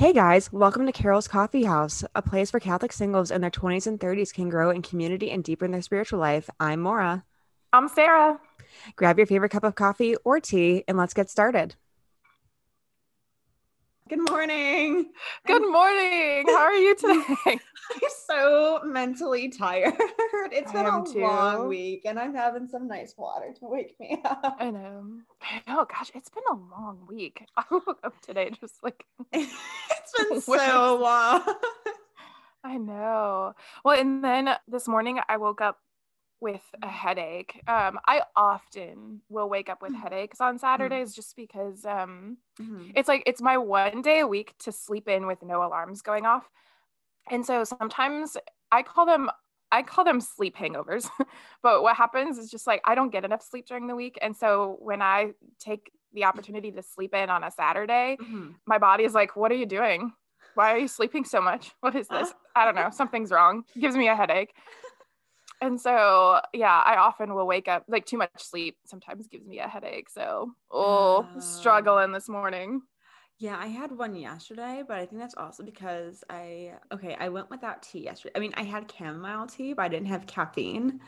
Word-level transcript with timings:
Hey 0.00 0.12
guys, 0.14 0.50
welcome 0.50 0.86
to 0.86 0.92
Carol's 0.92 1.28
Coffee 1.28 1.64
House, 1.64 2.04
a 2.14 2.22
place 2.22 2.52
where 2.52 2.60
Catholic 2.60 2.92
singles 2.92 3.30
in 3.30 3.42
their 3.42 3.50
20s 3.50 3.86
and 3.86 4.00
30s 4.00 4.32
can 4.32 4.48
grow 4.48 4.70
in 4.70 4.80
community 4.80 5.30
and 5.30 5.44
deepen 5.44 5.72
their 5.72 5.82
spiritual 5.82 6.18
life. 6.18 6.48
I'm 6.58 6.80
Maura. 6.80 7.24
I'm 7.72 7.88
Sarah. 7.88 8.40
Grab 8.96 9.18
your 9.18 9.26
favorite 9.26 9.50
cup 9.50 9.64
of 9.64 9.74
coffee 9.74 10.16
or 10.24 10.40
tea 10.40 10.84
and 10.88 10.96
let's 10.96 11.12
get 11.12 11.28
started. 11.28 11.74
Good 14.10 14.28
morning. 14.28 15.12
Good 15.46 15.62
morning. 15.70 16.44
How 16.48 16.56
are 16.56 16.74
you 16.74 16.96
today? 16.98 17.24
I'm 17.46 18.00
so 18.26 18.80
mentally 18.84 19.50
tired. 19.50 19.94
It's 20.52 20.72
been 20.72 20.86
a 20.86 21.04
too. 21.04 21.20
long 21.20 21.68
week 21.68 22.02
and 22.06 22.18
I'm 22.18 22.34
having 22.34 22.66
some 22.66 22.88
nice 22.88 23.14
water 23.16 23.52
to 23.60 23.66
wake 23.68 23.94
me 24.00 24.20
up. 24.24 24.56
I 24.58 24.70
know. 24.70 25.04
I 25.40 25.62
know. 25.68 25.80
Oh, 25.80 25.86
gosh, 25.86 26.10
it's 26.14 26.28
been 26.28 26.42
a 26.50 26.54
long 26.54 27.06
week. 27.08 27.44
I 27.56 27.64
woke 27.70 28.00
up 28.02 28.20
today 28.20 28.50
just 28.60 28.82
like 28.82 29.04
it's 29.32 30.12
been 30.18 30.40
so 30.40 30.98
long. 31.00 31.42
I 32.64 32.76
know. 32.78 33.54
Well, 33.84 33.98
and 33.98 34.24
then 34.24 34.50
this 34.68 34.88
morning 34.88 35.20
I 35.28 35.36
woke 35.38 35.60
up 35.60 35.78
with 36.40 36.62
a 36.82 36.88
headache. 36.88 37.62
Um, 37.66 37.98
I 38.06 38.22
often 38.36 39.22
will 39.28 39.48
wake 39.48 39.68
up 39.68 39.82
with 39.82 39.92
Mm. 39.92 40.02
headaches 40.02 40.40
on 40.40 40.58
Saturdays 40.58 41.14
just 41.14 41.36
because 41.36 41.84
um 41.84 42.38
Mhm. 42.58 42.92
it's 42.94 43.08
like 43.08 43.22
it's 43.26 43.42
my 43.42 43.58
one 43.58 44.02
day 44.02 44.20
a 44.20 44.26
week 44.26 44.54
to 44.58 44.72
sleep 44.72 45.08
in 45.08 45.26
with 45.26 45.42
no 45.42 45.62
alarms 45.62 46.02
going 46.02 46.26
off. 46.26 46.48
And 47.30 47.44
so 47.46 47.64
sometimes 47.64 48.36
i 48.72 48.82
call 48.82 49.04
them 49.04 49.28
i 49.72 49.82
call 49.82 50.04
them 50.04 50.20
sleep 50.20 50.56
hangovers 50.56 51.08
but 51.62 51.82
what 51.82 51.96
happens 51.96 52.38
is 52.38 52.50
just 52.50 52.66
like 52.68 52.80
i 52.84 52.94
don't 52.94 53.10
get 53.10 53.24
enough 53.24 53.42
sleep 53.42 53.66
during 53.66 53.86
the 53.88 53.96
week. 53.96 54.18
And 54.22 54.36
so 54.36 54.76
when 54.80 55.02
i 55.02 55.32
take 55.58 55.90
the 56.12 56.24
opportunity 56.24 56.70
to 56.72 56.82
sleep 56.82 57.14
in 57.14 57.30
on 57.30 57.44
a 57.44 57.50
saturday 57.50 58.16
Mhm. 58.20 58.54
my 58.66 58.78
body 58.78 59.04
is 59.04 59.14
like 59.14 59.36
what 59.36 59.50
are 59.52 59.56
you 59.56 59.66
doing? 59.66 60.12
Why 60.54 60.72
are 60.72 60.78
you 60.78 60.88
sleeping 60.88 61.24
so 61.24 61.40
much? 61.40 61.72
What 61.80 61.94
is 61.94 62.08
this? 62.08 62.32
I 62.56 62.64
don't 62.64 62.74
know. 62.74 62.90
Something's 62.90 63.30
wrong. 63.30 63.64
Gives 63.78 63.96
me 63.96 64.08
a 64.08 64.16
headache 64.16 64.52
and 65.60 65.80
so 65.80 66.40
yeah 66.52 66.82
i 66.86 66.96
often 66.96 67.34
will 67.34 67.46
wake 67.46 67.68
up 67.68 67.84
like 67.88 68.06
too 68.06 68.16
much 68.16 68.30
sleep 68.38 68.76
sometimes 68.84 69.26
gives 69.28 69.46
me 69.46 69.58
a 69.58 69.68
headache 69.68 70.08
so 70.08 70.52
oh 70.70 71.28
Oh. 71.34 71.40
struggling 71.40 72.12
this 72.12 72.28
morning 72.28 72.82
Yeah, 73.38 73.56
I 73.58 73.68
had 73.68 73.96
one 73.96 74.14
yesterday, 74.16 74.82
but 74.86 74.98
I 74.98 75.06
think 75.06 75.18
that's 75.18 75.34
also 75.34 75.62
because 75.62 76.22
I 76.28 76.74
okay, 76.92 77.16
I 77.18 77.30
went 77.30 77.48
without 77.48 77.82
tea 77.82 78.00
yesterday. 78.04 78.32
I 78.36 78.38
mean, 78.38 78.52
I 78.54 78.62
had 78.64 78.90
chamomile 78.92 79.46
tea, 79.46 79.72
but 79.72 79.82
I 79.82 79.88
didn't 79.88 80.08
have 80.08 80.26
caffeine. 80.26 81.00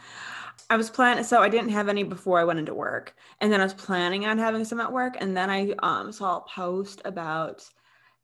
I 0.71 0.77
was 0.77 0.91
planning 0.91 1.25
so 1.25 1.43
I 1.43 1.51
didn't 1.51 1.71
have 1.71 1.89
any 1.89 2.05
before 2.05 2.41
I 2.41 2.45
went 2.45 2.59
into 2.59 2.75
work. 2.75 3.15
And 3.41 3.53
then 3.53 3.61
I 3.61 3.65
was 3.65 3.75
planning 3.75 4.27
on 4.27 4.39
having 4.39 4.65
some 4.65 4.81
at 4.81 4.93
work, 4.93 5.17
and 5.21 5.37
then 5.37 5.51
I 5.51 5.73
um 5.83 6.13
saw 6.13 6.39
a 6.39 6.47
post 6.49 7.03
about 7.05 7.69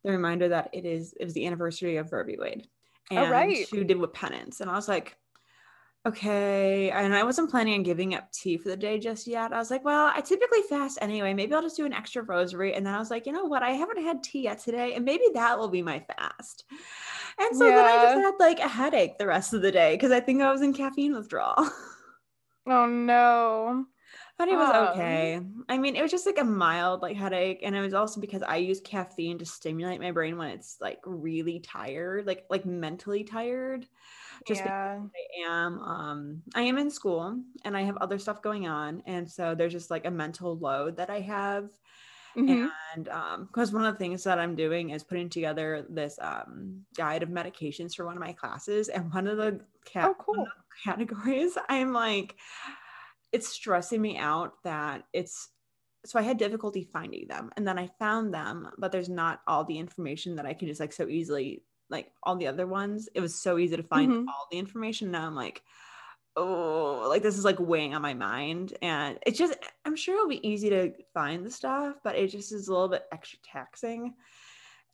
the 0.04 0.12
reminder 0.12 0.48
that 0.50 0.70
it 0.74 0.86
is 0.86 1.14
it 1.20 1.24
was 1.24 1.34
the 1.34 1.46
anniversary 1.46 1.96
of 1.96 2.12
Roe 2.12 2.24
v. 2.24 2.36
Wade. 2.38 2.68
And 3.10 3.16
Oh, 3.16 3.26
right. 3.26 3.68
who 3.72 3.84
did 3.84 3.98
with 3.98 4.12
penance. 4.14 4.60
And 4.60 4.70
I 4.70 4.74
was 4.74 4.88
like, 4.88 5.16
okay. 6.06 6.90
And 6.90 7.14
I 7.14 7.22
wasn't 7.24 7.50
planning 7.50 7.74
on 7.74 7.82
giving 7.82 8.14
up 8.14 8.30
tea 8.32 8.56
for 8.56 8.68
the 8.68 8.76
day 8.76 8.98
just 8.98 9.26
yet. 9.26 9.52
I 9.52 9.58
was 9.58 9.70
like, 9.70 9.84
well, 9.84 10.10
I 10.14 10.20
typically 10.20 10.62
fast 10.62 10.98
anyway. 11.00 11.34
Maybe 11.34 11.54
I'll 11.54 11.62
just 11.62 11.76
do 11.76 11.86
an 11.86 11.92
extra 11.92 12.22
rosary. 12.22 12.74
And 12.74 12.86
then 12.86 12.94
I 12.94 12.98
was 12.98 13.10
like, 13.10 13.26
you 13.26 13.32
know 13.32 13.44
what? 13.44 13.62
I 13.62 13.70
haven't 13.72 14.02
had 14.02 14.22
tea 14.22 14.42
yet 14.42 14.58
today. 14.60 14.94
And 14.94 15.04
maybe 15.04 15.24
that 15.34 15.58
will 15.58 15.68
be 15.68 15.82
my 15.82 16.00
fast. 16.00 16.64
And 17.38 17.56
so 17.56 17.72
then 17.72 17.86
I 17.86 17.96
just 17.98 18.16
had 18.16 18.34
like 18.40 18.60
a 18.60 18.68
headache 18.68 19.18
the 19.18 19.26
rest 19.26 19.54
of 19.54 19.62
the 19.62 19.72
day 19.72 19.94
because 19.94 20.12
I 20.12 20.20
think 20.20 20.42
I 20.42 20.52
was 20.52 20.62
in 20.62 20.72
caffeine 20.74 21.14
withdrawal. 21.14 21.68
Oh 22.66 22.86
no. 22.86 23.86
But 24.38 24.48
it 24.48 24.56
was 24.56 24.70
Um, 24.70 24.88
okay. 24.90 25.40
I 25.68 25.78
mean, 25.78 25.96
it 25.96 26.02
was 26.02 26.12
just 26.12 26.26
like 26.26 26.38
a 26.38 26.44
mild 26.44 27.02
like 27.02 27.16
headache, 27.16 27.60
and 27.64 27.74
it 27.74 27.80
was 27.80 27.92
also 27.92 28.20
because 28.20 28.42
I 28.42 28.56
use 28.56 28.80
caffeine 28.80 29.38
to 29.38 29.44
stimulate 29.44 30.00
my 30.00 30.12
brain 30.12 30.36
when 30.38 30.50
it's 30.50 30.76
like 30.80 31.00
really 31.04 31.58
tired, 31.58 32.24
like 32.26 32.46
like 32.48 32.64
mentally 32.64 33.24
tired. 33.24 33.86
Just 34.48 34.64
yeah. 34.64 35.08
I 35.16 35.42
am 35.46 35.80
um 35.80 36.42
I 36.54 36.62
am 36.62 36.78
in 36.78 36.90
school 36.90 37.42
and 37.64 37.76
I 37.76 37.82
have 37.82 37.96
other 37.98 38.18
stuff 38.18 38.42
going 38.42 38.66
on 38.68 39.02
and 39.06 39.30
so 39.30 39.54
there's 39.54 39.72
just 39.72 39.90
like 39.90 40.06
a 40.06 40.10
mental 40.10 40.58
load 40.58 40.96
that 40.96 41.10
I 41.10 41.20
have 41.20 41.70
Mhm. 42.36 42.72
and 42.94 43.08
um 43.08 43.46
because 43.46 43.72
one 43.72 43.84
of 43.84 43.94
the 43.94 43.98
things 43.98 44.24
that 44.24 44.38
I'm 44.38 44.56
doing 44.56 44.90
is 44.90 45.04
putting 45.04 45.28
together 45.30 45.86
this 45.90 46.18
um 46.22 46.84
guide 46.96 47.22
of 47.22 47.30
medications 47.30 47.94
for 47.94 48.06
one 48.06 48.16
of 48.16 48.20
my 48.22 48.32
classes 48.32 48.88
and 48.88 49.12
one 49.12 49.26
of 49.26 49.36
the 49.38 49.66
cat 49.84 50.10
Oh, 50.10 50.14
cool. 50.18 50.52
categories 50.84 51.58
I'm 51.68 51.92
like 51.92 52.36
it's 53.32 53.48
stressing 53.48 54.00
me 54.00 54.16
out 54.18 54.62
that 54.64 55.04
it's 55.12 55.50
so 56.06 56.18
I 56.18 56.22
had 56.22 56.38
difficulty 56.38 56.84
finding 56.84 57.26
them 57.28 57.50
and 57.56 57.66
then 57.66 57.78
I 57.78 57.88
found 57.98 58.32
them 58.32 58.70
but 58.78 58.92
there's 58.92 59.08
not 59.08 59.42
all 59.46 59.64
the 59.64 59.78
information 59.78 60.36
that 60.36 60.46
I 60.46 60.54
can 60.54 60.68
just 60.68 60.80
like 60.80 60.92
so 60.92 61.08
easily 61.08 61.64
like 61.90 62.12
all 62.22 62.36
the 62.36 62.46
other 62.48 62.66
ones 62.66 63.08
it 63.14 63.20
was 63.20 63.40
so 63.40 63.58
easy 63.58 63.76
to 63.76 63.82
find 63.82 64.12
Mhm. 64.12 64.26
all 64.28 64.46
the 64.50 64.58
information. 64.58 65.10
Now 65.10 65.26
I'm 65.26 65.34
like 65.34 65.62
oh 66.36 67.06
like 67.08 67.22
this 67.22 67.38
is 67.38 67.44
like 67.44 67.58
weighing 67.60 67.94
on 67.94 68.02
my 68.02 68.14
mind. 68.14 68.76
And 68.82 69.18
it's 69.26 69.38
just 69.38 69.56
I'm 69.84 69.96
sure 69.96 70.16
it'll 70.16 70.28
be 70.28 70.46
easy 70.48 70.70
to 70.70 70.92
find 71.14 71.44
the 71.46 71.50
stuff 71.50 71.96
but 72.04 72.16
it 72.16 72.28
just 72.28 72.52
is 72.52 72.68
a 72.68 72.72
little 72.72 72.88
bit 72.88 73.06
extra 73.12 73.38
taxing 73.44 74.14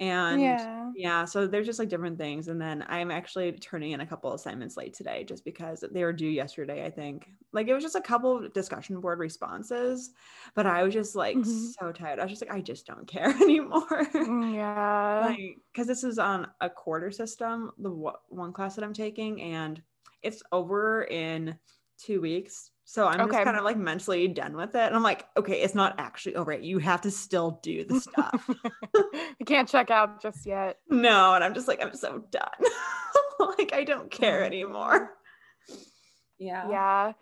and 0.01 0.59
Yeah. 0.59 0.93
yeah, 0.97 1.25
so 1.25 1.47
there's 1.47 1.67
just 1.67 1.79
like 1.81 1.89
different 1.89 2.19
things. 2.19 2.47
And 2.49 2.61
then 2.61 2.85
I'm 2.89 3.11
actually 3.11 3.53
turning 3.53 3.93
in 3.93 4.01
a 4.01 4.07
couple 4.07 4.33
assignments 4.33 4.77
late 4.77 4.95
today 4.95 5.25
just 5.25 5.45
because 5.45 5.85
they 5.93 6.05
were 6.05 6.13
due 6.13 6.29
yesterday, 6.29 6.85
I 6.87 6.91
think. 6.91 7.31
Like 7.53 7.67
it 7.69 7.75
was 7.75 7.83
just 7.83 7.97
a 7.97 8.01
couple 8.01 8.45
of 8.45 8.53
discussion 8.53 9.01
board 9.01 9.19
responses, 9.19 10.13
but 10.55 10.67
I 10.67 10.83
was 10.85 10.95
just 10.95 11.17
like 11.17 11.43
Mhm. 11.43 11.75
so 11.81 11.93
tired. 11.93 12.21
I 12.21 12.25
was 12.25 12.31
just 12.33 12.43
like, 12.43 12.53
I 12.57 12.61
just 12.61 12.87
don't 12.87 13.07
care 13.09 13.31
anymore. 13.31 14.07
Mm, 14.27 14.55
Yeah. 14.55 15.37
like, 15.37 15.63
because 15.73 15.87
this 15.87 16.05
is 16.05 16.19
on 16.19 16.51
a 16.61 16.69
quarter 16.71 17.11
system, 17.11 17.73
the 17.79 17.91
one 18.29 18.53
class 18.53 18.75
that 18.77 18.85
I'm 18.85 18.93
taking, 18.95 19.41
and 19.43 19.83
it's 20.23 20.43
over 20.53 21.05
in 21.05 21.59
two 21.99 22.21
weeks. 22.21 22.71
So 22.87 23.07
I'm 23.09 23.21
Okay. 23.23 23.33
just 23.33 23.45
kind 23.45 23.57
of 23.57 23.65
like 23.65 23.79
mentally 23.79 24.29
done 24.29 24.57
with 24.57 24.75
it. 24.75 24.83
And 24.87 24.95
I'm 24.95 25.03
like, 25.03 25.27
okay, 25.37 25.63
it's 25.63 25.75
not 25.75 25.95
actually 25.99 26.37
over. 26.37 26.53
You 26.53 26.79
have 26.79 27.01
to 27.03 27.11
still 27.11 27.59
do 27.63 27.85
the 27.85 27.99
stuff. 28.01 28.49
I 28.95 29.45
can't 29.47 29.69
check 29.69 29.91
out 29.91 30.21
just 30.21 30.45
yet. 30.47 30.79
No, 30.91 31.35
and 31.35 31.43
I'm 31.43 31.55
just 31.55 31.67
like, 31.67 31.83
I'm 31.83 31.95
so 31.95 32.25
done. 32.31 32.45
like, 33.59 33.73
I 33.73 33.85
don't 33.85 34.11
care 34.11 34.43
Oh, 34.43 34.47
anymore. 34.47 35.15
Yeah. 36.39 36.69
Yeah. 36.69 37.13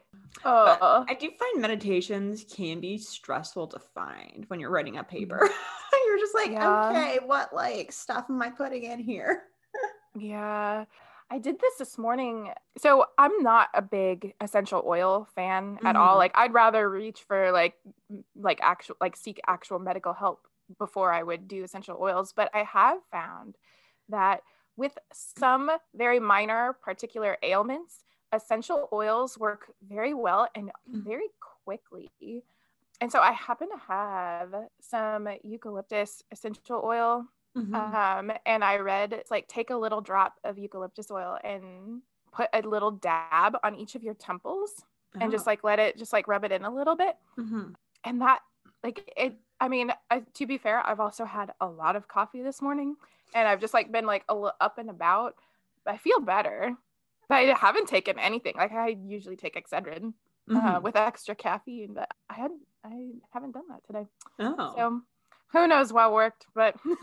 But 0.42 0.78
Oh. 0.80 1.04
I 1.08 1.14
do 1.14 1.30
find 1.38 1.60
meditations 1.62 2.44
can 2.44 2.80
be 2.80 2.98
stressful 2.98 3.68
to 3.68 3.78
find 3.78 4.44
when 4.48 4.58
you're 4.58 4.70
writing 4.70 4.96
a 4.96 5.04
paper. 5.04 5.38
Mm-hmm. 5.42 5.96
you're 6.06 6.18
just 6.18 6.34
like, 6.34 6.50
Yeah. 6.50 6.88
okay, 6.90 7.18
what 7.24 7.54
like 7.54 7.92
stuff 7.92 8.26
am 8.28 8.42
I 8.42 8.50
putting 8.50 8.82
in 8.82 8.98
here? 8.98 9.44
Yeah. 10.18 10.84
I 11.32 11.38
did 11.38 11.60
this 11.60 11.76
this 11.78 11.96
morning. 11.96 12.52
So 12.76 13.06
I'm 13.16 13.42
not 13.42 13.70
a 13.72 13.80
big 13.80 14.34
essential 14.40 14.82
oil 14.86 15.24
fan 15.34 15.80
at 15.82 15.96
all. 15.96 16.16
Mhm. 16.16 16.18
Like 16.18 16.32
I'd 16.34 16.52
rather 16.52 16.90
reach 16.90 17.22
for 17.22 17.50
like 17.52 17.76
like 18.34 18.60
actual 18.60 18.96
like 19.00 19.16
seek 19.16 19.40
actual 19.46 19.78
medical 19.78 20.12
help 20.12 20.46
before 20.78 21.10
I 21.12 21.22
would 21.22 21.48
do 21.48 21.64
essential 21.64 21.96
oils, 21.98 22.34
but 22.34 22.50
I 22.54 22.64
have 22.64 22.98
found 23.10 23.56
that 24.10 24.42
with 24.76 24.98
some 25.12 25.70
very 25.94 26.20
minor 26.20 26.74
particular 26.74 27.38
ailments, 27.42 28.04
essential 28.32 28.88
oils 28.92 29.38
work 29.38 29.72
very 29.82 30.12
well 30.14 30.48
and 30.54 30.70
Mm. 30.88 31.02
very 31.04 31.28
quickly. 31.64 32.10
And 33.00 33.10
so 33.10 33.20
I 33.20 33.32
happen 33.32 33.70
to 33.70 33.76
have 33.78 34.54
some 34.80 35.28
eucalyptus 35.42 36.22
essential 36.30 36.82
oil 36.84 37.26
Mhm. 37.56 37.74
um, 37.74 38.32
and 38.46 38.64
I 38.64 38.78
read 38.78 39.12
it's 39.12 39.30
like 39.30 39.46
take 39.48 39.70
a 39.70 39.76
little 39.76 40.00
drop 40.00 40.38
of 40.44 40.58
eucalyptus 40.58 41.10
oil 41.10 41.38
and 41.44 42.02
put 42.32 42.48
a 42.54 42.62
little 42.62 42.90
dab 42.90 43.56
on 43.62 43.74
each 43.74 43.94
of 43.94 44.02
your 44.02 44.14
temples 44.14 44.84
and 45.20 45.30
just 45.30 45.46
Oh. 45.46 45.50
like 45.50 45.62
let 45.64 45.78
it 45.78 45.98
just 45.98 46.12
like 46.14 46.26
rub 46.28 46.44
it 46.44 46.52
in 46.52 46.64
a 46.64 46.70
little 46.74 46.96
bit. 46.96 47.18
Mhm. 47.36 47.74
And 48.04 48.20
that 48.22 48.40
like 48.82 49.12
it, 49.16 49.38
I 49.60 49.68
mean, 49.68 49.92
I, 50.10 50.20
to 50.20 50.46
be 50.46 50.56
fair, 50.58 50.84
I've 50.86 50.98
also 51.00 51.24
had 51.24 51.52
a 51.60 51.66
lot 51.66 51.94
of 51.94 52.08
coffee 52.08 52.42
this 52.42 52.62
morning 52.62 52.96
and 53.34 53.46
I've 53.46 53.60
just 53.60 53.74
like 53.74 53.92
been 53.92 54.06
like 54.06 54.24
a 54.28 54.34
little 54.34 54.52
up 54.60 54.78
and 54.78 54.88
about. 54.90 55.36
I 55.86 55.98
feel 55.98 56.20
better, 56.20 56.76
but 57.28 57.34
I 57.36 57.42
haven't 57.54 57.86
taken 57.88 58.18
anything. 58.18 58.54
Like 58.56 58.72
I 58.72 58.88
usually 58.88 59.36
take 59.36 59.54
Excedrin 59.56 60.14
uh, 60.50 60.80
Mhm. 60.80 60.82
with 60.82 60.96
extra 60.96 61.34
caffeine, 61.34 61.92
but 61.94 62.08
I 62.30 62.34
had 62.34 62.50
I 62.84 63.12
haven't 63.30 63.52
done 63.52 63.68
that 63.68 63.84
today. 63.84 64.08
oh. 64.40 64.74
So 64.74 65.02
who 65.52 65.68
knows 65.68 65.92
what 65.92 66.12
worked, 66.12 66.46
but 66.54 66.76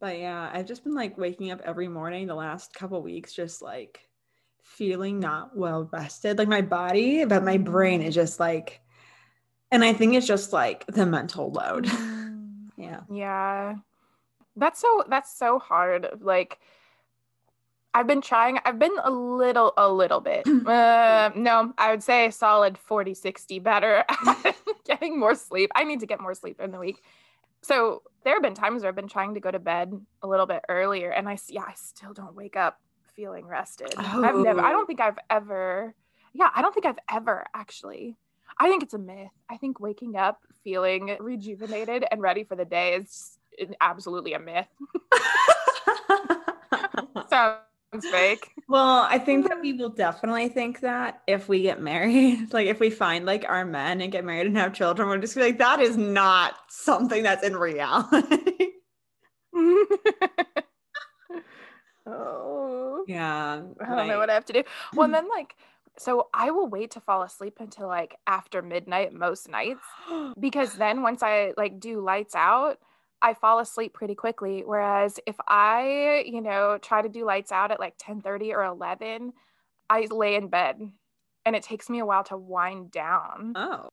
but 0.00 0.18
yeah, 0.18 0.50
I've 0.52 0.66
just 0.66 0.84
been 0.84 0.94
like 0.94 1.18
waking 1.18 1.50
up 1.50 1.60
every 1.64 1.88
morning 1.88 2.26
the 2.26 2.34
last 2.34 2.74
couple 2.74 3.02
weeks, 3.02 3.32
just 3.32 3.62
like 3.62 4.00
feeling 4.62 5.20
not 5.20 5.56
well 5.56 5.88
rested, 5.92 6.38
like 6.38 6.48
my 6.48 6.62
body, 6.62 7.24
but 7.24 7.44
my 7.44 7.58
brain 7.58 8.02
is 8.02 8.14
just 8.14 8.40
like, 8.40 8.80
and 9.70 9.84
I 9.84 9.92
think 9.92 10.14
it's 10.14 10.26
just 10.26 10.52
like 10.52 10.86
the 10.86 11.06
mental 11.06 11.50
load. 11.52 11.86
Mm. 11.86 12.68
yeah. 12.76 13.00
Yeah. 13.10 13.74
That's 14.56 14.80
so 14.80 15.04
that's 15.08 15.36
so 15.36 15.58
hard. 15.58 16.08
Like 16.20 16.58
I've 17.96 18.06
been 18.06 18.20
trying 18.20 18.58
I've 18.66 18.78
been 18.78 18.94
a 19.02 19.10
little 19.10 19.72
a 19.78 19.90
little 19.90 20.20
bit. 20.20 20.46
Uh, 20.66 21.30
no, 21.36 21.72
I 21.78 21.90
would 21.90 22.02
say 22.02 22.26
a 22.26 22.32
solid 22.32 22.76
40 22.76 23.14
60 23.14 23.60
better 23.60 24.04
getting 24.84 25.18
more 25.18 25.36
sleep. 25.36 25.70
I 25.76 25.84
need 25.84 26.00
to 26.00 26.06
get 26.06 26.20
more 26.20 26.34
sleep 26.34 26.60
in 26.60 26.72
the 26.72 26.78
week. 26.78 27.02
So 27.62 28.02
there 28.24 28.34
have 28.34 28.42
been 28.42 28.54
times 28.54 28.82
where 28.82 28.88
I've 28.88 28.96
been 28.96 29.08
trying 29.08 29.34
to 29.34 29.40
go 29.40 29.50
to 29.50 29.60
bed 29.60 29.92
a 30.22 30.26
little 30.26 30.46
bit 30.46 30.62
earlier 30.68 31.10
and 31.10 31.28
I 31.28 31.38
yeah, 31.48 31.62
I 31.62 31.74
still 31.76 32.12
don't 32.12 32.34
wake 32.34 32.56
up 32.56 32.80
feeling 33.14 33.46
rested. 33.46 33.94
Oh. 33.96 34.24
I've 34.24 34.34
never 34.34 34.60
I 34.60 34.72
don't 34.72 34.82
oh. 34.82 34.86
think 34.86 35.00
I've 35.00 35.18
ever 35.30 35.94
yeah, 36.34 36.50
I 36.54 36.62
don't 36.62 36.74
think 36.74 36.86
I've 36.86 36.98
ever 37.10 37.46
actually. 37.54 38.16
I 38.58 38.68
think 38.68 38.82
it's 38.82 38.94
a 38.94 38.98
myth. 38.98 39.30
I 39.48 39.56
think 39.56 39.78
waking 39.78 40.16
up 40.16 40.40
feeling 40.64 41.16
rejuvenated 41.20 42.04
and 42.10 42.20
ready 42.20 42.44
for 42.44 42.56
the 42.56 42.64
day 42.64 42.94
is 42.94 43.38
absolutely 43.80 44.34
a 44.34 44.40
myth. 44.40 44.68
Sounds 47.92 48.06
fake. 48.08 48.50
Well, 48.68 49.06
I 49.08 49.18
think 49.18 49.48
that 49.48 49.60
we 49.62 49.72
will 49.72 49.90
definitely 49.90 50.48
think 50.48 50.80
that 50.80 51.22
if 51.26 51.48
we 51.48 51.62
get 51.62 51.80
married, 51.80 52.52
like 52.52 52.66
if 52.66 52.80
we 52.80 52.90
find 52.90 53.24
like 53.26 53.44
our 53.48 53.64
men 53.64 54.00
and 54.00 54.12
get 54.12 54.24
married 54.24 54.46
and 54.46 54.56
have 54.56 54.72
children, 54.74 55.08
we're 55.08 55.18
just 55.18 55.34
be 55.34 55.42
like, 55.42 55.58
that 55.58 55.80
is 55.80 55.96
not 55.96 56.54
something 56.68 57.22
that's 57.22 57.44
in 57.44 57.56
reality. 57.56 58.72
oh. 62.06 63.04
Yeah. 63.06 63.62
I 63.80 63.84
don't 63.84 63.96
like, 63.96 64.08
know 64.08 64.18
what 64.18 64.30
I 64.30 64.34
have 64.34 64.44
to 64.46 64.52
do. 64.52 64.64
Well, 64.94 65.04
and 65.04 65.14
then 65.14 65.28
like 65.28 65.54
so 65.98 66.28
I 66.34 66.50
will 66.50 66.66
wait 66.66 66.90
to 66.92 67.00
fall 67.00 67.22
asleep 67.22 67.56
until 67.58 67.88
like 67.88 68.16
after 68.26 68.60
midnight 68.62 69.12
most 69.12 69.48
nights 69.48 69.80
because 70.38 70.74
then 70.74 71.02
once 71.02 71.22
I 71.22 71.54
like 71.56 71.80
do 71.80 72.00
lights 72.00 72.34
out, 72.34 72.78
I 73.22 73.34
fall 73.34 73.58
asleep 73.58 73.94
pretty 73.94 74.14
quickly. 74.14 74.62
Whereas 74.64 75.18
if 75.26 75.36
I, 75.48 76.24
you 76.26 76.40
know, 76.40 76.78
try 76.80 77.02
to 77.02 77.08
do 77.08 77.24
lights 77.24 77.52
out 77.52 77.70
at 77.70 77.80
like 77.80 77.94
10 77.98 78.20
30 78.20 78.52
or 78.52 78.64
11, 78.64 79.32
I 79.88 80.06
lay 80.10 80.34
in 80.34 80.48
bed 80.48 80.80
and 81.44 81.56
it 81.56 81.62
takes 81.62 81.88
me 81.88 82.00
a 82.00 82.06
while 82.06 82.24
to 82.24 82.36
wind 82.36 82.90
down. 82.90 83.52
Oh. 83.56 83.88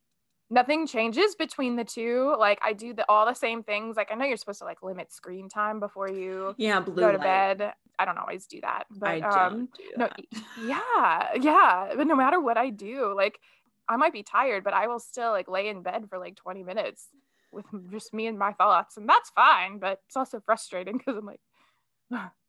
Nothing 0.50 0.86
changes 0.86 1.36
between 1.36 1.78
the 1.78 1.84
two. 1.84 2.36
Like 2.38 2.60
I 2.64 2.74
do 2.74 2.94
the, 2.94 3.10
all 3.10 3.26
the 3.26 3.34
same 3.34 3.64
things. 3.64 3.96
Like 3.96 4.12
I 4.12 4.16
know 4.16 4.26
you're 4.26 4.38
supposed 4.38 4.60
to 4.60 4.66
like 4.66 4.84
limit 4.84 5.12
screen 5.12 5.50
time 5.50 5.80
before 5.80 6.10
you 6.10 6.54
yeah, 6.58 6.82
go 6.82 7.12
to 7.12 7.18
light. 7.18 7.58
bed. 7.58 7.74
I 7.98 8.06
don't 8.06 8.18
always 8.18 8.46
do 8.46 8.60
that. 8.62 8.84
But 8.92 9.24
I 9.24 9.46
um 9.48 9.70
do 9.78 9.84
no, 9.98 10.10
yeah, 10.64 11.30
yeah. 11.40 11.94
But 11.96 12.08
no 12.08 12.16
matter 12.16 12.40
what 12.40 12.58
I 12.58 12.70
do, 12.70 13.14
like 13.16 13.40
I 13.88 13.96
might 13.96 14.14
be 14.14 14.24
tired, 14.24 14.64
but 14.64 14.74
I 14.74 14.88
will 14.88 15.00
still 15.00 15.32
like 15.32 15.48
lay 15.48 15.70
in 15.70 15.82
bed 15.82 16.06
for 16.10 16.20
like 16.20 16.36
20 16.36 16.64
minutes 16.64 17.08
with 17.54 17.66
just 17.92 18.14
me 18.14 18.28
and 18.28 18.38
my 18.38 18.54
thoughts. 18.54 18.98
And 18.98 19.08
that's 19.08 19.30
fine, 19.32 19.80
but 19.80 20.00
it's 20.08 20.18
also 20.18 20.40
frustrating 20.40 20.98
because 20.98 21.18
I'm 21.18 21.26
like, 21.26 21.40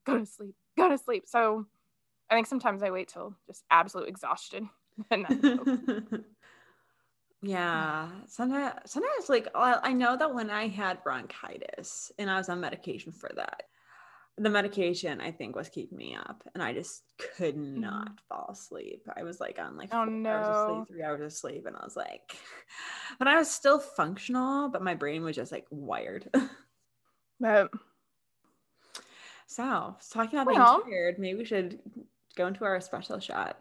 go 0.06 0.18
to 0.18 0.26
sleep, 0.26 0.54
go 0.76 0.88
to 0.88 0.98
sleep. 0.98 1.24
So 1.26 1.66
I 2.30 2.34
think 2.34 2.46
sometimes 2.46 2.82
I 2.82 2.90
wait 2.90 3.08
till 3.08 3.34
just 3.46 3.64
absolute 3.70 4.08
exhaustion 4.08 4.70
and 5.10 5.26
then 5.28 6.24
yeah 7.42 8.08
sometimes 8.26 8.72
sometimes 8.86 9.28
like 9.28 9.48
i 9.54 9.92
know 9.92 10.16
that 10.16 10.34
when 10.34 10.48
i 10.48 10.66
had 10.66 11.02
bronchitis 11.02 12.10
and 12.18 12.30
i 12.30 12.38
was 12.38 12.48
on 12.48 12.60
medication 12.60 13.12
for 13.12 13.30
that 13.36 13.64
the 14.36 14.50
medication 14.50 15.20
I 15.20 15.30
think 15.30 15.54
was 15.54 15.68
keeping 15.68 15.96
me 15.96 16.16
up, 16.16 16.42
and 16.54 16.62
I 16.62 16.72
just 16.72 17.04
could 17.36 17.56
not 17.56 18.10
mm. 18.10 18.18
fall 18.28 18.50
asleep. 18.52 19.06
I 19.16 19.22
was 19.22 19.38
like 19.40 19.58
on 19.60 19.76
like 19.76 19.94
oh, 19.94 20.04
no. 20.04 20.30
hours 20.30 20.46
of 20.48 20.68
sleep, 20.68 20.88
three 20.88 21.02
hours 21.04 21.20
of 21.20 21.32
sleep, 21.32 21.66
and 21.66 21.76
I 21.76 21.84
was 21.84 21.96
like, 21.96 22.36
but 23.18 23.28
I 23.28 23.36
was 23.38 23.50
still 23.50 23.78
functional, 23.78 24.68
but 24.68 24.82
my 24.82 24.94
brain 24.94 25.22
was 25.22 25.36
just 25.36 25.52
like 25.52 25.66
wired. 25.70 26.28
but 27.40 27.70
so 29.46 29.96
talking 30.10 30.38
about 30.40 30.52
well, 30.52 30.82
being 30.82 30.92
tired, 30.92 31.18
maybe 31.18 31.38
we 31.38 31.44
should 31.44 31.78
go 32.34 32.48
into 32.48 32.64
our 32.64 32.76
espresso 32.76 33.22
shot. 33.22 33.60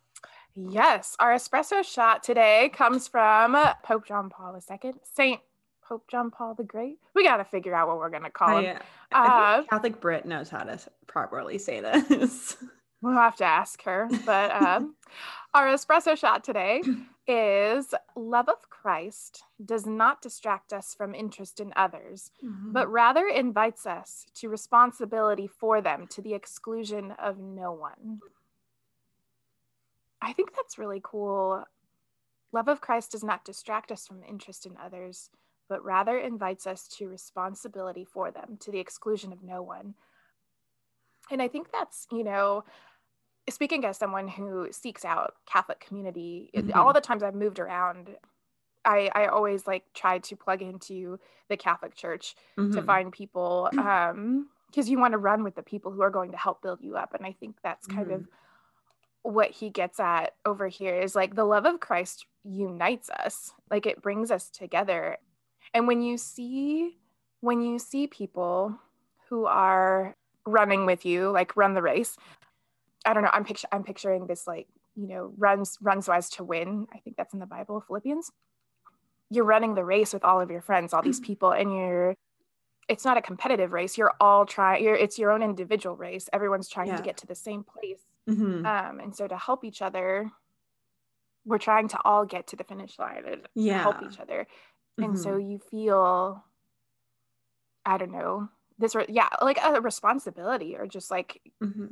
yes, 0.54 1.16
our 1.18 1.34
espresso 1.34 1.82
shot 1.82 2.22
today 2.22 2.70
comes 2.74 3.08
from 3.08 3.56
Pope 3.82 4.06
John 4.06 4.28
Paul 4.28 4.60
II, 4.70 4.92
Saint 5.02 5.40
Pope 5.90 6.06
John 6.08 6.30
Paul 6.30 6.54
the 6.54 6.62
Great. 6.62 6.98
We 7.14 7.24
got 7.24 7.38
to 7.38 7.44
figure 7.44 7.74
out 7.74 7.88
what 7.88 7.98
we're 7.98 8.10
going 8.10 8.22
to 8.22 8.30
call 8.30 8.58
him. 8.58 8.78
I, 9.10 9.56
uh, 9.56 9.62
Catholic 9.64 10.00
Brit 10.00 10.24
knows 10.24 10.48
how 10.48 10.62
to 10.62 10.78
properly 11.08 11.58
say 11.58 11.80
this. 11.80 12.56
we'll 13.02 13.14
have 13.14 13.34
to 13.36 13.44
ask 13.44 13.82
her. 13.82 14.08
But 14.24 14.52
um, 14.52 14.94
our 15.54 15.66
espresso 15.66 16.16
shot 16.16 16.44
today 16.44 16.80
is 17.26 17.92
love 18.14 18.48
of 18.48 18.70
Christ 18.70 19.42
does 19.64 19.84
not 19.84 20.22
distract 20.22 20.72
us 20.72 20.94
from 20.94 21.12
interest 21.12 21.58
in 21.58 21.72
others, 21.74 22.30
mm-hmm. 22.44 22.70
but 22.70 22.88
rather 22.88 23.26
invites 23.26 23.84
us 23.84 24.26
to 24.34 24.48
responsibility 24.48 25.48
for 25.48 25.80
them 25.80 26.06
to 26.10 26.22
the 26.22 26.34
exclusion 26.34 27.14
of 27.20 27.40
no 27.40 27.72
one. 27.72 28.20
I 30.22 30.34
think 30.34 30.54
that's 30.54 30.78
really 30.78 31.00
cool. 31.02 31.64
Love 32.52 32.68
of 32.68 32.80
Christ 32.80 33.10
does 33.10 33.24
not 33.24 33.44
distract 33.44 33.90
us 33.90 34.06
from 34.06 34.22
interest 34.22 34.66
in 34.66 34.76
others, 34.80 35.30
but 35.70 35.82
rather 35.82 36.18
invites 36.18 36.66
us 36.66 36.86
to 36.88 37.08
responsibility 37.08 38.04
for 38.04 38.30
them 38.30 38.58
to 38.60 38.70
the 38.70 38.80
exclusion 38.80 39.32
of 39.32 39.42
no 39.42 39.62
one. 39.62 39.94
And 41.30 41.40
I 41.40 41.48
think 41.48 41.68
that's, 41.72 42.06
you 42.12 42.24
know, 42.24 42.64
speaking 43.48 43.84
as 43.84 43.96
someone 43.96 44.28
who 44.28 44.68
seeks 44.72 45.04
out 45.04 45.34
Catholic 45.46 45.80
community, 45.80 46.50
mm-hmm. 46.54 46.78
all 46.78 46.92
the 46.92 47.00
times 47.00 47.22
I've 47.22 47.34
moved 47.34 47.60
around, 47.60 48.16
I, 48.84 49.10
I 49.14 49.26
always 49.26 49.66
like 49.66 49.84
try 49.94 50.18
to 50.18 50.36
plug 50.36 50.60
into 50.60 51.18
the 51.48 51.56
Catholic 51.56 51.94
Church 51.94 52.34
mm-hmm. 52.58 52.74
to 52.74 52.82
find 52.82 53.12
people 53.12 53.70
um 53.78 54.48
because 54.66 54.88
you 54.88 54.98
want 54.98 55.12
to 55.12 55.18
run 55.18 55.42
with 55.42 55.56
the 55.56 55.62
people 55.62 55.90
who 55.90 56.00
are 56.00 56.10
going 56.10 56.30
to 56.30 56.36
help 56.36 56.62
build 56.62 56.80
you 56.80 56.96
up. 56.96 57.12
And 57.12 57.26
I 57.26 57.32
think 57.32 57.56
that's 57.62 57.88
kind 57.88 58.06
mm-hmm. 58.06 58.14
of 58.14 58.28
what 59.22 59.50
he 59.50 59.68
gets 59.68 60.00
at 60.00 60.34
over 60.46 60.68
here 60.68 60.94
is 60.94 61.14
like 61.14 61.34
the 61.34 61.44
love 61.44 61.66
of 61.66 61.80
Christ 61.80 62.26
unites 62.44 63.10
us, 63.10 63.52
like 63.70 63.86
it 63.86 64.00
brings 64.00 64.30
us 64.30 64.48
together. 64.48 65.18
And 65.74 65.86
when 65.86 66.02
you 66.02 66.18
see 66.18 66.96
when 67.40 67.62
you 67.62 67.78
see 67.78 68.06
people 68.06 68.78
who 69.28 69.46
are 69.46 70.14
running 70.46 70.86
with 70.86 71.04
you, 71.06 71.30
like 71.30 71.56
run 71.56 71.74
the 71.74 71.82
race, 71.82 72.16
I 73.04 73.14
don't 73.14 73.22
know, 73.22 73.30
I'm 73.32 73.44
picture 73.44 73.68
I'm 73.72 73.84
picturing 73.84 74.26
this 74.26 74.46
like, 74.46 74.68
you 74.94 75.08
know, 75.08 75.32
runs 75.38 75.78
runs 75.80 76.08
wise 76.08 76.28
to 76.30 76.44
win. 76.44 76.86
I 76.92 76.98
think 76.98 77.16
that's 77.16 77.34
in 77.34 77.40
the 77.40 77.46
Bible, 77.46 77.82
Philippians. 77.86 78.30
You're 79.30 79.44
running 79.44 79.74
the 79.74 79.84
race 79.84 80.12
with 80.12 80.24
all 80.24 80.40
of 80.40 80.50
your 80.50 80.60
friends, 80.60 80.92
all 80.92 81.02
these 81.02 81.20
people, 81.20 81.52
and 81.52 81.72
you're 81.72 82.14
it's 82.88 83.04
not 83.04 83.16
a 83.16 83.22
competitive 83.22 83.72
race. 83.72 83.96
You're 83.96 84.12
all 84.20 84.44
trying 84.44 84.82
you're 84.82 84.96
it's 84.96 85.18
your 85.18 85.30
own 85.30 85.42
individual 85.42 85.96
race. 85.96 86.28
Everyone's 86.32 86.68
trying 86.68 86.88
yeah. 86.88 86.96
to 86.96 87.02
get 87.02 87.16
to 87.18 87.26
the 87.26 87.36
same 87.36 87.64
place. 87.64 88.02
Mm-hmm. 88.28 88.66
Um, 88.66 89.00
and 89.00 89.14
so 89.14 89.26
to 89.26 89.36
help 89.36 89.64
each 89.64 89.80
other, 89.80 90.30
we're 91.44 91.58
trying 91.58 91.88
to 91.88 91.98
all 92.04 92.24
get 92.24 92.48
to 92.48 92.56
the 92.56 92.64
finish 92.64 92.98
line 92.98 93.22
and 93.26 93.48
yeah. 93.54 93.80
help 93.80 94.02
each 94.02 94.18
other 94.18 94.46
and 95.02 95.14
mm-hmm. 95.14 95.22
so 95.22 95.36
you 95.36 95.58
feel 95.70 96.42
i 97.84 97.96
don't 97.96 98.12
know 98.12 98.48
this 98.78 98.94
re- 98.94 99.06
yeah 99.08 99.28
like 99.40 99.58
a 99.62 99.80
responsibility 99.80 100.76
or 100.76 100.86
just 100.86 101.10
like 101.10 101.40
mm-hmm. 101.62 101.86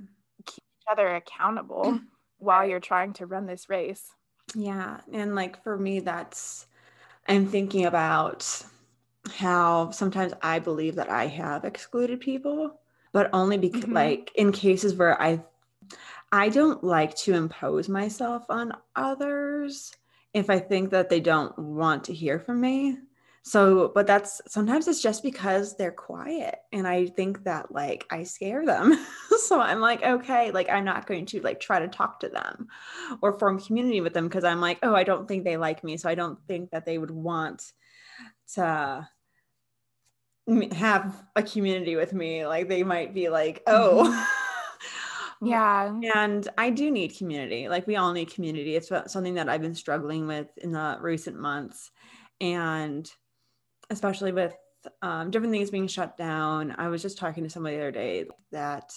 keep 0.46 0.64
each 0.80 0.86
other 0.90 1.16
accountable 1.16 1.98
while 2.38 2.66
you're 2.66 2.80
trying 2.80 3.12
to 3.12 3.26
run 3.26 3.46
this 3.46 3.68
race 3.68 4.12
yeah 4.54 5.00
and 5.12 5.34
like 5.34 5.62
for 5.62 5.76
me 5.76 6.00
that's 6.00 6.66
i'm 7.28 7.46
thinking 7.46 7.86
about 7.86 8.64
how 9.36 9.90
sometimes 9.90 10.32
i 10.42 10.58
believe 10.58 10.94
that 10.94 11.10
i 11.10 11.26
have 11.26 11.64
excluded 11.64 12.20
people 12.20 12.80
but 13.12 13.28
only 13.32 13.58
because 13.58 13.84
mm-hmm. 13.84 13.94
like 13.94 14.32
in 14.36 14.52
cases 14.52 14.94
where 14.94 15.20
i 15.20 15.42
i 16.32 16.48
don't 16.48 16.82
like 16.82 17.14
to 17.14 17.34
impose 17.34 17.88
myself 17.88 18.44
on 18.48 18.72
others 18.96 19.92
if 20.34 20.50
I 20.50 20.58
think 20.58 20.90
that 20.90 21.08
they 21.08 21.20
don't 21.20 21.56
want 21.58 22.04
to 22.04 22.14
hear 22.14 22.38
from 22.38 22.60
me. 22.60 22.98
So, 23.48 23.90
but 23.94 24.06
that's 24.06 24.42
sometimes 24.46 24.86
it's 24.88 25.00
just 25.00 25.22
because 25.22 25.74
they're 25.74 25.90
quiet 25.90 26.56
and 26.70 26.86
I 26.86 27.06
think 27.06 27.44
that 27.44 27.72
like 27.72 28.04
I 28.10 28.24
scare 28.24 28.66
them. 28.66 28.94
so 29.38 29.58
I'm 29.58 29.80
like, 29.80 30.02
okay, 30.02 30.50
like 30.50 30.68
I'm 30.68 30.84
not 30.84 31.06
going 31.06 31.24
to 31.26 31.40
like 31.40 31.58
try 31.58 31.78
to 31.78 31.88
talk 31.88 32.20
to 32.20 32.28
them 32.28 32.68
or 33.22 33.38
form 33.38 33.58
community 33.58 34.02
with 34.02 34.12
them 34.12 34.28
because 34.28 34.44
I'm 34.44 34.60
like, 34.60 34.80
oh, 34.82 34.94
I 34.94 35.02
don't 35.02 35.26
think 35.26 35.44
they 35.44 35.56
like 35.56 35.82
me. 35.82 35.96
So 35.96 36.10
I 36.10 36.14
don't 36.14 36.38
think 36.46 36.72
that 36.72 36.84
they 36.84 36.98
would 36.98 37.10
want 37.10 37.72
to 38.52 39.08
have 40.72 41.24
a 41.34 41.42
community 41.42 41.96
with 41.96 42.12
me. 42.12 42.46
Like 42.46 42.68
they 42.68 42.82
might 42.82 43.14
be 43.14 43.30
like, 43.30 43.62
oh, 43.66 44.12
mm-hmm. 44.12 44.24
Yeah. 45.48 45.98
And 46.14 46.46
I 46.58 46.68
do 46.68 46.90
need 46.90 47.16
community. 47.16 47.70
Like 47.70 47.86
we 47.86 47.96
all 47.96 48.12
need 48.12 48.30
community. 48.30 48.76
It's 48.76 48.90
something 49.06 49.34
that 49.36 49.48
I've 49.48 49.62
been 49.62 49.74
struggling 49.74 50.26
with 50.26 50.48
in 50.58 50.72
the 50.72 50.98
recent 51.00 51.38
months. 51.38 51.90
And 52.42 53.10
especially 53.90 54.32
with 54.32 54.54
um, 55.02 55.30
different 55.30 55.52
things 55.52 55.70
being 55.70 55.88
shut 55.88 56.16
down, 56.16 56.74
I 56.78 56.88
was 56.88 57.02
just 57.02 57.18
talking 57.18 57.44
to 57.44 57.50
somebody 57.50 57.76
the 57.76 57.82
other 57.82 57.90
day 57.90 58.26
that 58.52 58.92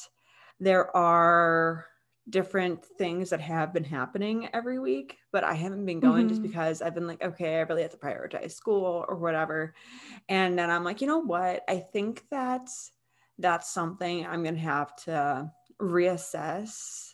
there 0.59 0.95
are 0.95 1.85
different 2.29 2.85
things 2.97 3.31
that 3.31 3.41
have 3.41 3.73
been 3.73 3.83
happening 3.83 4.47
every 4.53 4.79
week, 4.79 5.17
but 5.31 5.43
I 5.43 5.55
haven't 5.55 5.85
been 5.85 5.99
going 5.99 6.27
mm-hmm. 6.27 6.29
just 6.29 6.43
because 6.43 6.81
I've 6.81 6.93
been 6.93 7.07
like, 7.07 7.23
okay, 7.23 7.57
I 7.57 7.61
really 7.61 7.81
have 7.81 7.91
to 7.91 7.97
prioritize 7.97 8.51
school 8.51 9.05
or 9.07 9.15
whatever. 9.15 9.73
And 10.29 10.57
then 10.57 10.69
I'm 10.69 10.83
like, 10.83 11.01
you 11.01 11.07
know 11.07 11.19
what? 11.19 11.63
I 11.67 11.77
think 11.77 12.23
that 12.29 12.69
that's 13.39 13.73
something 13.73 14.25
I'm 14.25 14.43
going 14.43 14.55
to 14.55 14.61
have 14.61 14.95
to 15.03 15.51
reassess 15.81 17.13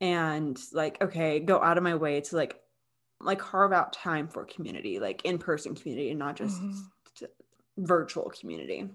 and 0.00 0.58
like 0.72 1.00
okay 1.02 1.40
go 1.40 1.62
out 1.62 1.78
of 1.78 1.84
my 1.84 1.94
way 1.94 2.20
to 2.20 2.36
like 2.36 2.60
like 3.20 3.38
carve 3.38 3.72
out 3.72 3.92
time 3.92 4.28
for 4.28 4.44
community 4.44 4.98
like 4.98 5.24
in-person 5.24 5.74
community 5.74 6.10
and 6.10 6.18
not 6.18 6.36
just 6.36 6.60
mm-hmm. 6.60 6.78
Virtual 7.76 8.30
community. 8.30 8.88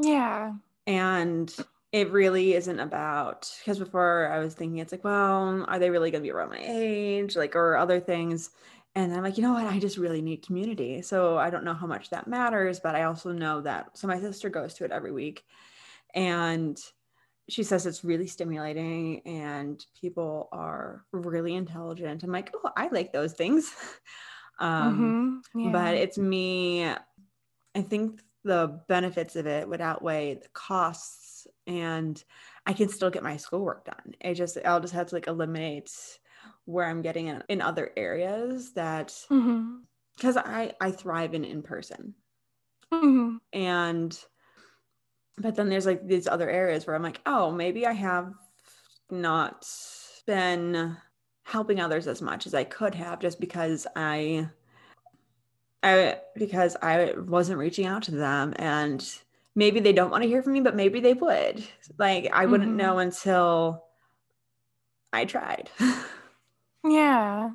Yeah. 0.00 0.52
And 0.86 1.54
it 1.92 2.10
really 2.10 2.54
isn't 2.54 2.80
about 2.80 3.50
because 3.60 3.78
before 3.78 4.30
I 4.30 4.38
was 4.38 4.54
thinking 4.54 4.78
it's 4.78 4.92
like, 4.92 5.04
well, 5.04 5.64
are 5.66 5.78
they 5.78 5.90
really 5.90 6.10
gonna 6.10 6.22
be 6.22 6.30
around 6.30 6.50
my 6.50 6.60
age? 6.60 7.36
Like 7.36 7.56
or 7.56 7.76
other 7.76 8.00
things. 8.00 8.50
And 8.94 9.14
I'm 9.14 9.22
like, 9.22 9.36
you 9.36 9.42
know 9.42 9.52
what? 9.52 9.66
I 9.66 9.78
just 9.78 9.96
really 9.96 10.22
need 10.22 10.44
community. 10.44 11.02
So 11.02 11.38
I 11.38 11.50
don't 11.50 11.64
know 11.64 11.74
how 11.74 11.86
much 11.86 12.10
that 12.10 12.26
matters, 12.26 12.80
but 12.80 12.94
I 12.94 13.04
also 13.04 13.32
know 13.32 13.60
that 13.62 13.96
so 13.96 14.06
my 14.06 14.20
sister 14.20 14.48
goes 14.48 14.74
to 14.74 14.84
it 14.84 14.90
every 14.90 15.12
week. 15.12 15.44
And 16.14 16.78
she 17.48 17.62
says 17.62 17.86
it's 17.86 18.04
really 18.04 18.26
stimulating 18.26 19.22
and 19.26 19.84
people 19.98 20.48
are 20.52 21.04
really 21.12 21.54
intelligent. 21.54 22.22
I'm 22.22 22.32
like, 22.32 22.52
oh, 22.54 22.70
I 22.76 22.88
like 22.88 23.12
those 23.12 23.32
things. 23.32 23.72
um, 24.58 25.42
mm-hmm. 25.54 25.60
yeah. 25.60 25.72
But 25.72 25.94
it's 25.94 26.18
me. 26.18 26.92
I 27.78 27.82
think 27.82 28.20
the 28.42 28.80
benefits 28.88 29.36
of 29.36 29.46
it 29.46 29.68
would 29.68 29.80
outweigh 29.80 30.34
the 30.34 30.48
costs, 30.52 31.46
and 31.66 32.22
I 32.66 32.72
can 32.72 32.88
still 32.88 33.08
get 33.08 33.22
my 33.22 33.36
schoolwork 33.36 33.84
done. 33.84 34.14
I 34.24 34.34
just 34.34 34.58
I'll 34.64 34.80
just 34.80 34.94
have 34.94 35.06
to 35.08 35.14
like 35.14 35.28
eliminate 35.28 35.92
where 36.64 36.86
I'm 36.86 37.02
getting 37.02 37.28
in, 37.28 37.42
in 37.48 37.62
other 37.62 37.90
areas 37.96 38.72
that 38.72 39.14
because 39.28 40.36
mm-hmm. 40.36 40.38
I 40.38 40.72
I 40.80 40.90
thrive 40.90 41.34
in 41.34 41.44
in 41.44 41.62
person, 41.62 42.14
mm-hmm. 42.92 43.36
and 43.52 44.18
but 45.36 45.54
then 45.54 45.68
there's 45.68 45.86
like 45.86 46.04
these 46.04 46.26
other 46.26 46.50
areas 46.50 46.84
where 46.84 46.96
I'm 46.96 47.02
like, 47.02 47.20
oh, 47.26 47.52
maybe 47.52 47.86
I 47.86 47.92
have 47.92 48.34
not 49.08 49.68
been 50.26 50.96
helping 51.44 51.80
others 51.80 52.08
as 52.08 52.20
much 52.20 52.46
as 52.46 52.54
I 52.54 52.64
could 52.64 52.96
have 52.96 53.20
just 53.20 53.38
because 53.38 53.86
I 53.94 54.48
I 55.82 56.18
because 56.34 56.76
I 56.82 57.14
wasn't 57.16 57.58
reaching 57.58 57.86
out 57.86 58.02
to 58.04 58.10
them 58.10 58.54
and 58.56 59.04
maybe 59.54 59.80
they 59.80 59.92
don't 59.92 60.10
want 60.10 60.22
to 60.22 60.28
hear 60.28 60.42
from 60.42 60.54
me 60.54 60.60
but 60.60 60.76
maybe 60.76 61.00
they 61.00 61.14
would. 61.14 61.62
Like 61.98 62.30
I 62.32 62.46
wouldn't 62.46 62.70
mm-hmm. 62.70 62.78
know 62.78 62.98
until 62.98 63.84
I 65.12 65.24
tried. 65.24 65.70
yeah. 66.84 67.50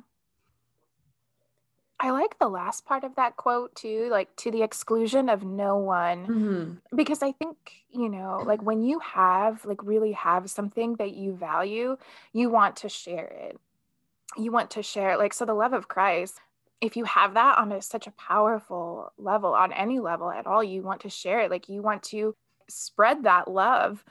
I 2.04 2.10
like 2.10 2.38
the 2.38 2.48
last 2.48 2.84
part 2.84 3.02
of 3.02 3.14
that 3.16 3.36
quote 3.36 3.74
too, 3.74 4.08
like 4.10 4.34
to 4.36 4.50
the 4.50 4.62
exclusion 4.62 5.30
of 5.30 5.42
no 5.42 5.78
one. 5.78 6.26
Mm-hmm. 6.26 6.96
Because 6.96 7.22
I 7.22 7.32
think, 7.32 7.56
you 7.90 8.10
know, 8.10 8.42
like 8.44 8.62
when 8.62 8.82
you 8.82 8.98
have, 8.98 9.64
like, 9.64 9.82
really 9.82 10.12
have 10.12 10.50
something 10.50 10.96
that 10.96 11.14
you 11.14 11.34
value, 11.34 11.96
you 12.34 12.50
want 12.50 12.76
to 12.76 12.90
share 12.90 13.48
it. 13.48 13.58
You 14.36 14.52
want 14.52 14.72
to 14.72 14.82
share, 14.82 15.12
it. 15.12 15.18
like, 15.18 15.32
so 15.32 15.46
the 15.46 15.54
love 15.54 15.72
of 15.72 15.88
Christ, 15.88 16.40
if 16.84 16.96
you 16.96 17.04
have 17.04 17.34
that 17.34 17.58
on 17.58 17.72
a, 17.72 17.82
such 17.82 18.06
a 18.06 18.12
powerful 18.12 19.12
level, 19.18 19.54
on 19.54 19.72
any 19.72 20.00
level 20.00 20.30
at 20.30 20.46
all, 20.46 20.62
you 20.62 20.82
want 20.82 21.00
to 21.02 21.10
share 21.10 21.40
it. 21.40 21.50
Like, 21.50 21.68
you 21.68 21.82
want 21.82 22.02
to 22.04 22.34
spread 22.68 23.24
that 23.24 23.48
love 23.48 24.04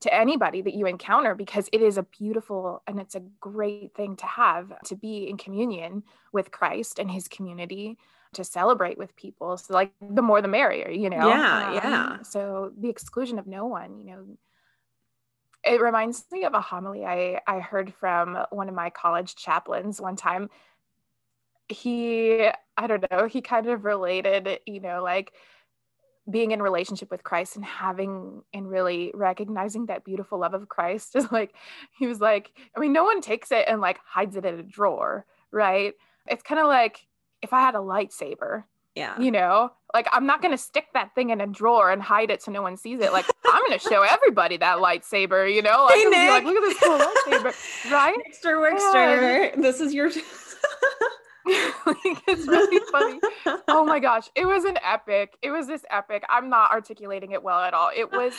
to 0.00 0.14
anybody 0.14 0.62
that 0.62 0.74
you 0.74 0.86
encounter 0.86 1.34
because 1.34 1.68
it 1.72 1.82
is 1.82 1.98
a 1.98 2.02
beautiful 2.02 2.82
and 2.86 2.98
it's 2.98 3.14
a 3.14 3.22
great 3.40 3.94
thing 3.94 4.16
to 4.16 4.26
have 4.26 4.72
to 4.84 4.96
be 4.96 5.28
in 5.28 5.36
communion 5.36 6.02
with 6.32 6.50
Christ 6.50 6.98
and 6.98 7.10
his 7.10 7.28
community 7.28 7.98
to 8.32 8.44
celebrate 8.44 8.96
with 8.96 9.14
people 9.16 9.56
so 9.56 9.74
like 9.74 9.92
the 10.00 10.22
more 10.22 10.40
the 10.40 10.48
merrier 10.48 10.88
you 10.88 11.10
know 11.10 11.28
yeah 11.28 11.68
um, 11.68 11.74
yeah 11.74 12.22
so 12.22 12.72
the 12.78 12.88
exclusion 12.88 13.40
of 13.40 13.46
no 13.46 13.66
one 13.66 13.98
you 13.98 14.06
know 14.06 14.24
it 15.64 15.80
reminds 15.80 16.24
me 16.30 16.44
of 16.44 16.54
a 16.54 16.60
homily 16.60 17.04
I, 17.04 17.40
I 17.46 17.58
heard 17.58 17.92
from 17.92 18.38
one 18.50 18.68
of 18.68 18.74
my 18.74 18.90
college 18.90 19.34
chaplains 19.34 20.00
one 20.00 20.16
time 20.16 20.48
he 21.70 22.48
i 22.76 22.86
don't 22.86 23.04
know 23.10 23.26
he 23.26 23.40
kind 23.40 23.66
of 23.66 23.84
related 23.84 24.60
you 24.66 24.80
know 24.80 25.02
like 25.02 25.32
being 26.30 26.50
in 26.50 26.62
relationship 26.62 27.10
with 27.10 27.22
Christ 27.22 27.56
and 27.56 27.64
having 27.64 28.42
and 28.52 28.68
really 28.68 29.10
recognizing 29.14 29.86
that 29.86 30.04
beautiful 30.04 30.38
love 30.38 30.54
of 30.54 30.68
Christ 30.68 31.16
is 31.16 31.30
like 31.30 31.54
he 31.98 32.06
was 32.06 32.20
like 32.20 32.52
I 32.76 32.80
mean 32.80 32.92
no 32.92 33.04
one 33.04 33.20
takes 33.20 33.50
it 33.52 33.64
and 33.66 33.80
like 33.80 33.98
hides 34.04 34.36
it 34.36 34.44
in 34.44 34.58
a 34.58 34.62
drawer 34.62 35.24
right? 35.52 35.94
It's 36.26 36.42
kind 36.42 36.60
of 36.60 36.66
like 36.66 37.00
if 37.42 37.52
I 37.52 37.60
had 37.60 37.74
a 37.74 37.78
lightsaber 37.78 38.64
yeah. 38.96 39.18
you 39.20 39.30
know 39.30 39.70
like 39.94 40.08
I'm 40.12 40.26
not 40.26 40.42
going 40.42 40.52
to 40.52 40.58
stick 40.58 40.86
that 40.94 41.14
thing 41.14 41.30
in 41.30 41.40
a 41.40 41.46
drawer 41.46 41.90
and 41.90 42.02
hide 42.02 42.30
it 42.30 42.42
so 42.42 42.52
no 42.52 42.62
one 42.62 42.76
sees 42.76 43.00
it. 43.00 43.12
Like 43.12 43.26
I'm 43.46 43.62
going 43.66 43.78
to 43.78 43.88
show 43.88 44.02
everybody 44.02 44.56
that 44.58 44.78
lightsaber 44.78 45.52
you 45.52 45.62
know? 45.62 45.84
Like, 45.84 45.96
hey, 45.96 46.04
Nick. 46.04 46.30
like 46.30 46.44
look 46.44 46.56
at 46.56 46.60
this 46.60 46.78
cool 46.78 46.98
lightsaber 46.98 47.90
right? 47.90 48.16
Wickster 48.44 49.54
yeah. 49.54 49.60
this 49.60 49.80
is 49.80 49.94
your 49.94 50.10
it's 51.46 52.46
really 52.46 52.80
funny. 52.90 53.20
Oh 53.68 53.84
my 53.84 53.98
gosh, 53.98 54.28
it 54.34 54.46
was 54.46 54.64
an 54.64 54.78
epic. 54.84 55.36
It 55.42 55.50
was 55.50 55.66
this 55.66 55.84
epic. 55.90 56.22
I'm 56.28 56.48
not 56.50 56.70
articulating 56.70 57.32
it 57.32 57.42
well 57.42 57.60
at 57.60 57.74
all. 57.74 57.90
It 57.94 58.12
was 58.12 58.34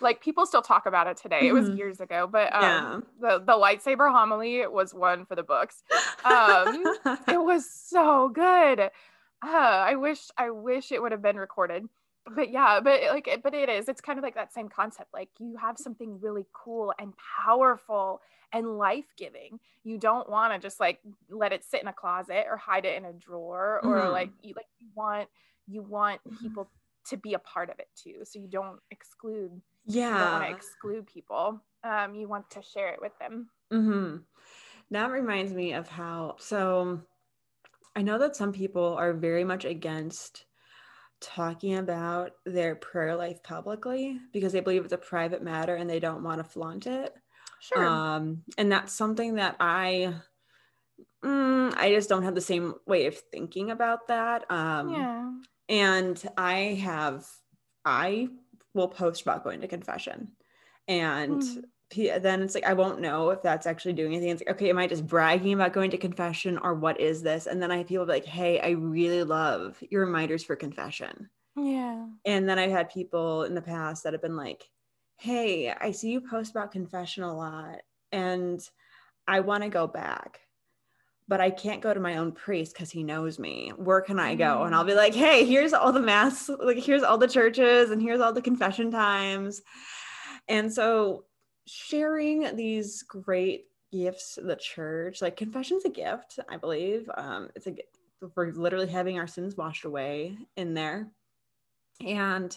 like 0.00 0.20
people 0.20 0.46
still 0.46 0.62
talk 0.62 0.86
about 0.86 1.06
it 1.06 1.16
today. 1.16 1.46
It 1.48 1.52
was 1.52 1.68
mm-hmm. 1.68 1.78
years 1.78 2.00
ago, 2.00 2.28
but 2.30 2.54
um, 2.54 2.62
yeah. 2.62 3.00
the 3.20 3.38
the 3.44 3.52
lightsaber 3.52 4.10
homily 4.10 4.66
was 4.66 4.94
one 4.94 5.26
for 5.26 5.34
the 5.34 5.42
books. 5.42 5.82
Um, 6.24 6.84
it 7.28 7.42
was 7.42 7.68
so 7.70 8.28
good. 8.28 8.80
Uh, 8.80 8.90
I 9.42 9.96
wish 9.96 10.28
I 10.38 10.50
wish 10.50 10.92
it 10.92 11.02
would 11.02 11.12
have 11.12 11.22
been 11.22 11.36
recorded 11.36 11.88
but 12.32 12.50
yeah 12.50 12.80
but 12.80 13.02
like 13.10 13.40
but 13.42 13.54
it 13.54 13.68
is 13.68 13.88
it's 13.88 14.00
kind 14.00 14.18
of 14.18 14.22
like 14.22 14.34
that 14.34 14.52
same 14.52 14.68
concept 14.68 15.12
like 15.12 15.28
you 15.38 15.56
have 15.56 15.76
something 15.78 16.18
really 16.20 16.46
cool 16.52 16.92
and 16.98 17.12
powerful 17.44 18.20
and 18.52 18.78
life-giving 18.78 19.58
you 19.82 19.98
don't 19.98 20.28
want 20.28 20.52
to 20.52 20.58
just 20.58 20.80
like 20.80 21.00
let 21.28 21.52
it 21.52 21.64
sit 21.64 21.82
in 21.82 21.88
a 21.88 21.92
closet 21.92 22.46
or 22.48 22.56
hide 22.56 22.84
it 22.84 22.96
in 22.96 23.04
a 23.04 23.12
drawer 23.12 23.80
or 23.82 24.00
mm. 24.00 24.12
like 24.12 24.30
you 24.42 24.54
like 24.56 24.66
you 24.78 24.88
want 24.94 25.28
you 25.68 25.82
want 25.82 26.20
mm-hmm. 26.26 26.42
people 26.42 26.70
to 27.06 27.16
be 27.16 27.34
a 27.34 27.38
part 27.38 27.68
of 27.68 27.78
it 27.78 27.88
too 27.94 28.24
so 28.24 28.38
you 28.38 28.48
don't 28.48 28.80
exclude 28.90 29.60
yeah 29.86 30.08
you 30.08 30.18
don't 30.18 30.32
want 30.32 30.44
to 30.44 30.56
exclude 30.56 31.06
people 31.06 31.60
um 31.82 32.14
you 32.14 32.26
want 32.26 32.48
to 32.48 32.62
share 32.62 32.88
it 32.88 33.00
with 33.02 33.12
them 33.18 33.48
mm-hmm. 33.70 34.16
that 34.90 35.10
reminds 35.10 35.52
me 35.52 35.74
of 35.74 35.88
how 35.88 36.34
so 36.38 37.00
i 37.94 38.00
know 38.00 38.18
that 38.18 38.34
some 38.34 38.52
people 38.52 38.94
are 38.94 39.12
very 39.12 39.44
much 39.44 39.66
against 39.66 40.46
talking 41.24 41.76
about 41.76 42.32
their 42.44 42.74
prayer 42.74 43.16
life 43.16 43.42
publicly 43.42 44.18
because 44.32 44.52
they 44.52 44.60
believe 44.60 44.84
it's 44.84 44.92
a 44.92 44.98
private 44.98 45.42
matter 45.42 45.74
and 45.74 45.88
they 45.88 46.00
don't 46.00 46.22
want 46.22 46.38
to 46.38 46.44
flaunt 46.44 46.86
it 46.86 47.14
Sure. 47.64 47.86
Um, 47.86 48.42
and 48.58 48.70
that's 48.70 48.92
something 48.92 49.36
that 49.36 49.56
I, 49.58 50.12
mm, 51.24 51.74
I 51.74 51.90
just 51.92 52.10
don't 52.10 52.24
have 52.24 52.34
the 52.34 52.42
same 52.42 52.74
way 52.86 53.06
of 53.06 53.16
thinking 53.32 53.70
about 53.70 54.08
that. 54.08 54.44
Um, 54.50 54.92
yeah. 54.92 55.30
And 55.70 56.30
I 56.36 56.78
have, 56.82 57.26
I 57.82 58.28
will 58.74 58.88
post 58.88 59.22
about 59.22 59.44
going 59.44 59.62
to 59.62 59.68
confession, 59.68 60.32
and 60.88 61.40
mm. 61.40 61.62
Then 61.94 62.42
it's 62.42 62.54
like 62.54 62.64
I 62.64 62.72
won't 62.72 63.00
know 63.00 63.30
if 63.30 63.42
that's 63.42 63.66
actually 63.66 63.94
doing 63.94 64.12
anything. 64.12 64.30
It's 64.30 64.42
like, 64.42 64.56
okay, 64.56 64.70
am 64.70 64.78
I 64.78 64.86
just 64.86 65.06
bragging 65.06 65.54
about 65.54 65.72
going 65.72 65.90
to 65.90 65.98
confession, 65.98 66.58
or 66.58 66.74
what 66.74 67.00
is 67.00 67.22
this? 67.22 67.46
And 67.46 67.62
then 67.62 67.70
I 67.70 67.78
have 67.78 67.86
people 67.86 68.06
like, 68.06 68.24
hey, 68.24 68.60
I 68.60 68.70
really 68.70 69.24
love 69.24 69.82
your 69.90 70.04
reminders 70.04 70.44
for 70.44 70.56
confession. 70.56 71.28
Yeah. 71.56 72.06
And 72.24 72.48
then 72.48 72.58
I've 72.58 72.70
had 72.70 72.90
people 72.90 73.44
in 73.44 73.54
the 73.54 73.62
past 73.62 74.02
that 74.04 74.12
have 74.12 74.22
been 74.22 74.36
like, 74.36 74.68
hey, 75.16 75.70
I 75.70 75.92
see 75.92 76.10
you 76.10 76.20
post 76.20 76.50
about 76.50 76.72
confession 76.72 77.22
a 77.22 77.34
lot 77.34 77.78
and 78.10 78.60
I 79.26 79.40
want 79.40 79.62
to 79.62 79.68
go 79.68 79.86
back, 79.86 80.40
but 81.28 81.40
I 81.40 81.50
can't 81.50 81.80
go 81.80 81.94
to 81.94 82.00
my 82.00 82.16
own 82.16 82.32
priest 82.32 82.74
because 82.74 82.90
he 82.90 83.04
knows 83.04 83.38
me. 83.38 83.72
Where 83.76 84.00
can 84.00 84.18
I 84.18 84.34
go? 84.34 84.64
And 84.64 84.74
I'll 84.74 84.84
be 84.84 84.94
like, 84.94 85.14
hey, 85.14 85.44
here's 85.44 85.72
all 85.72 85.92
the 85.92 86.00
mass, 86.00 86.50
like 86.58 86.78
here's 86.78 87.04
all 87.04 87.18
the 87.18 87.28
churches 87.28 87.90
and 87.90 88.02
here's 88.02 88.20
all 88.20 88.32
the 88.32 88.42
confession 88.42 88.90
times. 88.90 89.62
And 90.48 90.72
so 90.72 91.24
sharing 91.66 92.56
these 92.56 93.02
great 93.02 93.66
gifts 93.92 94.38
the 94.42 94.56
church, 94.56 95.22
like 95.22 95.36
confession's 95.36 95.84
a 95.84 95.90
gift, 95.90 96.38
I 96.48 96.56
believe. 96.56 97.08
Um, 97.16 97.50
it's 97.54 97.66
a 97.66 97.76
we're 98.34 98.52
literally 98.52 98.88
having 98.88 99.18
our 99.18 99.26
sins 99.26 99.56
washed 99.56 99.84
away 99.84 100.38
in 100.56 100.74
there. 100.74 101.10
And 102.04 102.56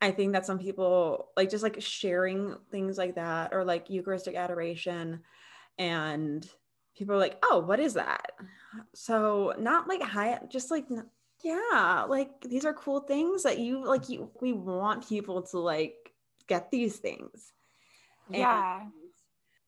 I 0.00 0.10
think 0.10 0.32
that 0.32 0.46
some 0.46 0.58
people 0.58 1.28
like 1.36 1.50
just 1.50 1.62
like 1.62 1.80
sharing 1.80 2.56
things 2.70 2.98
like 2.98 3.14
that 3.14 3.52
or 3.52 3.64
like 3.64 3.90
Eucharistic 3.90 4.34
adoration 4.34 5.20
and 5.78 6.48
people 6.96 7.14
are 7.14 7.18
like, 7.18 7.38
oh, 7.42 7.60
what 7.60 7.80
is 7.80 7.94
that? 7.94 8.32
So 8.94 9.54
not 9.58 9.88
like 9.88 10.02
high, 10.02 10.40
just 10.48 10.70
like, 10.70 10.86
yeah, 11.42 12.06
like 12.08 12.40
these 12.40 12.64
are 12.64 12.74
cool 12.74 13.00
things 13.00 13.42
that 13.42 13.58
you 13.58 13.84
like, 13.84 14.08
you, 14.08 14.30
we 14.40 14.52
want 14.52 15.08
people 15.08 15.42
to 15.42 15.58
like 15.58 16.12
get 16.46 16.70
these 16.70 16.96
things. 16.96 17.52
Yeah. 18.30 18.80
And 18.80 18.92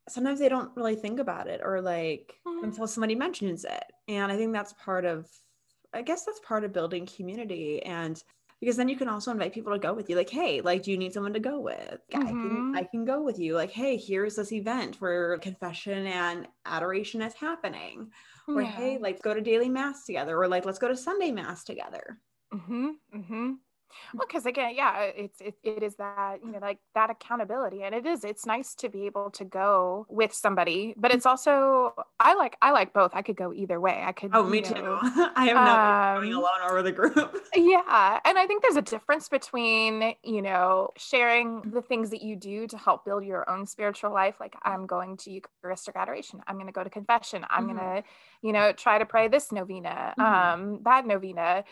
sometimes 0.08 0.38
they 0.38 0.48
don't 0.48 0.74
really 0.76 0.96
think 0.96 1.20
about 1.20 1.48
it 1.48 1.60
or 1.62 1.80
like 1.80 2.34
mm-hmm. 2.46 2.64
until 2.64 2.86
somebody 2.86 3.14
mentions 3.14 3.64
it. 3.64 3.84
And 4.08 4.32
I 4.32 4.36
think 4.36 4.52
that's 4.52 4.72
part 4.74 5.04
of, 5.04 5.26
I 5.92 6.02
guess 6.02 6.24
that's 6.24 6.40
part 6.40 6.64
of 6.64 6.72
building 6.72 7.06
community 7.06 7.82
and 7.82 8.22
because 8.60 8.76
then 8.76 8.88
you 8.88 8.96
can 8.96 9.08
also 9.08 9.30
invite 9.30 9.52
people 9.52 9.72
to 9.72 9.78
go 9.78 9.94
with 9.94 10.10
you 10.10 10.16
like 10.16 10.30
hey 10.30 10.60
like 10.60 10.82
do 10.82 10.90
you 10.90 10.98
need 10.98 11.12
someone 11.12 11.32
to 11.32 11.40
go 11.40 11.60
with 11.60 11.98
mm-hmm. 12.12 12.22
i 12.22 12.26
can 12.26 12.50
mm-hmm. 12.50 12.76
i 12.76 12.82
can 12.82 13.04
go 13.04 13.22
with 13.22 13.38
you 13.38 13.54
like 13.54 13.70
hey 13.70 13.96
here's 13.96 14.36
this 14.36 14.52
event 14.52 14.96
where 15.00 15.38
confession 15.38 16.06
and 16.06 16.48
adoration 16.66 17.22
is 17.22 17.34
happening 17.34 18.10
or 18.48 18.62
hey 18.62 18.98
like 18.98 19.22
go 19.22 19.34
to 19.34 19.40
daily 19.40 19.68
mass 19.68 20.04
together 20.04 20.36
or 20.36 20.48
like 20.48 20.64
let's 20.64 20.78
go 20.78 20.88
to 20.88 20.96
sunday 20.96 21.30
mass 21.30 21.64
together 21.64 22.18
mm-hmm 22.52 22.88
mm-hmm 23.14 23.52
well 24.14 24.26
because 24.26 24.46
again 24.46 24.72
yeah 24.74 25.00
it's 25.00 25.40
it, 25.40 25.54
it 25.62 25.82
is 25.82 25.96
that 25.96 26.38
you 26.44 26.52
know 26.52 26.58
like 26.58 26.78
that 26.94 27.10
accountability 27.10 27.82
and 27.82 27.94
it 27.94 28.06
is 28.06 28.24
it's 28.24 28.46
nice 28.46 28.74
to 28.74 28.88
be 28.88 29.06
able 29.06 29.30
to 29.30 29.44
go 29.44 30.06
with 30.08 30.32
somebody 30.32 30.94
but 30.96 31.12
it's 31.12 31.26
also 31.26 31.94
i 32.20 32.34
like 32.34 32.56
i 32.62 32.70
like 32.70 32.92
both 32.92 33.10
i 33.14 33.22
could 33.22 33.36
go 33.36 33.52
either 33.52 33.80
way 33.80 34.02
i 34.04 34.12
could 34.12 34.30
oh 34.34 34.42
me 34.42 34.60
know, 34.60 34.68
too 34.68 34.98
i 35.36 35.48
am 35.48 35.54
not 35.54 36.16
um, 36.16 36.22
going 36.22 36.34
alone 36.34 36.60
or 36.66 36.76
with 36.76 36.86
a 36.86 36.92
group 36.92 37.36
yeah 37.54 38.18
and 38.24 38.38
i 38.38 38.46
think 38.46 38.62
there's 38.62 38.76
a 38.76 38.82
difference 38.82 39.28
between 39.28 40.14
you 40.22 40.42
know 40.42 40.90
sharing 40.96 41.60
the 41.72 41.82
things 41.82 42.10
that 42.10 42.22
you 42.22 42.36
do 42.36 42.66
to 42.66 42.76
help 42.76 43.04
build 43.04 43.24
your 43.24 43.48
own 43.50 43.66
spiritual 43.66 44.12
life 44.12 44.36
like 44.40 44.54
i'm 44.62 44.86
going 44.86 45.16
to 45.16 45.30
eucharistic 45.30 45.96
adoration 45.96 46.40
i'm 46.46 46.56
going 46.56 46.66
to 46.66 46.72
go 46.72 46.84
to 46.84 46.90
confession 46.90 47.44
i'm 47.50 47.68
mm-hmm. 47.68 47.76
going 47.76 48.02
to 48.02 48.08
you 48.42 48.52
know 48.52 48.72
try 48.72 48.98
to 48.98 49.06
pray 49.06 49.28
this 49.28 49.52
novena 49.52 50.14
mm-hmm. 50.18 50.22
um 50.22 50.80
that 50.84 51.06
novena 51.06 51.64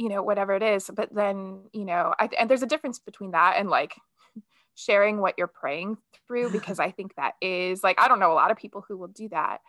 you 0.00 0.08
know 0.08 0.22
whatever 0.22 0.54
it 0.54 0.62
is 0.62 0.90
but 0.94 1.14
then 1.14 1.60
you 1.74 1.84
know 1.84 2.14
I, 2.18 2.30
and 2.38 2.48
there's 2.48 2.62
a 2.62 2.66
difference 2.66 2.98
between 2.98 3.32
that 3.32 3.56
and 3.58 3.68
like 3.68 3.94
sharing 4.74 5.20
what 5.20 5.34
you're 5.36 5.46
praying 5.46 5.98
through 6.26 6.50
because 6.50 6.78
i 6.86 6.90
think 6.90 7.14
that 7.16 7.34
is 7.42 7.84
like 7.84 8.00
i 8.00 8.08
don't 8.08 8.18
know 8.18 8.32
a 8.32 8.34
lot 8.34 8.50
of 8.50 8.56
people 8.56 8.82
who 8.88 8.96
will 8.96 9.08
do 9.08 9.28
that 9.28 9.60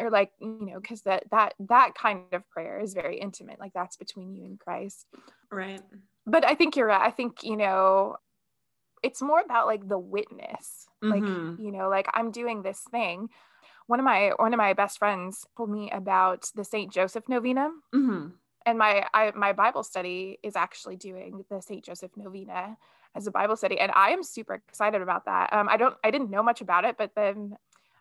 or 0.00 0.10
like 0.10 0.32
you 0.40 0.66
know 0.66 0.80
because 0.80 1.02
that 1.02 1.24
that 1.30 1.54
that 1.60 1.92
kind 1.94 2.24
of 2.32 2.48
prayer 2.50 2.80
is 2.80 2.92
very 2.92 3.20
intimate 3.20 3.60
like 3.60 3.72
that's 3.72 3.96
between 3.96 4.34
you 4.34 4.44
and 4.44 4.58
christ. 4.58 5.06
Right. 5.50 5.80
But 6.26 6.44
i 6.44 6.54
think 6.54 6.76
you're 6.76 6.86
right 6.86 7.06
i 7.06 7.10
think 7.10 7.42
you 7.42 7.56
know 7.56 8.16
it's 9.02 9.22
more 9.22 9.40
about 9.40 9.66
like 9.66 9.88
the 9.88 9.98
witness 9.98 10.86
mm-hmm. 11.02 11.10
like 11.10 11.58
you 11.60 11.70
know 11.70 11.88
like 11.88 12.08
i'm 12.14 12.32
doing 12.32 12.62
this 12.62 12.82
thing. 12.90 13.28
One 13.86 14.00
of 14.00 14.04
my 14.04 14.32
one 14.36 14.52
of 14.52 14.58
my 14.58 14.74
best 14.74 14.98
friends 14.98 15.46
told 15.56 15.70
me 15.70 15.90
about 15.90 16.50
the 16.54 16.64
saint 16.64 16.92
joseph 16.92 17.28
novena. 17.28 17.70
Mm-hmm 17.94 18.28
and 18.68 18.78
my 18.78 19.06
I, 19.14 19.32
my 19.34 19.52
Bible 19.54 19.82
study 19.82 20.38
is 20.42 20.54
actually 20.54 20.96
doing 20.96 21.44
the 21.50 21.62
Saint 21.62 21.84
Joseph 21.84 22.10
Novena 22.16 22.76
as 23.14 23.26
a 23.26 23.30
Bible 23.30 23.56
study, 23.56 23.80
and 23.80 23.90
I 23.94 24.10
am 24.10 24.22
super 24.22 24.54
excited 24.54 25.00
about 25.00 25.24
that. 25.24 25.52
Um, 25.52 25.68
I 25.70 25.78
don't 25.78 25.94
I 26.04 26.10
didn't 26.10 26.30
know 26.30 26.42
much 26.42 26.60
about 26.60 26.84
it, 26.84 26.96
but 26.98 27.12
then 27.16 27.56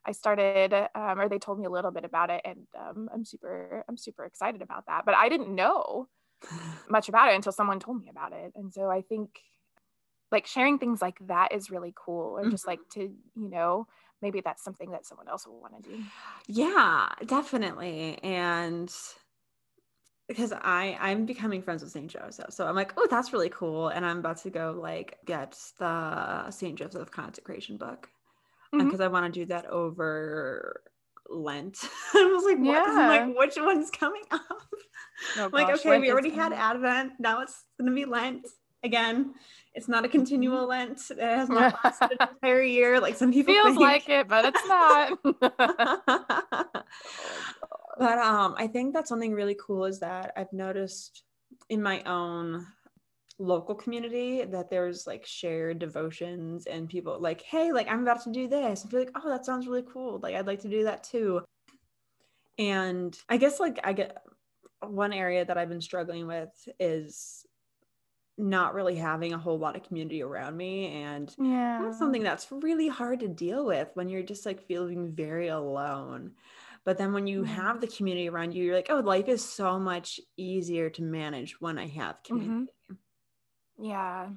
I 0.06 0.12
started, 0.12 0.74
um, 0.94 1.20
or 1.20 1.30
they 1.30 1.40
told 1.40 1.60
me 1.60 1.66
a 1.66 1.70
little 1.70 1.92
bit 1.92 2.04
about 2.04 2.30
it, 2.30 2.42
and 2.44 2.68
um, 2.78 3.10
I'm 3.14 3.24
super 3.24 3.86
I'm 3.88 3.98
super 3.98 4.26
excited 4.26 4.62
about 4.62 4.88
that. 4.88 5.06
But 5.06 5.16
I 5.16 5.30
didn't 5.30 5.56
know 5.56 6.10
much 6.90 7.08
about 7.08 7.32
it 7.32 7.36
until 7.36 7.54
someone 7.54 7.80
told 7.80 8.02
me 8.02 8.10
about 8.10 8.34
it, 8.34 8.52
and 8.56 8.74
so 8.74 8.92
I 8.92 9.02
think 9.02 9.40
like 10.34 10.46
sharing 10.46 10.78
things 10.80 11.02
like 11.02 11.18
that 11.28 11.54
is 11.54 11.72
really 11.72 11.94
cool, 11.96 12.38
or 12.38 12.50
just 12.50 12.68
like 12.68 12.80
mm-hmm. 12.80 13.00
to 13.00 13.16
you 13.36 13.50
know 13.50 13.88
maybe 14.22 14.42
that's 14.42 14.64
something 14.64 14.92
that 14.92 15.06
someone 15.06 15.30
else 15.30 15.48
will 15.48 15.62
want 15.62 15.82
to 15.82 15.90
do. 15.90 16.04
Yeah, 16.48 17.08
definitely, 17.26 18.18
and 18.22 18.94
because 20.28 20.54
I 20.54 20.98
I'm 21.00 21.26
becoming 21.26 21.62
friends 21.62 21.84
with 21.84 21.92
Saint 21.92 22.12
Joseph, 22.12 22.52
so 22.52 22.68
I'm 22.68 22.76
like, 22.76 22.94
oh, 22.98 23.08
that's 23.10 23.34
really 23.34 23.50
cool, 23.50 23.90
and 23.90 24.06
I'm 24.06 24.20
about 24.20 24.38
to 24.44 24.50
go 24.50 24.78
like 24.80 25.18
get 25.26 25.58
the 25.80 26.50
Saint 26.52 26.78
Joseph 26.78 27.12
consecration 27.12 27.78
book 27.78 28.10
because 28.72 28.94
mm-hmm. 28.94 29.02
I 29.02 29.08
want 29.08 29.34
to 29.34 29.40
do 29.40 29.46
that 29.48 29.66
over 29.68 30.82
Lent. 31.30 31.78
I 32.14 32.26
was 32.26 32.44
like, 32.44 32.58
what? 32.58 32.88
Yeah. 32.88 33.08
like, 33.08 33.38
which 33.38 33.56
one's 33.58 33.90
coming 33.92 34.24
up? 34.32 34.42
Oh, 35.38 35.50
like, 35.52 35.70
okay, 35.80 35.90
Lent 35.90 36.02
we 36.02 36.12
already 36.12 36.30
had 36.30 36.54
Advent. 36.54 37.14
Now 37.20 37.42
it's 37.42 37.64
gonna 37.80 37.94
be 37.94 38.06
Lent 38.06 38.46
again. 38.84 39.34
It's 39.74 39.88
not 39.88 40.04
a 40.04 40.08
mm-hmm. 40.08 40.18
continual 40.18 40.68
Lent. 40.68 41.00
It 41.12 41.20
has 41.20 41.50
not 41.50 41.76
lasted 41.84 42.18
an 42.20 42.28
entire 42.34 42.64
year, 42.64 43.00
like 43.00 43.16
some 43.16 43.32
people 43.32 43.54
feels 43.54 43.78
think. 43.78 43.80
like 43.80 44.10
it, 44.10 44.28
but 44.28 44.46
it's 44.46 44.68
not. 44.68 45.20
But 47.98 48.20
um, 48.20 48.56
I 48.58 48.68
think 48.68 48.94
that's 48.94 49.10
something 49.10 49.34
really 49.34 49.58
cool 49.60 49.86
is 49.86 50.00
that 50.00 50.34
I've 50.38 50.54
noticed 50.54 51.24
in 51.70 51.82
my 51.82 52.02
own 52.04 52.66
local 53.40 53.76
community 53.76 54.44
that 54.44 54.70
there's 54.70 55.06
like 55.06 55.26
shared 55.26 55.80
devotions 55.80 56.66
and 56.66 56.90
people 56.90 57.20
like, 57.20 57.42
hey, 57.42 57.72
like 57.72 57.88
I'm 57.88 58.02
about 58.02 58.24
to 58.24 58.32
do 58.32 58.48
this. 58.48 58.84
I 58.86 58.90
feel 58.90 59.00
like, 59.00 59.12
oh, 59.16 59.30
that 59.30 59.46
sounds 59.46 59.68
really 59.68 59.86
cool. 59.92 60.20
Like 60.20 60.36
I'd 60.36 60.48
like 60.48 60.62
to 60.62 60.70
do 60.70 60.84
that 60.84 61.04
too. 61.04 61.42
And 62.58 63.18
I 63.30 63.38
guess 63.38 63.60
like 63.60 63.80
I 63.84 63.94
get 63.94 64.18
one 64.82 65.14
area 65.14 65.46
that 65.46 65.58
I've 65.58 65.70
been 65.70 65.82
struggling 65.82 66.28
with 66.28 66.50
is 66.80 67.46
not 68.38 68.76
really 68.76 68.96
having 68.96 69.34
a 69.34 69.38
whole 69.38 69.58
lot 69.58 69.76
of 69.76 69.84
community 69.84 70.22
around 70.22 70.56
me 70.56 70.88
and 71.02 71.36
yeah 71.40 71.82
that's 71.82 71.98
something 71.98 72.22
that's 72.22 72.52
really 72.52 72.88
hard 72.88 73.20
to 73.20 73.28
deal 73.28 73.66
with 73.66 73.90
when 73.96 74.08
you're 74.08 74.22
just 74.22 74.46
like 74.46 74.68
feeling 74.68 75.12
very 75.12 75.48
alone 75.48 76.32
but 76.88 76.98
then 76.98 77.12
when 77.12 77.28
you 77.28 77.42
mm-hmm. 77.42 77.54
have 77.54 77.82
the 77.82 77.88
community 77.88 78.30
around 78.30 78.54
you, 78.54 78.64
you're 78.64 78.74
like, 78.74 78.88
oh, 78.90 79.02
life 79.02 79.28
is 79.28 79.44
so 79.44 79.78
much 79.78 80.22
easier 80.38 80.90
to 80.92 81.02
manage 81.02 81.60
when 81.60 81.78
I 81.78 81.86
have 81.88 82.24
community. 82.24 82.72
Mm-hmm. 82.90 83.86
Yeah. 83.86 84.30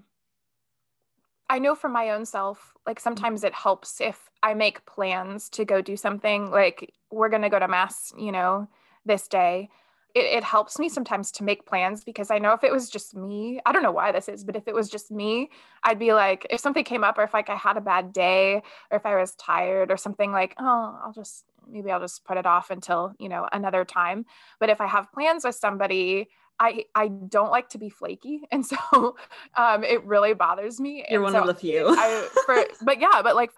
I 1.48 1.60
know 1.60 1.76
for 1.76 1.88
my 1.88 2.10
own 2.10 2.26
self, 2.26 2.74
like 2.84 2.96
mm-hmm. 2.96 3.04
sometimes 3.04 3.44
it 3.44 3.54
helps 3.54 4.00
if 4.00 4.28
I 4.42 4.54
make 4.54 4.84
plans 4.84 5.48
to 5.50 5.64
go 5.64 5.80
do 5.80 5.96
something, 5.96 6.50
like 6.50 6.92
we're 7.12 7.28
going 7.28 7.42
to 7.42 7.50
go 7.50 7.60
to 7.60 7.68
mass, 7.68 8.12
you 8.18 8.32
know, 8.32 8.66
this 9.06 9.28
day. 9.28 9.68
It, 10.12 10.24
it, 10.38 10.42
helps 10.42 10.76
me 10.80 10.88
sometimes 10.88 11.30
to 11.30 11.44
make 11.44 11.66
plans 11.66 12.02
because 12.02 12.32
I 12.32 12.38
know 12.38 12.52
if 12.52 12.64
it 12.64 12.72
was 12.72 12.90
just 12.90 13.14
me, 13.14 13.60
I 13.64 13.70
don't 13.70 13.84
know 13.84 13.92
why 13.92 14.10
this 14.10 14.28
is, 14.28 14.42
but 14.42 14.56
if 14.56 14.66
it 14.66 14.74
was 14.74 14.88
just 14.88 15.12
me, 15.12 15.50
I'd 15.84 16.00
be 16.00 16.14
like, 16.14 16.48
if 16.50 16.58
something 16.58 16.82
came 16.82 17.04
up 17.04 17.16
or 17.16 17.22
if 17.22 17.32
like 17.32 17.48
I 17.48 17.54
had 17.54 17.76
a 17.76 17.80
bad 17.80 18.12
day 18.12 18.60
or 18.90 18.96
if 18.96 19.06
I 19.06 19.14
was 19.14 19.36
tired 19.36 19.92
or 19.92 19.96
something 19.96 20.32
like, 20.32 20.56
oh, 20.58 20.98
I'll 21.04 21.12
just 21.12 21.44
maybe 21.70 21.90
I'll 21.90 22.00
just 22.00 22.24
put 22.24 22.36
it 22.36 22.46
off 22.46 22.70
until, 22.70 23.14
you 23.18 23.28
know, 23.28 23.48
another 23.52 23.84
time. 23.84 24.26
But 24.58 24.70
if 24.70 24.80
I 24.80 24.86
have 24.86 25.12
plans 25.12 25.44
with 25.44 25.54
somebody, 25.54 26.28
I 26.58 26.84
I 26.94 27.08
don't 27.08 27.50
like 27.50 27.70
to 27.70 27.78
be 27.78 27.90
flaky. 27.90 28.42
And 28.52 28.64
so 28.64 29.16
um 29.56 29.84
it 29.84 30.04
really 30.04 30.34
bothers 30.34 30.80
me. 30.80 31.04
You're 31.08 31.24
and 31.24 31.32
one 31.32 31.32
so 31.32 31.40
of 31.40 31.46
the 31.46 31.54
few. 31.54 31.86
I, 31.88 32.28
for, 32.46 32.64
but 32.84 33.00
yeah, 33.00 33.22
but 33.22 33.34
like 33.36 33.50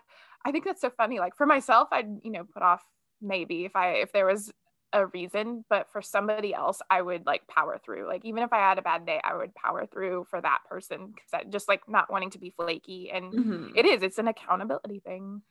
I 0.44 0.52
think 0.52 0.64
that's 0.64 0.80
so 0.80 0.90
funny. 0.90 1.18
Like 1.18 1.36
for 1.36 1.46
myself, 1.46 1.88
I'd, 1.92 2.08
you 2.22 2.30
know, 2.30 2.44
put 2.44 2.62
off 2.62 2.82
maybe 3.20 3.64
if 3.64 3.76
I 3.76 3.94
if 3.94 4.12
there 4.12 4.26
was 4.26 4.52
a 4.92 5.06
reason, 5.06 5.64
but 5.70 5.88
for 5.92 6.02
somebody 6.02 6.54
else, 6.54 6.80
I 6.90 7.00
would 7.00 7.26
like 7.26 7.46
power 7.48 7.80
through. 7.82 8.06
Like 8.06 8.24
even 8.24 8.42
if 8.42 8.52
I 8.52 8.58
had 8.58 8.78
a 8.78 8.82
bad 8.82 9.06
day, 9.06 9.20
I 9.24 9.36
would 9.36 9.54
power 9.54 9.86
through 9.86 10.26
for 10.28 10.40
that 10.40 10.58
person 10.68 11.12
because 11.14 11.30
I 11.32 11.44
just 11.44 11.68
like 11.68 11.88
not 11.88 12.10
wanting 12.10 12.30
to 12.30 12.38
be 12.38 12.50
flaky. 12.50 13.10
And 13.10 13.32
mm-hmm. 13.32 13.66
it 13.76 13.86
is, 13.86 14.02
it's 14.02 14.18
an 14.18 14.28
accountability 14.28 15.00
thing. 15.00 15.42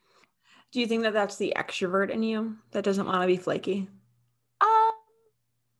Do 0.71 0.79
you 0.79 0.87
think 0.87 1.03
that 1.03 1.13
that's 1.13 1.35
the 1.35 1.53
extrovert 1.55 2.09
in 2.09 2.23
you 2.23 2.57
that 2.71 2.83
doesn't 2.83 3.05
want 3.05 3.21
to 3.21 3.27
be 3.27 3.37
flaky? 3.37 3.89
Um, 4.61 4.91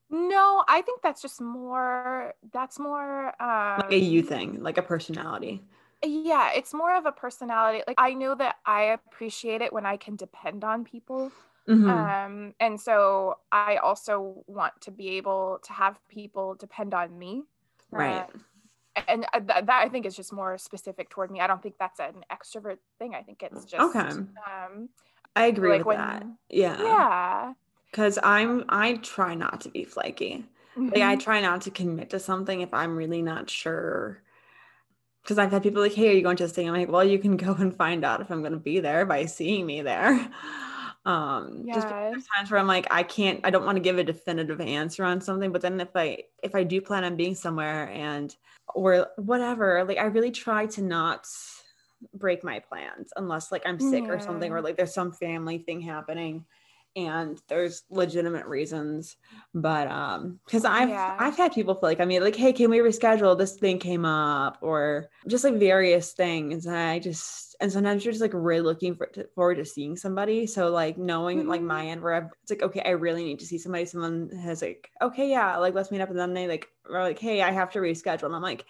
no, 0.10 0.64
I 0.68 0.82
think 0.82 1.02
that's 1.02 1.22
just 1.22 1.40
more. 1.40 2.34
That's 2.52 2.78
more 2.78 3.28
um, 3.42 3.80
like 3.80 3.92
a 3.92 3.98
you 3.98 4.22
thing, 4.22 4.62
like 4.62 4.78
a 4.78 4.82
personality. 4.82 5.64
Yeah, 6.04 6.52
it's 6.54 6.74
more 6.74 6.96
of 6.96 7.06
a 7.06 7.12
personality. 7.12 7.84
Like 7.88 7.96
I 8.00 8.14
know 8.14 8.36
that 8.36 8.56
I 8.66 8.84
appreciate 8.84 9.62
it 9.62 9.72
when 9.72 9.86
I 9.86 9.98
can 9.98 10.16
depend 10.16 10.64
on 10.64 10.84
people. 10.84 11.32
Mm-hmm. 11.70 11.90
Um, 11.90 12.54
and 12.60 12.80
so 12.80 13.38
I 13.52 13.78
also 13.78 14.44
want 14.48 14.74
to 14.82 14.92
be 14.92 15.10
able 15.10 15.60
to 15.64 15.74
have 15.74 16.00
people 16.10 16.56
depend 16.56 16.94
on 16.94 17.18
me. 17.18 17.44
Right. 17.92 18.18
Uh, 18.18 18.40
and 19.08 19.26
th- 19.34 19.48
that 19.48 19.70
I 19.70 19.90
think 19.90 20.06
is 20.06 20.16
just 20.16 20.34
more 20.34 20.58
specific 20.58 21.10
toward 21.10 21.32
me. 21.32 21.40
I 21.40 21.48
don't 21.48 21.62
think 21.62 21.76
that's 21.80 22.00
an 22.00 22.24
extrovert 22.32 22.78
thing. 23.00 23.16
I 23.16 23.22
think 23.22 23.44
it's 23.44 23.66
just 23.66 23.82
okay. 23.82 24.00
Um, 24.00 24.90
I 25.36 25.46
agree 25.46 25.70
like 25.70 25.80
with 25.80 25.88
when, 25.88 25.98
that. 25.98 26.26
Yeah. 26.50 26.82
Yeah. 26.82 27.54
Because 27.90 28.20
I'm 28.24 28.66
I 28.70 28.96
try 28.96 29.36
not 29.36 29.62
to 29.62 29.70
be 29.70 29.84
flaky. 29.84 30.46
Mm-hmm. 30.78 30.86
Like 30.86 31.02
I 31.02 31.14
mm-hmm. 31.14 31.20
try 31.20 31.42
not 31.42 31.62
to 31.62 31.72
commit 31.72 32.10
to 32.12 32.20
something 32.20 32.62
if 32.62 32.74
I'm 32.74 32.96
really 32.96 33.22
not 33.22 33.50
sure. 33.50 34.22
Because 35.22 35.38
I've 35.38 35.52
had 35.52 35.64
people 35.64 35.82
like, 35.82 35.94
"Hey, 35.94 36.10
are 36.10 36.14
you 36.14 36.24
going 36.24 36.38
to 36.38 36.44
this 36.44 36.52
thing?" 36.52 36.68
I'm 36.68 36.74
like, 36.74 36.90
"Well, 36.90 37.04
you 37.04 37.20
can 37.20 37.38
go 37.38 37.54
and 37.54 37.76
find 37.76 38.04
out 38.04 38.22
if 38.22 38.32
I'm 38.32 38.42
going 38.42 38.54
to 38.54 38.60
be 38.60 38.80
there 38.80 39.06
by 39.06 39.26
seeing 39.26 39.66
me 39.66 39.82
there." 39.82 40.30
Um 41.06 41.64
yeah. 41.66 41.74
just 41.74 41.90
there's 41.90 42.28
times 42.36 42.52
where 42.52 42.60
i'm 42.60 42.68
like 42.68 42.86
i 42.92 43.02
can't 43.02 43.40
i 43.44 43.50
don't 43.50 43.66
want 43.66 43.76
to 43.76 43.82
give 43.82 43.98
a 43.98 44.04
definitive 44.04 44.62
answer 44.62 45.04
on 45.04 45.20
something 45.20 45.52
but 45.52 45.62
then 45.62 45.80
if 45.82 45.90
i 45.96 46.18
if 46.44 46.54
i 46.54 46.64
do 46.64 46.80
plan 46.80 47.04
on 47.04 47.16
being 47.16 47.34
somewhere 47.34 47.90
and 47.90 48.36
or 48.76 49.08
whatever 49.18 49.84
like 49.84 49.98
i 49.98 50.04
really 50.04 50.30
try 50.30 50.68
to 50.68 50.84
not 50.84 51.28
break 52.14 52.44
my 52.44 52.60
plans 52.60 53.12
unless 53.16 53.52
like 53.52 53.64
i'm 53.66 53.80
sick 53.80 54.04
yeah. 54.06 54.12
or 54.12 54.20
something 54.20 54.52
or 54.52 54.62
like 54.62 54.78
there's 54.78 54.94
some 54.94 55.12
family 55.12 55.58
thing 55.58 55.82
happening 55.82 56.46
and 56.96 57.40
there's 57.48 57.84
legitimate 57.90 58.46
reasons 58.46 59.16
but 59.54 59.88
um 59.88 60.40
because 60.46 60.66
i've 60.66 60.90
yeah. 60.90 61.16
i've 61.20 61.38
had 61.38 61.54
people 61.54 61.74
feel 61.74 61.90
like 61.90 62.00
i 62.00 62.06
mean 62.06 62.22
like 62.22 62.36
hey 62.36 62.52
can 62.62 62.70
we 62.70 62.80
reschedule? 62.80 63.38
This 63.38 63.58
thing 63.58 63.80
came 63.80 64.06
up 64.06 64.58
or 64.62 65.10
just 65.28 65.44
like 65.44 65.56
various 65.56 66.14
things. 66.14 66.66
And 66.66 66.78
i 66.78 67.00
just 67.00 67.56
and 67.60 67.72
sometimes 67.72 68.04
you're 68.04 68.12
just 68.12 68.22
like 68.22 68.34
really 68.34 68.62
looking 68.62 68.96
for, 68.96 69.08
to, 69.08 69.28
forward 69.36 69.56
to 69.56 69.66
seeing 69.66 69.96
somebody. 69.96 70.48
So 70.48 70.70
like 70.70 70.98
knowing 70.98 71.40
mm-hmm. 71.40 71.50
like 71.50 71.62
my 71.62 71.88
end 71.88 72.02
where 72.02 72.14
I've, 72.14 72.30
it's 72.44 72.52
like 72.52 72.64
okay 72.64 72.82
i 72.86 72.92
really 72.92 73.24
need 73.24 73.40
to 73.40 73.46
see 73.46 73.58
somebody. 73.58 73.86
Someone 73.86 74.30
has 74.44 74.62
like 74.62 74.90
okay 75.02 75.30
yeah 75.30 75.58
like 75.58 75.74
let's 75.74 75.92
meet 75.92 76.02
up 76.02 76.10
and 76.10 76.20
then 76.20 76.34
they 76.34 76.48
like 76.48 76.68
are 76.90 77.04
like 77.04 77.20
hey 77.20 77.42
i 77.42 77.52
have 77.52 77.72
to 77.72 77.80
reschedule. 77.80 78.26
And 78.26 78.36
i'm 78.36 78.42
like 78.42 78.66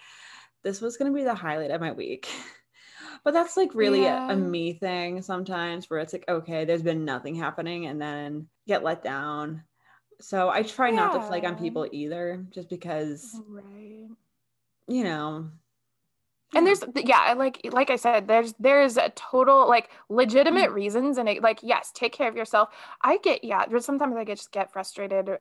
this 0.64 0.80
was 0.80 0.96
going 0.96 1.12
to 1.12 1.16
be 1.16 1.24
the 1.24 1.34
highlight 1.34 1.70
of 1.70 1.80
my 1.80 1.92
week 1.92 2.28
but 3.24 3.32
that's 3.32 3.56
like 3.56 3.74
really 3.74 4.02
yeah. 4.02 4.28
a, 4.28 4.32
a, 4.32 4.36
me 4.36 4.72
thing 4.72 5.22
sometimes 5.22 5.88
where 5.88 6.00
it's 6.00 6.12
like 6.12 6.24
okay 6.28 6.64
there's 6.64 6.82
been 6.82 7.04
nothing 7.04 7.34
happening 7.34 7.86
and 7.86 8.00
then 8.00 8.46
get 8.66 8.82
let 8.82 9.02
down 9.02 9.62
so 10.20 10.48
i 10.48 10.62
try 10.62 10.88
yeah. 10.90 10.96
not 10.96 11.12
to 11.14 11.22
flake 11.22 11.44
on 11.44 11.56
people 11.56 11.88
either 11.92 12.44
just 12.50 12.68
because 12.68 13.40
right 13.48 14.08
you 14.88 15.04
know, 15.04 15.48
and 16.54 16.66
there's 16.66 16.84
yeah 16.96 17.32
like 17.32 17.60
like 17.72 17.88
i 17.88 17.96
said 17.96 18.28
there's 18.28 18.52
there's 18.58 18.98
a 18.98 19.08
total 19.10 19.66
like 19.68 19.88
legitimate 20.10 20.70
Mm. 20.70 20.74
reasons 20.74 21.16
and 21.16 21.28
it, 21.28 21.42
like 21.42 21.60
yes 21.62 21.90
take 21.94 22.12
care 22.12 22.28
of 22.28 22.36
yourself 22.36 22.68
i 23.00 23.16
get 23.18 23.42
yeah 23.42 23.64
there's 23.66 23.86
sometimes 23.86 24.14
i 24.16 24.24
get 24.24 24.36
just 24.36 24.52
get 24.52 24.70
frustrated 24.70 25.38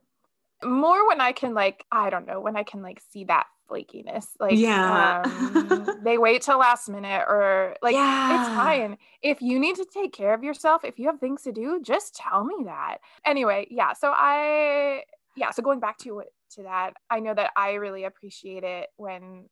more 0.64 1.06
when 1.08 1.20
i 1.20 1.34
can 1.34 1.54
like 1.54 1.86
i 1.92 2.10
don't 2.10 2.28
know 2.28 2.40
when 2.40 2.56
i 2.56 2.64
can 2.64 2.82
like 2.82 3.02
see 3.12 3.26
that 3.26 3.48
flakiness 3.72 4.28
like 4.40 4.58
Yeah. 4.58 5.22
um, 5.26 5.88
they 6.04 6.18
wait 6.18 6.42
till 6.42 6.60
last 6.60 6.90
minute 6.90 7.24
or 7.28 7.76
like 7.82 7.94
yeah. 7.94 8.40
it's 8.42 8.50
fine 8.50 8.98
if 9.22 9.42
you 9.42 9.60
need 9.60 9.78
to 9.78 9.86
take 9.86 10.12
care 10.14 10.34
of 10.34 10.44
yourself 10.44 10.84
if 10.84 11.00
you 11.00 11.08
have 11.08 11.20
things 11.20 11.44
to 11.44 11.52
do 11.52 11.80
just 11.82 12.16
tell 12.16 12.44
me 12.44 12.56
that 12.66 12.98
anyway 13.26 13.66
yeah 13.70 13.94
so 13.94 14.12
i 14.16 15.04
yeah 15.38 15.52
so 15.52 15.62
going 15.64 15.80
back 15.80 15.98
to 15.98 16.22
to 16.50 16.64
that 16.64 16.92
i 17.10 17.20
know 17.20 17.34
that 17.34 17.52
i 17.56 17.74
really 17.74 18.04
appreciate 18.04 18.64
it 18.64 18.90
when 18.98 19.46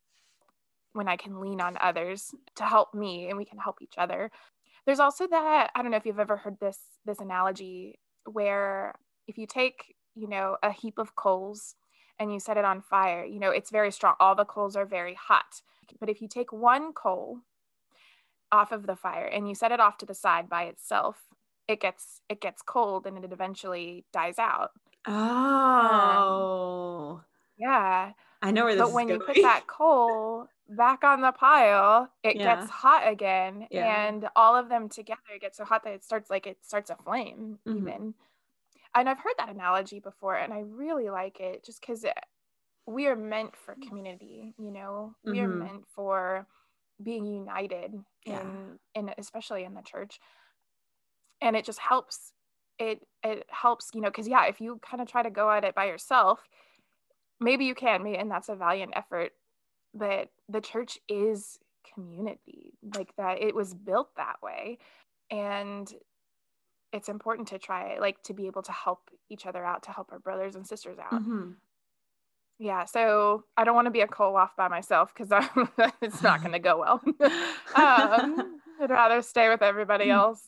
when 0.93 1.07
i 1.07 1.15
can 1.15 1.39
lean 1.39 1.61
on 1.61 1.77
others 1.79 2.33
to 2.55 2.63
help 2.65 2.93
me 2.93 3.29
and 3.29 3.37
we 3.37 3.45
can 3.45 3.57
help 3.57 3.81
each 3.81 3.95
other 3.97 4.29
there's 4.85 4.99
also 4.99 5.27
that 5.27 5.69
i 5.75 5.81
don't 5.81 5.91
know 5.91 5.97
if 5.97 6.05
you've 6.05 6.19
ever 6.19 6.37
heard 6.37 6.57
this 6.59 6.79
this 7.05 7.19
analogy 7.19 7.97
where 8.25 8.93
if 9.27 9.37
you 9.37 9.47
take 9.47 9.95
you 10.15 10.27
know 10.27 10.57
a 10.63 10.71
heap 10.71 10.97
of 10.97 11.15
coals 11.15 11.75
and 12.19 12.31
you 12.33 12.39
set 12.39 12.57
it 12.57 12.65
on 12.65 12.81
fire 12.81 13.23
you 13.25 13.39
know 13.39 13.49
it's 13.51 13.71
very 13.71 13.91
strong. 13.91 14.15
All 14.19 14.35
the 14.35 14.45
coals 14.45 14.75
are 14.75 14.85
very 14.85 15.13
hot. 15.15 15.61
But 15.99 16.09
if 16.09 16.21
you 16.21 16.27
take 16.27 16.51
one 16.53 16.93
coal 16.93 17.41
off 18.51 18.71
of 18.71 18.87
the 18.87 18.95
fire 18.95 19.25
and 19.25 19.47
you 19.47 19.53
set 19.55 19.71
it 19.71 19.79
off 19.79 19.97
to 19.97 20.05
the 20.05 20.13
side 20.15 20.49
by 20.49 20.63
itself 20.63 21.27
it 21.67 21.79
gets 21.79 22.21
it 22.29 22.41
gets 22.41 22.61
cold 22.63 23.05
and 23.05 23.23
it 23.23 23.31
eventually 23.31 24.05
dies 24.11 24.39
out. 24.39 24.71
Oh, 25.05 27.23
yeah. 27.57 28.13
I 28.41 28.51
know 28.51 28.63
where 28.65 28.75
this 28.75 28.77
but 28.77 28.93
when 28.93 29.11
you 29.11 29.19
put 29.21 29.41
that 29.41 29.63
coal 29.67 30.47
back 30.69 31.03
on 31.03 31.21
the 31.21 31.31
pile 31.33 32.11
it 32.23 32.35
Yeah. 32.35 32.41
gets 32.41 32.69
hot 32.69 33.07
again 33.07 33.67
Yeah. 33.69 33.77
and 33.77 34.29
all 34.35 34.55
of 34.55 34.69
them 34.69 34.87
together 34.89 35.37
get 35.41 35.55
so 35.55 35.65
hot 35.65 35.83
that 35.83 35.93
it 35.93 36.03
starts 36.05 36.29
like 36.29 36.45
it 36.47 36.63
starts 36.65 36.89
a 36.91 36.95
flame 36.97 37.59
Mhm. 37.65 37.77
even 37.77 38.15
and 38.95 39.09
i've 39.09 39.19
heard 39.19 39.33
that 39.37 39.49
analogy 39.49 39.99
before 39.99 40.35
and 40.35 40.53
i 40.53 40.59
really 40.59 41.09
like 41.09 41.39
it 41.39 41.63
just 41.63 41.81
because 41.81 42.05
we 42.87 43.07
are 43.07 43.15
meant 43.15 43.55
for 43.55 43.77
community 43.87 44.53
you 44.57 44.71
know 44.71 45.15
we 45.23 45.39
are 45.41 45.47
Mhm. 45.47 45.49
meant 45.49 45.85
for 45.87 46.47
being 47.01 47.25
united 47.25 47.93
Yeah. 48.25 48.43
in 48.43 48.79
in 48.95 49.11
especially 49.17 49.63
in 49.63 49.73
the 49.73 49.81
church 49.81 50.19
and 51.41 51.55
it 51.55 51.65
just 51.65 51.79
helps 51.79 52.33
it 52.79 53.05
it 53.23 53.45
helps 53.49 53.91
you 53.93 54.01
know 54.01 54.09
because 54.09 54.27
yeah 54.27 54.45
if 54.45 54.59
you 54.61 54.79
kind 54.81 55.01
of 55.01 55.07
try 55.07 55.23
to 55.23 55.29
go 55.29 55.49
at 55.51 55.63
it 55.63 55.75
by 55.75 55.85
yourself 55.85 56.47
maybe 57.39 57.65
you 57.65 57.75
can 57.75 58.03
maybe, 58.03 58.17
and 58.17 58.29
that's 58.31 58.49
a 58.49 58.55
valiant 58.55 58.93
effort 58.95 59.31
but 59.93 60.29
the 60.49 60.61
church 60.61 60.99
is 61.07 61.59
community 61.93 62.73
like 62.95 63.15
that 63.17 63.41
it 63.41 63.55
was 63.55 63.73
built 63.73 64.09
that 64.15 64.37
way 64.41 64.77
and 65.31 65.93
it's 66.91 67.09
important 67.09 67.47
to 67.49 67.59
try 67.59 67.97
like 67.99 68.21
to 68.23 68.33
be 68.33 68.47
able 68.47 68.61
to 68.63 68.71
help 68.71 69.09
each 69.29 69.45
other 69.45 69.63
out 69.63 69.83
to 69.83 69.91
help 69.91 70.11
our 70.11 70.19
brothers 70.19 70.55
and 70.55 70.65
sisters 70.67 70.97
out. 70.99 71.21
Mhm. 71.23 71.55
yeah 72.57 72.83
so 72.85 73.43
i 73.55 73.63
don't 73.63 73.75
want 73.75 73.85
to 73.85 73.91
be 73.91 74.01
a 74.01 74.07
coal 74.07 74.35
off 74.35 74.55
by 74.55 74.67
myself 74.67 75.13
because 75.13 75.29
it's 76.01 76.21
not 76.21 76.41
going 76.41 76.51
to 76.53 76.59
go 76.59 76.79
well. 76.79 77.01
Um, 77.75 78.59
i'd 78.81 78.89
rather 78.89 79.21
stay 79.21 79.49
with 79.49 79.61
everybody 79.61 80.09
else. 80.09 80.41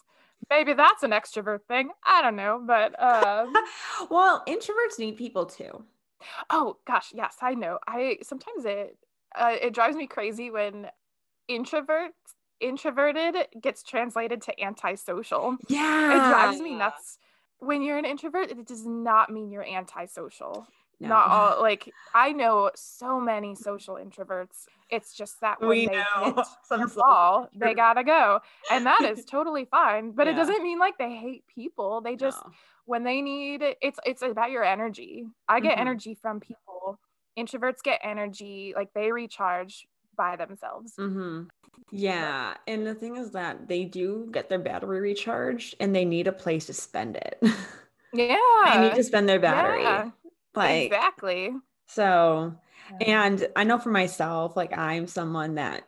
Maybe 0.49 0.73
that's 0.73 1.04
an 1.04 1.12
extrovert 1.12 1.63
thing 1.67 1.91
i 2.04 2.21
don't 2.21 2.36
know 2.36 2.62
but 2.65 3.01
um, 3.01 3.54
well, 4.10 4.43
introverts 4.47 4.97
need 4.99 5.15
people 5.17 5.45
too. 5.45 5.84
oh 6.49 6.77
gosh 6.88 7.12
yes 7.13 7.36
i 7.41 7.54
know. 7.54 7.77
I 7.88 8.17
sometimes 8.23 8.65
it 8.65 8.97
uh, 9.36 9.56
it 9.62 9.73
drives 9.73 9.95
me 9.95 10.08
crazy 10.08 10.49
when 10.51 10.88
introvert 11.47 12.12
introverted 12.62 13.36
gets 13.62 13.84
translated 13.84 14.41
to 14.43 14.62
antisocial. 14.62 15.58
Yeah. 15.67 16.12
it 16.12 16.30
drives 16.30 16.60
me 16.62 16.76
nuts. 16.76 17.17
When 17.60 17.82
you're 17.82 17.97
an 17.97 18.06
introvert 18.06 18.50
it 18.52 18.65
does 18.67 18.86
not 18.86 19.30
mean 19.30 19.52
you're 19.52 19.65
antisocial. 19.67 20.67
No. 21.00 21.08
not 21.10 21.28
all 21.30 21.62
like 21.63 21.91
i 22.13 22.32
know 22.32 22.69
so 22.76 23.19
many 23.19 23.56
social 23.56 23.95
introverts. 23.95 24.65
It's 24.91 25.15
just 25.15 25.41
that 25.41 25.60
when 25.60 25.69
we 25.69 25.88
they 25.88 25.93
know. 25.95 26.34
hit 26.36 26.45
some 26.63 26.88
social 26.88 27.50
they 27.56 27.74
gotta 27.74 28.04
go. 28.04 28.39
And 28.71 28.86
that 28.86 29.02
is 29.02 29.26
totally 29.38 29.65
fine 29.65 30.12
but 30.12 30.28
it 30.28 30.36
doesn't 30.36 30.62
mean 30.62 30.78
like 30.80 30.97
they 31.00 31.15
hate 31.15 31.43
people. 31.47 32.02
They 32.02 32.15
just 32.15 32.38
No. 32.45 32.52
when 32.86 33.04
they 33.04 33.21
need 33.21 33.63
it's 33.82 34.00
it's 34.06 34.21
about 34.21 34.52
your 34.52 34.63
energy. 34.63 35.26
I 35.50 35.60
get 35.60 35.78
Mhm. 35.78 35.82
energy 35.82 36.13
from 36.13 36.39
people. 36.39 37.00
Introverts 37.38 37.82
get 37.82 38.00
energy 38.04 38.74
like 38.76 38.93
they 38.93 39.12
recharge 39.12 39.88
by 40.22 40.36
themselves 40.36 40.94
hmm 40.98 41.44
Yeah. 41.92 42.56
And 42.68 42.86
the 42.86 42.96
thing 42.96 43.16
is 43.18 43.32
that 43.32 43.68
they 43.68 43.86
do 43.86 44.30
get 44.32 44.50
their 44.50 44.60
battery 44.60 45.00
recharged 45.02 45.76
and 45.80 45.96
they 45.96 46.06
need 46.06 46.28
a 46.28 46.32
place 46.32 46.68
to 46.68 46.74
spend 46.74 47.18
it. 47.18 47.42
yeah 48.14 48.38
they 48.66 48.78
need 48.78 48.94
to 48.96 49.04
spend 49.04 49.28
their 49.28 49.40
battery. 49.40 50.04
yeah, 50.04 50.12
Like, 50.56 50.84
exactly 50.84 51.54
so, 51.88 52.56
and 53.00 53.48
I 53.56 53.64
know 53.66 53.80
for 53.80 53.92
myself, 53.92 54.56
like, 54.58 54.78
I'm 54.78 55.08
someone 55.08 55.56
that, 55.56 55.84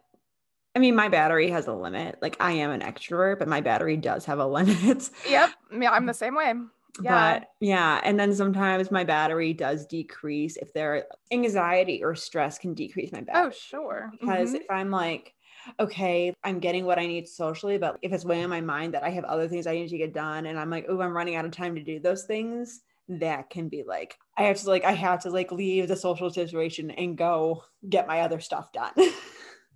I 0.75 0.79
mean, 0.79 0.95
my 0.95 1.09
battery 1.09 1.49
has 1.51 1.67
a 1.67 1.73
limit. 1.73 2.19
Like, 2.21 2.37
I 2.41 2.53
am 2.53 2.71
an 2.71 2.81
extrovert, 2.81 3.39
but 3.39 3.47
my 3.49 3.61
battery 3.61 3.97
does 3.97 4.25
have 4.25 4.39
a 4.39 4.47
limit. 4.47 5.09
yep 5.23 5.51
yeah 5.71 5.91
i'm 5.91 6.05
the 6.05 6.13
same 6.13 6.35
way 6.35 6.53
yeah 6.99 7.37
But 7.39 7.47
yeah, 7.59 8.01
and 8.03 8.19
then 8.19 8.33
sometimes 8.35 8.91
my 8.91 9.03
battery 9.03 9.53
does 9.53 9.85
decrease 9.87 10.57
if 10.57 10.73
there 10.73 11.07
anxiety 11.31 12.03
or 12.03 12.13
stress 12.15 12.59
can 12.59 12.73
decrease 12.75 13.11
my 13.11 13.21
battery. 13.21 13.43
oh 13.43 13.49
sure 13.49 14.15
because 14.19 14.53
Mhm. 14.53 14.55
if 14.55 14.69
I'm 14.69 14.91
like, 14.91 15.35
okay, 15.79 16.33
I'm 16.43 16.59
getting 16.59 16.85
what 16.85 16.99
I 16.99 17.07
need 17.07 17.27
socially, 17.27 17.77
but 17.77 17.97
if 18.01 18.13
it's 18.13 18.25
weighing 18.25 18.45
on 18.45 18.49
my 18.49 18.61
mind 18.61 18.93
that 18.93 19.03
I 19.03 19.09
have 19.09 19.23
other 19.25 19.47
things 19.47 19.67
I 19.67 19.73
need 19.75 19.89
to 19.89 19.97
get 19.97 20.13
done, 20.13 20.45
and 20.45 20.59
I'm 20.59 20.69
like, 20.69 20.85
oh, 20.89 21.01
I'm 21.01 21.15
running 21.15 21.35
out 21.35 21.45
of 21.45 21.51
time 21.51 21.75
to 21.75 21.83
do 21.83 21.99
those 21.99 22.25
things, 22.25 22.81
that 23.09 23.49
can 23.49 23.69
be 23.69 23.83
like, 23.83 24.17
I 24.37 24.43
have 24.43 24.57
to 24.61 24.69
like, 24.69 24.83
I 24.85 24.93
have 24.93 25.21
to 25.23 25.29
like 25.31 25.51
leave 25.51 25.87
the 25.87 25.95
social 25.97 26.29
situation 26.29 26.91
and 26.91 27.17
go 27.17 27.63
get 27.89 28.07
my 28.07 28.21
other 28.21 28.39
stuff 28.39 28.71
done. 28.73 28.93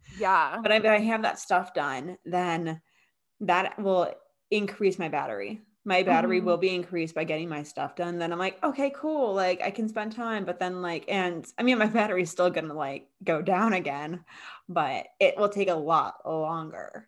yeah 0.09 0.63
but 0.63 0.71
if 0.71 0.85
I 0.85 0.99
have 0.99 1.21
that 1.23 1.39
stuff 1.39 1.73
done, 1.73 2.17
then 2.25 2.81
that 3.41 3.79
will 3.79 4.13
increase 4.51 4.99
my 4.99 5.09
battery. 5.09 5.61
My 5.87 6.03
battery 6.03 6.41
Mhm. 6.41 6.45
will 6.45 6.57
be 6.57 6.75
increased 6.75 7.15
by 7.15 7.23
getting 7.23 7.49
my 7.49 7.63
stuff 7.63 7.95
done. 7.95 8.19
Then 8.19 8.33
I'm 8.33 8.39
like, 8.39 8.61
okay, 8.63 8.91
cool. 8.93 9.33
Like 9.33 9.61
I 9.63 9.71
can 9.71 9.87
spend 9.89 10.11
time, 10.11 10.45
but 10.45 10.59
then 10.59 10.81
like, 10.81 11.05
and 11.07 11.47
I 11.57 11.63
mean, 11.63 11.79
my 11.79 11.87
battery 11.87 12.23
is 12.23 12.29
still 12.31 12.49
gonna 12.51 12.73
like 12.73 13.09
go 13.23 13.41
down 13.41 13.73
again, 13.73 14.25
but 14.69 15.07
it 15.19 15.37
will 15.37 15.49
take 15.49 15.69
a 15.69 15.75
lot 15.75 16.15
longer. 16.25 17.07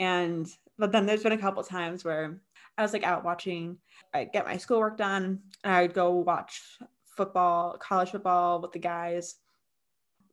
And 0.00 0.48
but 0.78 0.92
then 0.92 1.06
there's 1.06 1.22
been 1.22 1.32
a 1.32 1.38
couple 1.38 1.62
times 1.64 2.04
where 2.04 2.40
I 2.78 2.82
was 2.82 2.92
like 2.94 3.04
out 3.04 3.24
watching, 3.24 3.78
I 4.14 4.24
get 4.24 4.46
my 4.46 4.56
schoolwork 4.56 4.96
done, 4.96 5.40
and 5.64 5.74
I 5.74 5.82
would 5.82 5.94
go 5.94 6.12
watch 6.12 6.62
football, 7.16 7.76
college 7.78 8.10
football 8.12 8.60
with 8.62 8.72
the 8.72 8.78
guys. 8.78 9.36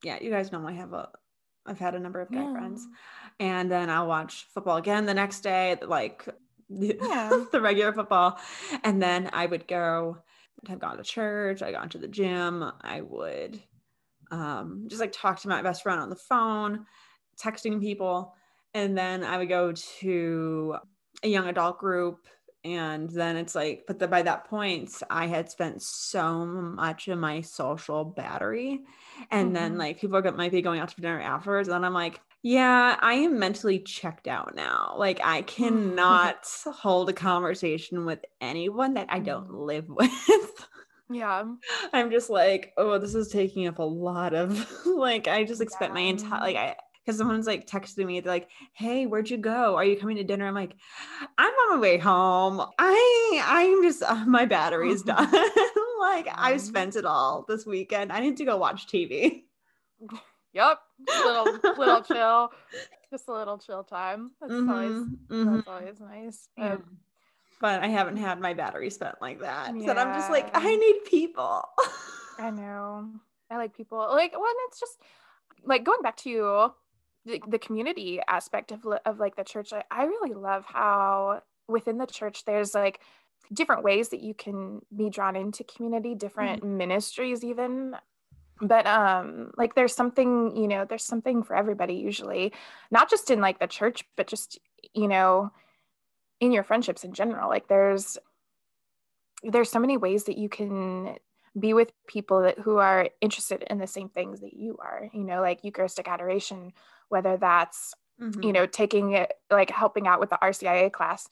Yeah, 0.04 0.20
you 0.22 0.30
guys 0.30 0.52
know 0.52 0.68
I 0.68 0.74
have 0.74 0.94
a, 0.94 1.10
I've 1.66 1.80
had 1.80 1.96
a 1.96 2.00
number 2.00 2.22
of 2.22 2.32
guy 2.32 2.46
Yeah. 2.46 2.52
friends, 2.54 2.88
and 3.40 3.72
then 3.72 3.90
I'll 3.90 4.08
watch 4.08 4.46
football 4.54 4.78
again 4.78 5.06
the 5.06 5.14
next 5.14 5.42
day, 5.42 5.78
like 5.86 6.28
Yeah. 6.69 7.45
the 7.51 7.62
regular 7.62 7.93
football, 7.93 8.39
and 8.84 9.01
then 9.01 9.30
I 9.34 9.45
would 9.45 9.67
go. 9.67 10.23
I'd 10.63 10.69
have 10.69 10.80
gone 10.80 10.97
to 10.97 11.04
church. 11.04 11.62
I 11.62 11.71
gone 11.71 11.89
to 11.89 11.97
the 11.97 12.08
gym. 12.08 12.63
I 12.82 13.01
would 13.01 13.62
um, 14.32 14.88
just 14.89 15.01
like 15.01 15.12
talk 15.13 15.39
to 15.41 15.49
my 15.49 15.62
best 15.62 15.84
friend 15.84 15.99
on 16.01 16.10
the 16.10 16.15
phone, 16.15 16.86
texting 17.38 17.82
people, 17.82 18.36
and 18.73 18.97
then 18.97 19.23
I 19.23 19.38
would 19.38 19.49
go 19.49 19.73
to 20.01 20.78
a 21.23 21.28
young 21.28 21.47
adult 21.47 21.80
group. 21.80 22.28
And 22.63 23.10
then 23.10 23.38
it's 23.38 23.56
like, 23.56 23.84
but 23.88 23.99
the, 23.99 24.08
by 24.08 24.23
that 24.23 24.45
point, 24.45 24.91
I 25.10 25.28
had 25.28 25.51
spent 25.51 25.84
so 25.84 26.45
much 26.45 27.08
of 27.08 27.19
my 27.19 27.41
social 27.41 28.06
battery. 28.06 28.84
And 29.32 29.56
then 29.56 29.78
Mhm. 29.78 29.78
like 29.78 29.99
people 29.99 30.21
might 30.34 30.51
be 30.51 30.62
going 30.63 30.80
out 30.80 30.89
to 30.89 31.01
dinner 31.01 31.21
afterwards. 31.21 31.69
And 31.69 31.86
I'm 31.86 31.93
like, 31.93 32.21
yeah, 32.46 32.96
I 33.02 33.14
am 33.16 33.40
mentally 33.40 33.80
checked 33.80 34.28
out 34.28 34.54
now. 34.56 34.94
Like 34.98 35.20
I 35.24 35.42
cannot 35.56 36.46
hold 36.68 37.10
a 37.10 37.14
conversation 37.14 38.06
with 38.06 38.20
anyone 38.40 38.94
that 38.94 39.08
I 39.10 39.20
don't 39.20 39.50
Mhm. 39.50 39.66
live 39.66 39.86
with. 39.90 40.68
yeah 41.10 41.44
I'm 41.94 42.12
just 42.12 42.30
like, 42.30 42.74
oh, 42.78 43.00
this 43.00 43.16
is 43.16 43.30
taking 43.30 43.68
up 43.68 43.80
a 43.80 43.84
lot 43.84 44.34
of 44.36 44.68
like 44.86 45.28
I 45.28 45.44
just 45.44 45.60
like 45.60 45.72
spent 45.72 45.94
my 45.94 46.02
entire 46.02 46.40
like 46.42 46.56
I 46.56 46.76
because 47.04 47.18
someone's 47.18 47.48
like 47.48 47.68
texting 47.68 48.06
me, 48.06 48.20
they're 48.20 48.34
like, 48.34 48.50
Hey, 48.74 49.06
where'd 49.08 49.30
you 49.30 49.38
go? 49.38 49.76
Are 49.76 49.86
you 49.86 49.98
coming 49.98 50.18
to 50.18 50.24
dinner? 50.24 50.48
I'm 50.48 50.56
like, 50.56 50.76
I'm 51.38 51.52
on 51.54 51.76
my 51.78 51.82
way 51.82 51.98
home. 51.98 52.62
I 52.80 53.42
I'm 53.44 53.84
just 53.84 54.04
uh, 54.04 54.24
my 54.26 54.46
battery's 54.46 55.02
done. 55.04 55.32
like 56.00 56.28
I've 56.38 56.56
Um. 56.56 56.60
spent 56.60 56.96
it 56.96 57.06
all 57.06 57.46
this 57.48 57.66
weekend. 57.66 58.12
I 58.12 58.20
need 58.20 58.38
to 58.38 58.46
go 58.46 58.58
watch 58.58 58.88
TV. 58.88 59.46
Yep 60.56 60.80
little 61.08 61.60
little 61.78 62.02
chill 62.08 62.52
just 63.12 63.28
a 63.28 63.34
little 63.34 63.58
chill 63.60 63.84
time 63.84 64.32
that's 64.41 64.52
always 64.54 64.91
Mhm, 64.91 65.18
mhm. 65.30 65.56
that's 65.56 65.68
always 65.68 66.00
nice 66.00 66.50
Yeah. 66.58 66.78
but 66.78 66.86
But 67.62 67.84
I 67.84 67.88
haven't 67.88 68.18
had 68.18 68.39
my 68.39 68.54
battery 68.54 68.89
spent 68.89 69.22
like 69.22 69.39
that. 69.39 69.68
So 69.68 69.91
I'm 69.91 70.13
just 70.13 70.30
like, 70.30 70.50
I 70.54 70.76
need 70.76 71.06
people. 71.06 71.63
I 72.38 72.52
know. 72.52 73.10
I 73.50 73.58
like 73.58 73.76
people 73.76 73.98
like 73.98 74.34
when 74.34 74.54
it's 74.68 74.80
just 74.80 75.00
like 75.63 75.84
going 75.84 76.02
back 76.02 76.18
to 76.18 76.72
the, 77.26 77.41
the 77.48 77.60
community 77.60 78.20
aspect 78.28 78.72
of, 78.72 78.86
of 79.06 79.20
like 79.20 79.36
the 79.36 79.44
church, 79.44 79.72
I, 79.74 79.84
I 79.89 80.04
really 80.04 80.34
love 80.34 80.65
how 80.68 81.41
within 81.68 81.98
the 81.98 82.06
church 82.06 82.46
there's 82.46 82.76
like 82.76 83.00
different 83.54 83.84
ways 83.84 84.10
that 84.10 84.22
you 84.22 84.34
can 84.34 84.82
be 84.96 85.10
drawn 85.10 85.36
into 85.36 85.63
community, 85.63 86.13
different 86.13 86.62
mm-hmm. 86.62 86.78
ministries, 86.78 87.44
even 87.44 87.96
but 88.62 88.88
um 88.88 89.52
like 89.58 89.76
there's 89.76 89.94
something 89.94 90.56
you 90.56 90.68
know 90.68 90.86
there's 90.86 91.04
something 91.04 91.44
for 91.44 91.58
everybody 91.58 91.96
usually 91.96 92.54
not 92.89 93.10
just 93.10 93.30
in 93.30 93.41
like 93.41 93.60
the 93.60 93.68
church 93.68 94.06
but 94.15 94.28
just 94.28 94.60
you 94.94 95.10
know 95.10 95.52
in 96.39 96.52
your 96.52 96.63
friendships 96.63 97.04
in 97.04 97.13
general. 97.13 97.50
Like 97.50 97.68
there's 97.68 98.18
there's 99.44 99.70
so 99.70 99.80
many 99.80 99.98
ways 99.98 100.26
that 100.26 100.38
you 100.38 100.50
can 100.50 101.18
be 101.58 101.74
with 101.74 101.91
people 102.08 102.41
that 102.41 102.60
who 102.60 102.78
are 102.78 103.10
interested 103.22 103.63
in 103.70 103.78
the 103.78 103.88
same 103.88 104.10
things 104.10 104.41
that 104.41 104.54
you 104.54 104.78
are 104.82 105.10
you 105.13 105.24
know 105.24 105.41
like 105.41 105.63
eucharistic 105.63 106.08
adoration 106.08 106.74
whether 107.08 107.38
that's 107.38 107.94
mm-hmm. 108.22 108.44
you 108.44 108.52
know 108.52 108.65
taking 108.65 109.12
it 109.13 109.34
like 109.50 109.70
helping 109.70 110.08
out 110.08 110.20
with 110.20 110.30
the 110.30 110.39
rcia 110.44 110.91
class. 110.91 111.28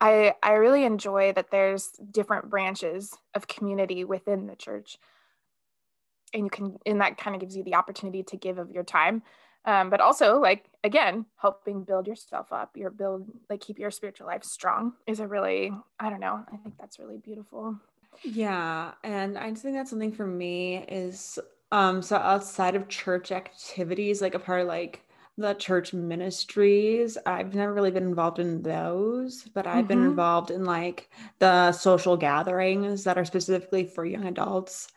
I 0.00 0.34
i 0.42 0.52
really 0.52 0.84
enjoy 0.84 1.32
that 1.32 1.50
there's 1.50 1.92
different 2.10 2.50
branches 2.50 3.14
of 3.34 3.48
community 3.48 4.04
within 4.04 4.46
the 4.46 4.56
church 4.56 4.98
and 6.32 6.44
you 6.44 6.50
can 6.50 6.78
and 6.86 7.00
that 7.00 7.18
kind 7.18 7.34
of 7.34 7.40
gives 7.40 7.56
you 7.56 7.64
the 7.64 7.74
opportunity 7.74 8.22
to 8.22 8.36
give 8.36 8.58
of 8.58 8.70
your 8.70 8.84
time. 8.84 9.22
Um, 9.64 9.90
but 9.90 10.00
also 10.00 10.38
like 10.38 10.66
again 10.84 11.26
helping 11.36 11.82
build 11.82 12.06
yourself 12.06 12.52
up 12.52 12.76
your 12.76 12.88
build 12.88 13.26
like 13.50 13.60
keep 13.60 13.80
your 13.80 13.90
spiritual 13.90 14.28
life 14.28 14.44
strong 14.44 14.92
is 15.08 15.18
a 15.18 15.26
really 15.26 15.72
i 15.98 16.08
don't 16.08 16.20
know 16.20 16.44
i 16.52 16.56
think 16.56 16.76
that's 16.78 17.00
really 17.00 17.18
beautiful. 17.18 17.76
Yeah 18.22 18.92
and 19.02 19.36
i 19.36 19.50
just 19.50 19.64
think 19.64 19.74
that's 19.74 19.90
something 19.90 20.12
for 20.12 20.26
me 20.26 20.84
is 20.88 21.40
um 21.72 22.00
so 22.00 22.16
outside 22.16 22.76
of 22.76 22.88
church 22.88 23.32
activities 23.32 24.22
like 24.22 24.36
a 24.36 24.38
part 24.38 24.60
of 24.60 24.68
like 24.68 25.02
the 25.36 25.52
church 25.54 25.92
ministries 25.92 27.18
i've 27.26 27.54
never 27.54 27.74
really 27.74 27.90
been 27.90 28.04
involved 28.04 28.38
in 28.38 28.62
those 28.62 29.48
but 29.52 29.66
i've 29.66 29.78
mm-hmm. 29.78 29.88
been 29.88 30.04
involved 30.04 30.50
in 30.50 30.64
like 30.64 31.10
the 31.40 31.72
social 31.72 32.16
gatherings 32.16 33.04
that 33.04 33.18
are 33.18 33.24
specifically 33.24 33.84
for 33.84 34.06
young 34.06 34.26
adults 34.26 34.88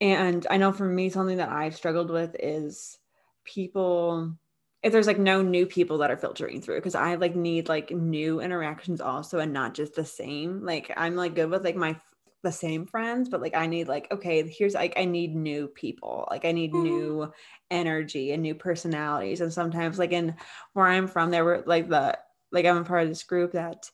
and 0.00 0.46
I 0.50 0.56
know 0.56 0.72
for 0.72 0.86
me, 0.86 1.10
something 1.10 1.38
that 1.38 1.50
I've 1.50 1.76
struggled 1.76 2.10
with 2.10 2.34
is 2.38 2.98
people 3.44 4.34
if 4.82 4.92
there's 4.92 5.06
like 5.06 5.18
no 5.18 5.42
new 5.42 5.66
people 5.66 5.98
that 5.98 6.10
are 6.10 6.16
filtering 6.16 6.62
through 6.62 6.76
because 6.76 6.94
I 6.94 7.16
like 7.16 7.36
need 7.36 7.68
like 7.68 7.90
new 7.90 8.40
interactions 8.40 9.00
also 9.00 9.38
and 9.38 9.52
not 9.52 9.74
just 9.74 9.94
the 9.94 10.04
same. 10.04 10.64
Like 10.64 10.90
I'm 10.96 11.16
like 11.16 11.34
good 11.34 11.50
with 11.50 11.64
like 11.64 11.76
my 11.76 11.96
the 12.42 12.50
same 12.50 12.86
friends, 12.86 13.28
but 13.28 13.42
like 13.42 13.54
I 13.54 13.66
need 13.66 13.88
like 13.88 14.10
okay, 14.10 14.48
here's 14.48 14.74
like 14.74 14.94
I 14.96 15.04
need 15.04 15.36
new 15.36 15.68
people. 15.68 16.26
Like 16.30 16.46
I 16.46 16.52
need 16.52 16.72
mm-hmm. 16.72 16.82
new 16.82 17.32
energy 17.70 18.32
and 18.32 18.42
new 18.42 18.54
personalities. 18.54 19.42
And 19.42 19.52
sometimes 19.52 19.98
like 19.98 20.12
in 20.12 20.34
where 20.72 20.86
I'm 20.86 21.06
from, 21.06 21.30
there 21.30 21.44
were 21.44 21.62
like 21.66 21.88
the 21.90 22.18
like 22.52 22.66
I'm 22.66 22.78
a 22.78 22.84
part 22.84 23.02
of 23.02 23.08
this 23.08 23.22
group 23.22 23.52
that 23.52 23.90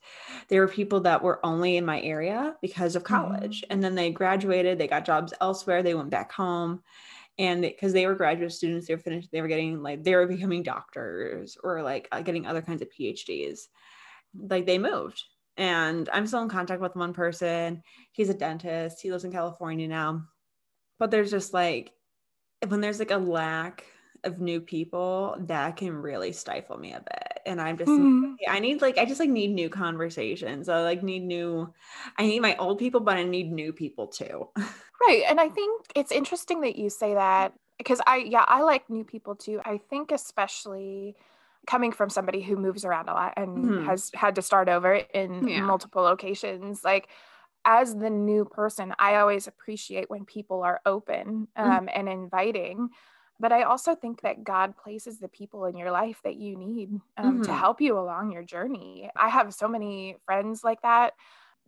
there 0.49 0.61
were 0.61 0.69
people 0.69 1.01
that 1.01 1.23
were 1.23 1.45
only 1.45 1.77
in 1.77 1.85
my 1.85 2.01
area 2.01 2.57
because 2.62 2.97
of 2.97 3.05
college. 3.05 3.62
Mm-hmm. 3.62 3.73
And 3.73 3.85
then 3.85 3.95
they 3.95 4.11
graduated, 4.11 4.79
they 4.79 4.88
got 4.88 5.05
jobs 5.05 5.35
elsewhere, 5.40 5.83
they 5.83 5.95
went 5.95 6.11
back 6.11 6.33
home. 6.33 6.83
And 7.38 7.61
because 7.61 7.92
they 7.92 8.07
were 8.07 8.14
graduate 8.14 8.53
students, 8.53 8.87
they 8.87 8.95
were 8.95 9.01
finished, 9.01 9.31
they 9.31 9.42
were 9.42 9.49
getting 9.49 9.83
like, 9.83 10.03
they 10.03 10.14
were 10.14 10.27
becoming 10.27 10.62
doctors 10.62 11.59
or 11.62 11.83
like 11.83 12.09
uh, 12.11 12.23
getting 12.23 12.47
other 12.47 12.62
kinds 12.62 12.81
of 12.81 12.88
PhDs. 12.88 13.66
Like 14.35 14.64
they 14.64 14.79
moved. 14.79 15.23
And 15.59 16.09
I'm 16.12 16.27
still 16.27 16.42
in 16.42 16.49
contact 16.49 16.81
with 16.81 16.97
one 16.97 17.12
person. 17.12 17.83
He's 18.12 18.31
a 18.31 18.35
dentist, 18.35 19.01
he 19.03 19.11
lives 19.11 19.25
in 19.25 19.33
California 19.33 19.87
now. 19.87 20.23
But 20.99 21.11
there's 21.11 21.31
just 21.31 21.53
like, 21.53 21.92
when 22.66 22.81
there's 22.81 22.99
like 22.99 23.11
a 23.11 23.19
lack 23.19 23.85
of 24.27 24.41
new 24.41 24.61
people 24.61 25.37
that 25.41 25.77
can 25.77 25.95
really 25.95 26.33
stifle 26.33 26.77
me 26.77 26.93
a 26.93 27.01
bit 27.01 27.41
and 27.47 27.61
i'm 27.61 27.79
just 27.79 27.91
mm-hmm. 27.91 28.35
i 28.49 28.59
need 28.59 28.83
like 28.83 28.99
i 28.99 29.05
just 29.05 29.21
like 29.21 29.31
need 29.31 29.53
new 29.53 29.69
conversations 29.69 30.69
i 30.69 30.83
like 30.83 31.03
need 31.03 31.23
new 31.23 31.73
i 32.19 32.27
need 32.27 32.41
my 32.41 32.57
old 32.57 32.79
people 32.79 33.01
but 33.01 33.17
i 33.17 33.23
need 33.23 33.51
new 33.51 33.73
people 33.73 34.07
too 34.07 34.49
right 35.07 35.23
and 35.29 35.41
i 35.41 35.49
think 35.49 35.87
it's 35.95 36.12
interesting 36.12 36.61
that 36.61 36.77
you 36.77 36.91
say 36.91 37.15
that 37.15 37.53
because 37.79 38.01
i 38.07 38.17
yeah 38.17 38.45
i 38.49 38.61
like 38.61 38.89
new 38.91 39.05
people 39.05 39.35
too 39.35 39.61
i 39.65 39.79
think 39.89 40.11
especially 40.11 41.15
coming 41.67 41.93
from 41.93 42.11
somebody 42.11 42.43
who 42.43 42.57
moves 42.57 42.85
around 42.85 43.09
a 43.09 43.12
lot 43.12 43.35
and 43.37 43.65
mm-hmm. 43.65 43.87
has 43.87 44.11
had 44.15 44.35
to 44.35 44.43
start 44.43 44.69
over 44.69 44.95
in 44.95 45.49
yeah. 45.49 45.61
multiple 45.61 46.03
locations 46.03 46.85
like 46.85 47.09
as 47.65 47.97
the 47.97 48.11
new 48.11 48.45
person 48.45 48.95
i 48.99 49.17
always 49.17 49.47
appreciate 49.47 50.09
when 50.09 50.25
people 50.25 50.62
are 50.62 50.81
open 50.87 51.49
mm. 51.59 51.62
um, 51.62 51.71
mm-hmm. 51.71 51.89
and 51.95 52.09
inviting 52.09 52.89
but 53.38 53.53
I 53.53 53.62
also 53.62 53.94
think 53.94 54.22
that 54.22 54.44
God 54.44 54.77
places 54.77 55.18
the 55.18 55.29
people 55.29 55.66
in 55.66 55.77
your 55.77 55.90
life 55.90 56.20
that 56.25 56.37
you 56.37 56.57
need 56.57 56.90
um, 57.16 57.35
mm-hmm. 57.35 57.42
to 57.42 57.53
help 57.53 57.81
you 57.81 57.99
along 57.99 58.33
your 58.33 58.42
journey. 58.42 59.11
I 59.14 59.29
have 59.29 59.53
so 59.53 59.68
many 59.68 60.16
friends 60.25 60.64
like 60.64 60.81
that, 60.83 61.12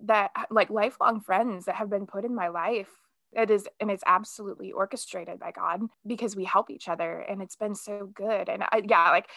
that 0.04 0.30
like 0.50 0.70
lifelong 0.70 1.20
friends 1.20 1.66
that 1.66 1.74
have 1.74 1.90
been 1.90 2.06
put 2.06 2.24
in 2.24 2.34
my 2.34 2.48
life. 2.48 2.90
It 3.32 3.50
is, 3.50 3.68
and 3.80 3.90
it's 3.90 4.04
absolutely 4.06 4.72
orchestrated 4.72 5.38
by 5.38 5.50
God 5.50 5.82
because 6.06 6.34
we 6.34 6.44
help 6.44 6.70
each 6.70 6.88
other, 6.88 7.18
and 7.18 7.42
it's 7.42 7.56
been 7.56 7.74
so 7.74 8.10
good. 8.14 8.48
And 8.48 8.62
I, 8.62 8.82
yeah, 8.88 9.10
like 9.10 9.28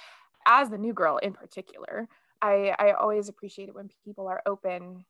as 0.48 0.70
the 0.70 0.78
new 0.78 0.94
girl 0.94 1.18
in 1.18 1.34
particular, 1.34 2.08
I 2.42 2.74
I 2.80 2.92
always 2.94 3.28
appreciate 3.28 3.68
it 3.68 3.76
when 3.76 3.90
people 4.06 4.28
are 4.28 4.42
open 4.46 5.04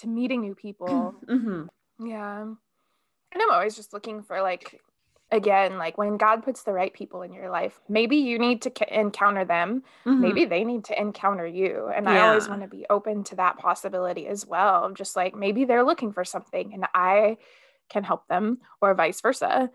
to 0.00 0.08
meeting 0.08 0.42
new 0.42 0.54
people. 0.54 1.14
Mm-hmm. 1.26 2.06
Yeah, 2.06 2.42
and 2.42 3.42
I'm 3.42 3.50
always 3.50 3.74
just 3.74 3.94
looking 3.94 4.22
for 4.22 4.42
like 4.42 4.80
again 5.32 5.76
like 5.76 5.98
when 5.98 6.16
god 6.16 6.42
puts 6.42 6.62
the 6.62 6.72
right 6.72 6.94
people 6.94 7.22
in 7.22 7.32
your 7.32 7.50
life 7.50 7.80
maybe 7.88 8.16
you 8.16 8.38
need 8.38 8.62
to 8.62 8.70
c- 8.76 8.84
encounter 8.90 9.44
them 9.44 9.82
mm-hmm. 10.04 10.20
maybe 10.20 10.44
they 10.44 10.64
need 10.64 10.84
to 10.84 10.98
encounter 11.00 11.46
you 11.46 11.90
and 11.94 12.06
yeah. 12.06 12.12
i 12.12 12.28
always 12.28 12.48
want 12.48 12.62
to 12.62 12.68
be 12.68 12.86
open 12.90 13.24
to 13.24 13.34
that 13.34 13.58
possibility 13.58 14.28
as 14.28 14.46
well 14.46 14.90
just 14.92 15.16
like 15.16 15.34
maybe 15.34 15.64
they're 15.64 15.84
looking 15.84 16.12
for 16.12 16.24
something 16.24 16.72
and 16.72 16.86
i 16.94 17.36
can 17.88 18.04
help 18.04 18.26
them 18.28 18.58
or 18.80 18.94
vice 18.94 19.20
versa 19.20 19.68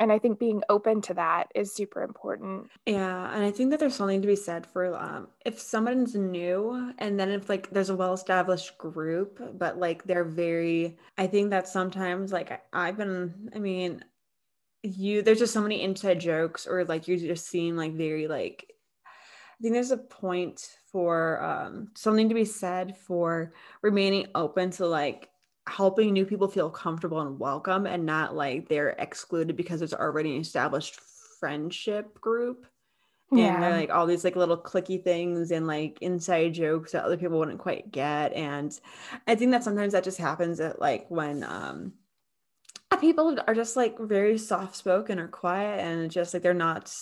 and 0.00 0.10
i 0.10 0.18
think 0.18 0.38
being 0.38 0.62
open 0.70 1.02
to 1.02 1.12
that 1.12 1.48
is 1.54 1.74
super 1.74 2.02
important 2.02 2.70
yeah 2.86 3.30
and 3.34 3.44
i 3.44 3.50
think 3.50 3.70
that 3.70 3.78
there's 3.78 3.94
something 3.94 4.22
to 4.22 4.26
be 4.26 4.36
said 4.36 4.66
for 4.66 4.96
um, 4.96 5.28
if 5.44 5.60
someone's 5.60 6.14
new 6.14 6.94
and 6.98 7.20
then 7.20 7.28
if 7.30 7.50
like 7.50 7.68
there's 7.70 7.90
a 7.90 7.96
well-established 7.96 8.78
group 8.78 9.40
but 9.58 9.78
like 9.78 10.04
they're 10.04 10.24
very 10.24 10.96
i 11.18 11.26
think 11.26 11.50
that 11.50 11.68
sometimes 11.68 12.32
like 12.32 12.62
i've 12.72 12.96
been 12.96 13.50
i 13.54 13.58
mean 13.58 14.02
you 14.86 15.22
there's 15.22 15.38
just 15.38 15.52
so 15.52 15.60
many 15.60 15.82
inside 15.82 16.20
jokes 16.20 16.66
or 16.66 16.84
like 16.84 17.08
you 17.08 17.18
just 17.18 17.48
seem 17.48 17.76
like 17.76 17.92
very 17.92 18.26
like 18.28 18.72
I 19.58 19.62
think 19.62 19.72
there's 19.72 19.90
a 19.90 19.96
point 19.96 20.68
for 20.92 21.42
um, 21.42 21.88
something 21.94 22.28
to 22.28 22.34
be 22.34 22.44
said 22.44 22.96
for 22.96 23.54
remaining 23.80 24.26
open 24.34 24.70
to 24.72 24.86
like 24.86 25.30
helping 25.66 26.12
new 26.12 26.26
people 26.26 26.48
feel 26.48 26.68
comfortable 26.68 27.20
and 27.20 27.38
welcome 27.38 27.86
and 27.86 28.04
not 28.04 28.36
like 28.36 28.68
they're 28.68 28.90
excluded 28.90 29.56
because 29.56 29.80
it's 29.80 29.94
already 29.94 30.34
an 30.34 30.42
established 30.42 31.00
friendship 31.40 32.20
group. 32.20 32.66
Yeah. 33.32 33.54
And 33.54 33.62
they're 33.62 33.76
like 33.76 33.90
all 33.90 34.06
these 34.06 34.24
like 34.24 34.36
little 34.36 34.58
clicky 34.58 35.02
things 35.02 35.50
and 35.50 35.66
like 35.66 36.00
inside 36.02 36.54
jokes 36.54 36.92
that 36.92 37.04
other 37.04 37.16
people 37.16 37.38
wouldn't 37.38 37.58
quite 37.58 37.90
get. 37.90 38.32
And 38.34 38.78
I 39.26 39.34
think 39.34 39.50
that 39.50 39.64
sometimes 39.64 39.94
that 39.94 40.04
just 40.04 40.18
happens 40.18 40.60
at 40.60 40.80
like 40.80 41.06
when 41.08 41.42
um 41.42 41.94
people 43.00 43.38
are 43.46 43.54
just 43.54 43.76
like 43.76 43.98
very 43.98 44.38
soft 44.38 44.76
spoken 44.76 45.18
or 45.18 45.28
quiet 45.28 45.80
and 45.80 46.10
just 46.10 46.34
like 46.34 46.42
they're 46.42 46.54
not 46.54 46.92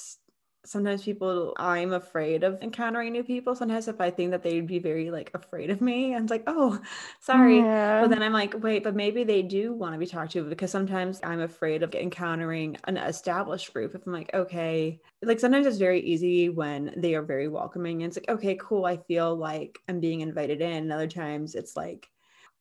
sometimes 0.66 1.02
people 1.02 1.54
i'm 1.58 1.92
afraid 1.92 2.42
of 2.42 2.58
encountering 2.62 3.12
new 3.12 3.22
people. 3.22 3.54
Sometimes 3.54 3.86
if 3.88 4.00
i 4.00 4.10
think 4.10 4.30
that 4.30 4.42
they'd 4.42 4.66
be 4.66 4.78
very 4.78 5.10
like 5.10 5.30
afraid 5.34 5.70
of 5.70 5.80
me 5.80 6.14
and 6.14 6.24
it's 6.24 6.30
like 6.30 6.44
oh 6.46 6.80
sorry. 7.20 7.58
Yeah. 7.58 8.00
but 8.00 8.08
then 8.10 8.22
i'm 8.22 8.32
like 8.32 8.54
wait 8.62 8.82
but 8.82 8.94
maybe 8.94 9.24
they 9.24 9.42
do 9.42 9.72
want 9.72 9.94
to 9.94 9.98
be 9.98 10.06
talked 10.06 10.32
to 10.32 10.44
because 10.44 10.70
sometimes 10.70 11.20
i'm 11.22 11.40
afraid 11.40 11.82
of 11.82 11.94
encountering 11.94 12.76
an 12.84 12.96
established 12.96 13.72
group. 13.72 13.94
If 13.94 14.06
i'm 14.06 14.12
like 14.12 14.32
okay. 14.34 15.00
Like 15.22 15.40
sometimes 15.40 15.66
it's 15.66 15.78
very 15.78 16.00
easy 16.00 16.48
when 16.48 16.92
they 16.96 17.14
are 17.14 17.22
very 17.22 17.48
welcoming 17.48 18.02
and 18.02 18.10
it's 18.10 18.16
like 18.16 18.28
okay 18.28 18.56
cool. 18.60 18.84
I 18.84 18.96
feel 18.96 19.36
like 19.36 19.78
i'm 19.88 20.00
being 20.00 20.20
invited 20.20 20.60
in. 20.60 20.84
And 20.84 20.92
other 20.92 21.08
times 21.08 21.54
it's 21.54 21.76
like 21.76 22.08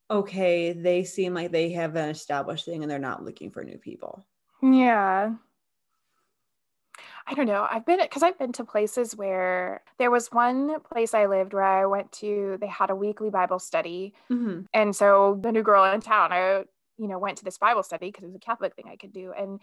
okay, 0.10 0.74
they 0.74 1.04
seem 1.04 1.34
like 1.34 1.52
they 1.52 1.72
have 1.72 1.96
an 1.96 2.10
established 2.10 2.66
thing 2.66 2.84
and 2.84 2.92
they're 2.92 3.00
not 3.00 3.24
looking 3.24 3.50
for 3.50 3.64
new 3.64 3.78
people. 3.78 4.26
Yeah. 4.62 5.34
I 7.26 7.34
don't 7.34 7.48
know. 7.48 7.66
I've 7.70 7.86
been 7.86 8.00
because 8.02 8.22
I've 8.22 8.38
been 8.38 8.52
to 8.54 8.66
places 8.66 9.16
where 9.16 9.82
there 9.98 10.12
was 10.12 10.32
one 10.32 10.82
place 10.82 11.14
I 11.14 11.26
lived 11.26 11.54
where 11.54 11.64
I 11.64 11.86
went 11.86 12.12
to, 12.14 12.58
they 12.60 12.68
had 12.68 12.90
a 12.90 12.96
weekly 12.96 13.30
Bible 13.30 13.60
study. 13.60 14.14
Mm-hmm. 14.30 14.62
And 14.74 14.96
so 14.96 15.40
the 15.42 15.52
new 15.52 15.64
girl 15.64 15.86
in 15.86 16.02
town, 16.02 16.34
I, 16.34 16.66
you 16.98 17.08
know, 17.08 17.18
went 17.18 17.38
to 17.38 17.46
this 17.46 17.58
Bible 17.58 17.84
study 17.84 18.08
because 18.08 18.24
it 18.24 18.28
was 18.28 18.36
a 18.36 18.40
Catholic 18.40 18.76
thing 18.76 18.86
I 18.90 18.98
could 18.98 19.14
do. 19.14 19.34
And, 19.38 19.62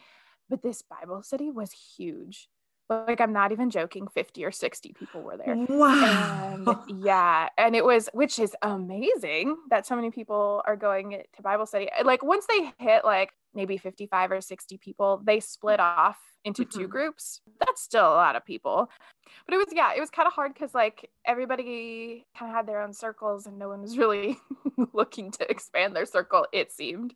but 0.49 0.63
this 0.63 0.83
Bible 0.83 1.23
study 1.23 1.51
was 1.51 1.73
huge 1.73 2.49
like 2.91 3.21
I'm 3.21 3.33
not 3.33 3.53
even 3.53 3.71
joking, 3.71 4.09
50 4.09 4.45
or 4.45 4.53
60 4.53 4.93
people 4.99 5.23
were 5.23 5.37
there. 5.37 5.55
Wow. 5.69 6.55
And 6.67 6.77
yeah. 7.05 7.49
And 7.57 7.77
it 7.77 7.85
was, 7.85 8.09
which 8.13 8.39
is 8.39 8.55
amazing 8.63 9.57
that 9.71 9.87
so 9.87 9.95
many 9.95 10.11
people 10.11 10.63
are 10.67 10.77
going 10.77 11.23
to 11.35 11.43
Bible 11.43 11.67
study. 11.67 11.89
Like 12.05 12.23
once 12.23 12.47
they 12.47 12.73
hit 12.79 13.05
like 13.05 13.33
maybe 13.55 13.77
55 13.77 14.33
or 14.33 14.41
60 14.41 14.79
people, 14.79 15.21
they 15.25 15.41
split 15.41 15.81
off 15.81 16.19
into 16.45 16.63
mm-hmm. 16.63 16.81
two 16.81 16.89
groups. 16.89 17.41
That's 17.59 17.83
still 17.83 18.07
a 18.07 18.15
lot 18.15 18.37
of 18.37 18.45
people. 18.45 18.91
But 19.47 19.55
it 19.55 19.59
was, 19.59 19.69
yeah, 19.73 19.93
it 19.95 20.01
was 20.01 20.11
kind 20.11 20.27
of 20.27 20.33
hard 20.33 20.55
because 20.55 20.75
like 20.75 21.11
everybody 21.25 22.27
kind 22.37 22.51
of 22.51 22.57
had 22.57 22.67
their 22.67 22.83
own 22.83 22.93
circles 22.93 23.47
and 23.47 23.59
no 23.59 23.69
one 23.69 23.83
was 23.83 23.99
really 23.99 24.39
looking 24.93 25.31
to 25.33 25.51
expand 25.51 25.95
their 25.95 26.07
circle, 26.07 26.47
it 26.53 26.73
seemed, 26.73 27.15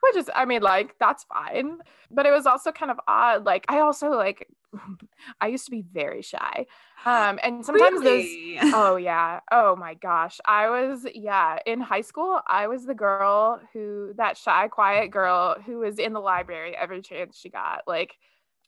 which 0.00 0.16
is, 0.16 0.30
I 0.34 0.44
mean, 0.44 0.62
like, 0.62 0.96
that's 0.98 1.24
fine. 1.24 1.78
But 2.10 2.26
it 2.26 2.32
was 2.32 2.46
also 2.46 2.72
kind 2.72 2.90
of 2.90 2.98
odd. 3.06 3.44
Like, 3.44 3.64
I 3.68 3.80
also 3.80 4.10
like, 4.10 4.48
I 5.40 5.48
used 5.48 5.64
to 5.66 5.70
be 5.70 5.82
very 5.82 6.22
shy. 6.22 6.66
Um, 7.04 7.38
and 7.42 7.64
sometimes 7.64 8.00
really? 8.02 8.58
those, 8.60 8.72
oh 8.74 8.96
yeah, 8.96 9.40
oh 9.50 9.76
my 9.76 9.94
gosh, 9.94 10.40
I 10.44 10.70
was, 10.70 11.06
yeah, 11.14 11.58
in 11.66 11.80
high 11.80 12.00
school, 12.00 12.40
I 12.46 12.68
was 12.68 12.84
the 12.84 12.94
girl 12.94 13.60
who, 13.72 14.12
that 14.16 14.36
shy, 14.36 14.68
quiet 14.68 15.10
girl 15.10 15.56
who 15.64 15.78
was 15.78 15.98
in 15.98 16.12
the 16.12 16.20
library 16.20 16.76
every 16.76 17.02
chance 17.02 17.38
she 17.38 17.50
got. 17.50 17.82
Like, 17.86 18.14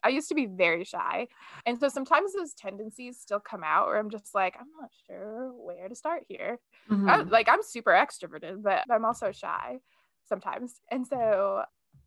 I 0.04 0.08
used 0.08 0.28
to 0.28 0.34
be 0.34 0.46
very 0.46 0.84
shy. 0.84 1.28
And 1.64 1.80
so 1.80 1.88
sometimes 1.88 2.34
those 2.34 2.52
tendencies 2.52 3.18
still 3.18 3.40
come 3.40 3.62
out 3.64 3.86
where 3.86 3.98
I'm 3.98 4.10
just 4.10 4.34
like, 4.34 4.54
I'm 4.60 4.68
not 4.78 4.90
sure 5.06 5.50
where 5.54 5.88
to 5.88 5.94
start 5.94 6.24
here. 6.28 6.60
Mm-hmm. 6.90 7.08
I, 7.08 7.22
like, 7.22 7.48
I'm 7.48 7.62
super 7.62 7.92
extroverted, 7.92 8.62
but 8.62 8.84
I'm 8.90 9.06
also 9.06 9.32
shy 9.32 9.78
sometimes. 10.28 10.74
And 10.90 11.06
so 11.06 11.62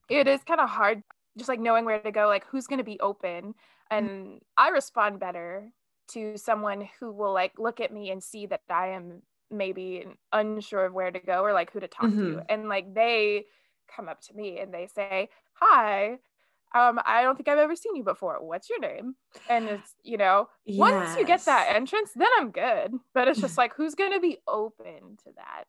it 0.10 0.28
is 0.28 0.44
kind 0.44 0.62
of 0.62 0.70
hard, 0.70 1.02
just 1.38 1.50
like 1.50 1.60
knowing 1.60 1.86
where 1.86 2.00
to 2.00 2.12
go, 2.12 2.28
like, 2.28 2.46
who's 2.48 2.68
going 2.68 2.80
to 2.80 2.84
be 2.84 3.00
open. 3.00 3.54
And 3.90 4.10
mm-hmm. 4.10 4.38
I 4.58 4.70
respond 4.70 5.20
better 5.20 5.70
to 6.10 6.38
someone 6.38 6.88
who 7.00 7.12
will 7.12 7.34
like 7.34 7.54
look 7.58 7.80
at 7.80 7.94
me 7.94 8.12
and 8.12 8.24
see 8.24 8.46
that 8.48 8.62
I 8.70 8.90
am 8.90 9.22
maybe 9.50 10.06
unsure 10.34 10.86
of 10.86 10.94
where 10.94 11.12
to 11.12 11.20
go 11.20 11.42
or 11.42 11.54
like 11.54 11.72
who 11.72 11.80
to 11.80 11.88
talk 11.88 12.10
mm-hmm. 12.10 12.38
to. 12.38 12.46
And 12.50 12.70
like 12.70 12.94
they 12.94 13.46
come 13.94 14.10
up 14.10 14.22
to 14.22 14.34
me 14.34 14.60
and 14.60 14.74
they 14.74 14.88
say, 14.88 15.30
Hi, 15.54 16.18
um, 16.76 17.00
I 17.06 17.24
don't 17.24 17.36
think 17.36 17.48
I've 17.48 17.58
ever 17.58 17.76
seen 17.76 17.96
you 17.96 18.04
before. 18.04 18.38
What's 18.42 18.70
your 18.70 18.80
name? 18.80 19.16
And 19.50 19.68
it's, 19.70 19.96
you 20.04 20.18
know, 20.18 20.50
yes. 20.66 20.78
once 20.78 21.18
you 21.18 21.26
get 21.26 21.46
that 21.46 21.74
entrance, 21.76 22.12
then 22.16 22.28
I'm 22.38 22.52
good. 22.52 22.94
But 23.14 23.28
it's 23.28 23.40
just 23.40 23.58
like, 23.58 23.74
who's 23.74 23.96
going 23.96 24.14
to 24.14 24.20
be 24.20 24.38
open 24.48 25.18
to 25.24 25.32
that? 25.36 25.64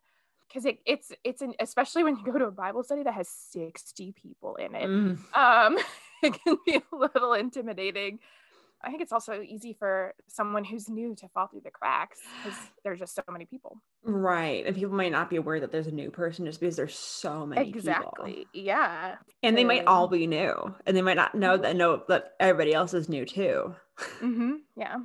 Because 0.48 0.64
it, 0.64 0.78
it's, 0.86 1.12
it's 1.24 1.42
an, 1.42 1.54
especially 1.60 2.04
when 2.04 2.16
you 2.16 2.24
go 2.24 2.38
to 2.38 2.46
a 2.46 2.50
Bible 2.50 2.82
study 2.82 3.02
that 3.02 3.14
has 3.14 3.28
60 3.28 4.14
people 4.20 4.56
in 4.56 4.74
it, 4.74 4.88
mm. 4.88 5.18
um, 5.34 5.78
it 6.22 6.34
can 6.42 6.56
be 6.64 6.76
a 6.76 6.96
little 6.96 7.34
intimidating 7.34 8.18
I 8.82 8.90
think 8.90 9.02
it's 9.02 9.12
also 9.12 9.42
easy 9.42 9.72
for 9.72 10.14
someone 10.28 10.64
who's 10.64 10.88
new 10.88 11.14
to 11.16 11.28
fall 11.28 11.48
through 11.48 11.62
the 11.64 11.70
cracks 11.70 12.20
because 12.42 12.58
there's 12.84 13.00
just 13.00 13.14
so 13.14 13.22
many 13.28 13.44
people. 13.44 13.80
Right. 14.04 14.64
And 14.64 14.76
people 14.76 14.94
might 14.94 15.10
not 15.10 15.30
be 15.30 15.36
aware 15.36 15.58
that 15.58 15.72
there's 15.72 15.88
a 15.88 15.92
new 15.92 16.10
person 16.10 16.46
just 16.46 16.60
because 16.60 16.76
there's 16.76 16.94
so 16.94 17.44
many 17.44 17.68
exactly. 17.68 18.30
People. 18.32 18.50
Yeah. 18.52 19.16
And 19.42 19.58
they 19.58 19.64
might 19.64 19.86
all 19.86 20.06
be 20.06 20.28
new. 20.28 20.74
And 20.86 20.96
they 20.96 21.02
might 21.02 21.16
not 21.16 21.34
know 21.34 21.56
that 21.56 21.74
know 21.74 22.04
that 22.08 22.34
everybody 22.38 22.72
else 22.72 22.94
is 22.94 23.08
new 23.08 23.24
too. 23.24 23.74
Mm-hmm. 24.20 24.52
Yeah. 24.76 24.98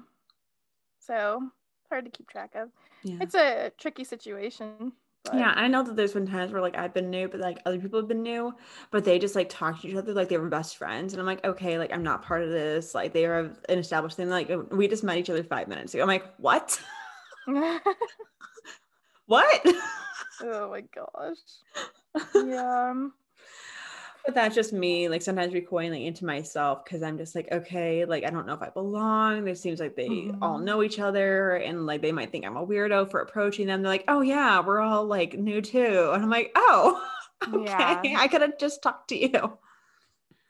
So 0.99 1.41
hard 1.89 2.06
to 2.06 2.12
keep 2.12 2.29
track 2.29 2.51
of. 2.56 2.69
Yeah. 3.03 3.17
It's 3.21 3.34
a 3.34 3.71
tricky 3.77 4.03
situation. 4.03 4.93
But... 5.23 5.36
Yeah, 5.36 5.53
I 5.55 5.67
know 5.69 5.83
that 5.83 5.95
there's 5.95 6.13
been 6.13 6.27
times 6.27 6.51
where 6.51 6.62
like 6.62 6.77
I've 6.77 6.93
been 6.93 7.09
new, 7.09 7.29
but 7.29 7.39
like 7.39 7.59
other 7.65 7.79
people 7.79 7.99
have 7.99 8.09
been 8.09 8.23
new, 8.23 8.53
but 8.91 9.05
they 9.05 9.19
just 9.19 9.36
like 9.36 9.47
talk 9.49 9.81
to 9.81 9.88
each 9.88 9.95
other 9.95 10.13
like 10.13 10.27
they 10.27 10.38
were 10.38 10.49
best 10.49 10.77
friends, 10.77 11.13
and 11.13 11.19
I'm 11.19 11.25
like, 11.25 11.45
okay, 11.45 11.77
like 11.77 11.93
I'm 11.93 12.03
not 12.03 12.23
part 12.23 12.43
of 12.43 12.49
this. 12.49 12.93
Like 12.93 13.13
they 13.13 13.25
are 13.25 13.51
an 13.69 13.79
established 13.79 14.17
thing. 14.17 14.29
Like 14.29 14.51
we 14.71 14.88
just 14.88 15.03
met 15.03 15.17
each 15.17 15.29
other 15.29 15.43
five 15.43 15.67
minutes 15.69 15.93
ago. 15.93 16.03
I'm 16.03 16.07
like, 16.07 16.25
what? 16.38 16.79
what? 19.25 19.65
oh 20.41 20.69
my 20.69 20.81
gosh. 20.81 21.38
Yeah 22.36 22.89
um, 22.91 23.13
but 24.25 24.33
that's 24.33 24.55
just 24.55 24.73
me 24.73 25.09
like 25.09 25.21
sometimes 25.21 25.53
recoiling 25.53 26.05
into 26.05 26.25
myself 26.25 26.83
because 26.83 27.03
i'm 27.03 27.17
just 27.17 27.36
like 27.36 27.47
okay 27.51 28.05
like 28.05 28.23
i 28.23 28.29
don't 28.29 28.47
know 28.47 28.53
if 28.53 28.62
i 28.62 28.69
belong. 28.69 29.47
It 29.47 29.57
seems 29.57 29.79
like 29.79 29.95
they 29.95 30.09
mm-hmm. 30.09 30.41
all 30.43 30.57
know 30.59 30.81
each 30.83 30.99
other 30.99 31.55
and 31.57 31.86
like 31.86 32.01
they 32.01 32.12
might 32.12 32.31
think 32.31 32.45
i'm 32.45 32.57
a 32.57 32.65
weirdo 32.65 33.09
for 33.09 33.19
approaching 33.19 33.67
them. 33.67 33.81
They're 33.81 33.91
like 33.91 34.05
oh 34.07 34.21
yeah 34.21 34.62
we're 34.62 34.79
all 34.79 35.05
like 35.05 35.38
new 35.38 35.62
too. 35.62 36.12
And 36.13 36.23
i'm 36.23 36.29
like 36.29 36.51
oh 36.55 37.01
okay 37.53 37.65
yeah. 37.65 38.01
i 38.17 38.27
could 38.27 38.41
have 38.41 38.57
just 38.57 38.81
talked 38.81 39.09
to 39.09 39.17
you. 39.17 39.57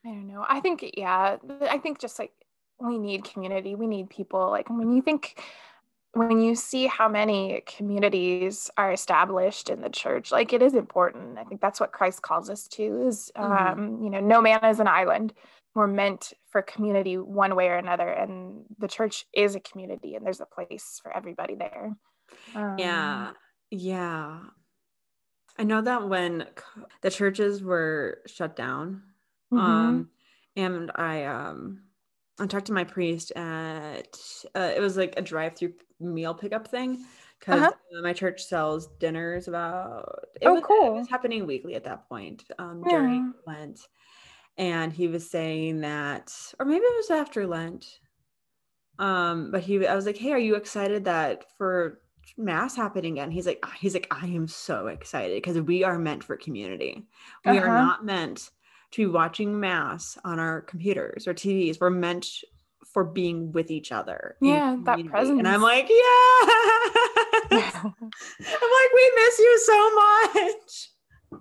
I 0.05 0.09
don't 0.09 0.27
know. 0.27 0.45
I 0.47 0.59
think 0.59 0.91
yeah 0.95 1.37
i 1.61 1.77
think 1.77 1.99
just 1.99 2.19
like 2.19 2.31
we 2.79 2.97
need 2.97 3.23
community. 3.23 3.75
We 3.75 3.87
need 3.87 4.09
people 4.09 4.49
like 4.49 4.69
when 4.69 4.93
you 4.93 5.01
think 5.01 5.41
when 6.13 6.41
you 6.41 6.55
see 6.55 6.87
how 6.87 7.09
many 7.09 7.63
communities 7.65 8.69
are 8.77 8.91
established 8.91 9.69
in 9.69 9.81
the 9.81 9.89
church 9.89 10.31
like 10.31 10.53
it 10.53 10.61
is 10.61 10.73
important. 10.73 11.37
I 11.37 11.43
think 11.43 11.61
that's 11.61 11.79
what 11.79 11.91
christ 11.91 12.21
calls 12.21 12.49
us 12.49 12.67
to 12.69 13.07
is 13.07 13.31
mm-hmm. 13.35 13.51
um, 13.51 14.03
you 14.03 14.09
know 14.09 14.19
no 14.19 14.41
man 14.41 14.63
is 14.65 14.79
an 14.79 14.87
island. 14.87 15.33
We're 15.75 15.87
meant 15.87 16.33
for 16.49 16.61
community 16.61 17.17
one 17.17 17.55
way 17.55 17.67
or 17.67 17.77
another 17.77 18.07
and 18.07 18.63
the 18.77 18.87
church 18.87 19.25
is 19.33 19.55
a 19.55 19.59
community 19.59 20.15
and 20.15 20.25
there's 20.25 20.41
a 20.41 20.45
place 20.45 20.99
for 21.01 21.15
everybody 21.15 21.55
there. 21.55 21.93
Um, 22.55 22.77
yeah. 22.77 23.31
Yeah 23.71 24.39
i 25.57 25.63
know 25.63 25.81
that 25.81 26.07
when 26.07 26.45
the 27.01 27.11
churches 27.11 27.63
were 27.63 28.19
shut 28.25 28.55
down 28.55 29.03
mm-hmm. 29.51 29.59
um 29.59 30.09
and 30.55 30.91
i 30.95 31.23
um 31.25 31.81
I 32.39 32.47
talked 32.47 32.67
to 32.67 32.73
my 32.73 32.83
priest 32.83 33.31
at 33.35 34.17
uh, 34.55 34.71
it 34.75 34.79
was 34.79 34.97
like 34.97 35.13
a 35.17 35.21
drive-through 35.21 35.73
meal 35.99 36.33
pickup 36.33 36.67
thing 36.67 37.05
because 37.39 37.61
uh-huh. 37.61 38.01
my 38.01 38.13
church 38.13 38.43
sells 38.43 38.87
dinners 38.99 39.47
about 39.47 40.25
it 40.41 40.47
oh 40.47 40.55
was, 40.55 40.63
cool 40.63 40.87
it 40.87 40.99
was 40.99 41.09
happening 41.09 41.45
weekly 41.45 41.75
at 41.75 41.83
that 41.83 42.07
point 42.09 42.43
um, 42.57 42.83
during. 42.87 43.33
Lent 43.45 43.79
and 44.57 44.93
he 44.93 45.07
was 45.07 45.29
saying 45.29 45.81
that 45.81 46.33
or 46.59 46.65
maybe 46.65 46.83
it 46.83 46.97
was 46.97 47.11
after 47.11 47.45
Lent 47.45 47.99
um 48.99 49.51
but 49.51 49.61
he 49.61 49.85
I 49.85 49.95
was 49.95 50.05
like 50.05 50.17
hey 50.17 50.31
are 50.31 50.39
you 50.39 50.55
excited 50.55 51.05
that 51.05 51.45
for 51.57 52.01
mass 52.37 52.75
happening 52.75 53.13
again 53.13 53.31
he's 53.31 53.45
like 53.45 53.63
he's 53.79 53.93
like 53.93 54.07
I 54.11 54.27
am 54.27 54.47
so 54.47 54.87
excited 54.87 55.35
because 55.35 55.59
we 55.59 55.83
are 55.83 55.99
meant 55.99 56.23
for 56.23 56.35
community 56.37 57.05
we 57.45 57.57
uh-huh. 57.57 57.67
are 57.67 57.77
not 57.77 58.05
meant 58.05 58.49
to 58.93 59.01
be 59.01 59.11
watching 59.11 59.59
mass 59.59 60.17
on 60.23 60.39
our 60.39 60.61
computers 60.61 61.27
or 61.27 61.33
TVs. 61.33 61.79
We're 61.81 61.89
meant 61.89 62.27
for 62.85 63.03
being 63.03 63.51
with 63.51 63.71
each 63.71 63.91
other. 63.91 64.35
Yeah, 64.39 64.77
that 64.83 65.03
presence. 65.07 65.39
And 65.39 65.47
I'm 65.47 65.63
like, 65.63 65.89
yeah. 65.89 66.47
I'm 67.51 67.91
like, 67.91 68.91
we 68.95 69.11
miss 69.15 69.39
you 69.39 69.59
so 69.65 69.95
much. 69.95 70.89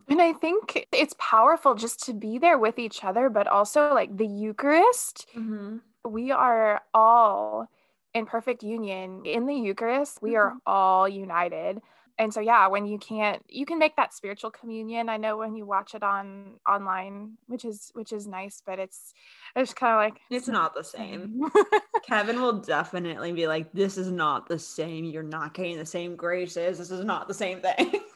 And 0.08 0.22
I 0.22 0.32
think 0.32 0.86
it's 0.92 1.14
powerful 1.18 1.74
just 1.74 2.06
to 2.06 2.14
be 2.14 2.38
there 2.38 2.58
with 2.58 2.78
each 2.78 3.04
other, 3.04 3.28
but 3.28 3.46
also 3.46 3.92
like 3.92 4.16
the 4.16 4.26
Eucharist. 4.26 5.26
Mm-hmm. 5.36 5.76
We 6.08 6.30
are 6.30 6.80
all 6.94 7.68
in 8.14 8.24
perfect 8.24 8.62
union. 8.62 9.26
In 9.26 9.44
the 9.44 9.54
Eucharist, 9.54 10.22
we 10.22 10.36
are 10.36 10.52
mm-hmm. 10.52 10.58
all 10.66 11.06
united 11.06 11.82
and 12.18 12.32
so 12.32 12.40
yeah 12.40 12.66
when 12.66 12.86
you 12.86 12.98
can't 12.98 13.42
you 13.48 13.66
can 13.66 13.78
make 13.78 13.96
that 13.96 14.14
spiritual 14.14 14.50
communion. 14.50 15.08
I 15.08 15.16
know 15.16 15.36
when 15.36 15.56
you 15.56 15.66
watch 15.66 15.94
it 15.94 16.02
on 16.02 16.54
online 16.68 17.38
which 17.46 17.64
is 17.64 17.90
which 17.94 18.12
is 18.12 18.26
nice 18.26 18.62
but 18.64 18.78
it's 18.78 19.12
it's 19.56 19.74
kind 19.74 19.92
of 19.92 19.98
like 19.98 20.20
it's 20.30 20.48
mm, 20.48 20.52
not 20.52 20.74
the 20.74 20.84
same. 20.84 21.40
Mm. 21.54 21.80
kevin 22.06 22.40
will 22.40 22.60
definitely 22.60 23.32
be 23.32 23.46
like 23.46 23.72
this 23.72 23.98
is 23.98 24.10
not 24.10 24.48
the 24.48 24.58
same. 24.58 25.04
You're 25.04 25.22
not 25.22 25.54
getting 25.54 25.78
the 25.78 25.86
same 25.86 26.16
graces. 26.16 26.78
This 26.78 26.90
is 26.90 27.04
not 27.04 27.28
the 27.28 27.34
same 27.34 27.60
thing. 27.60 28.00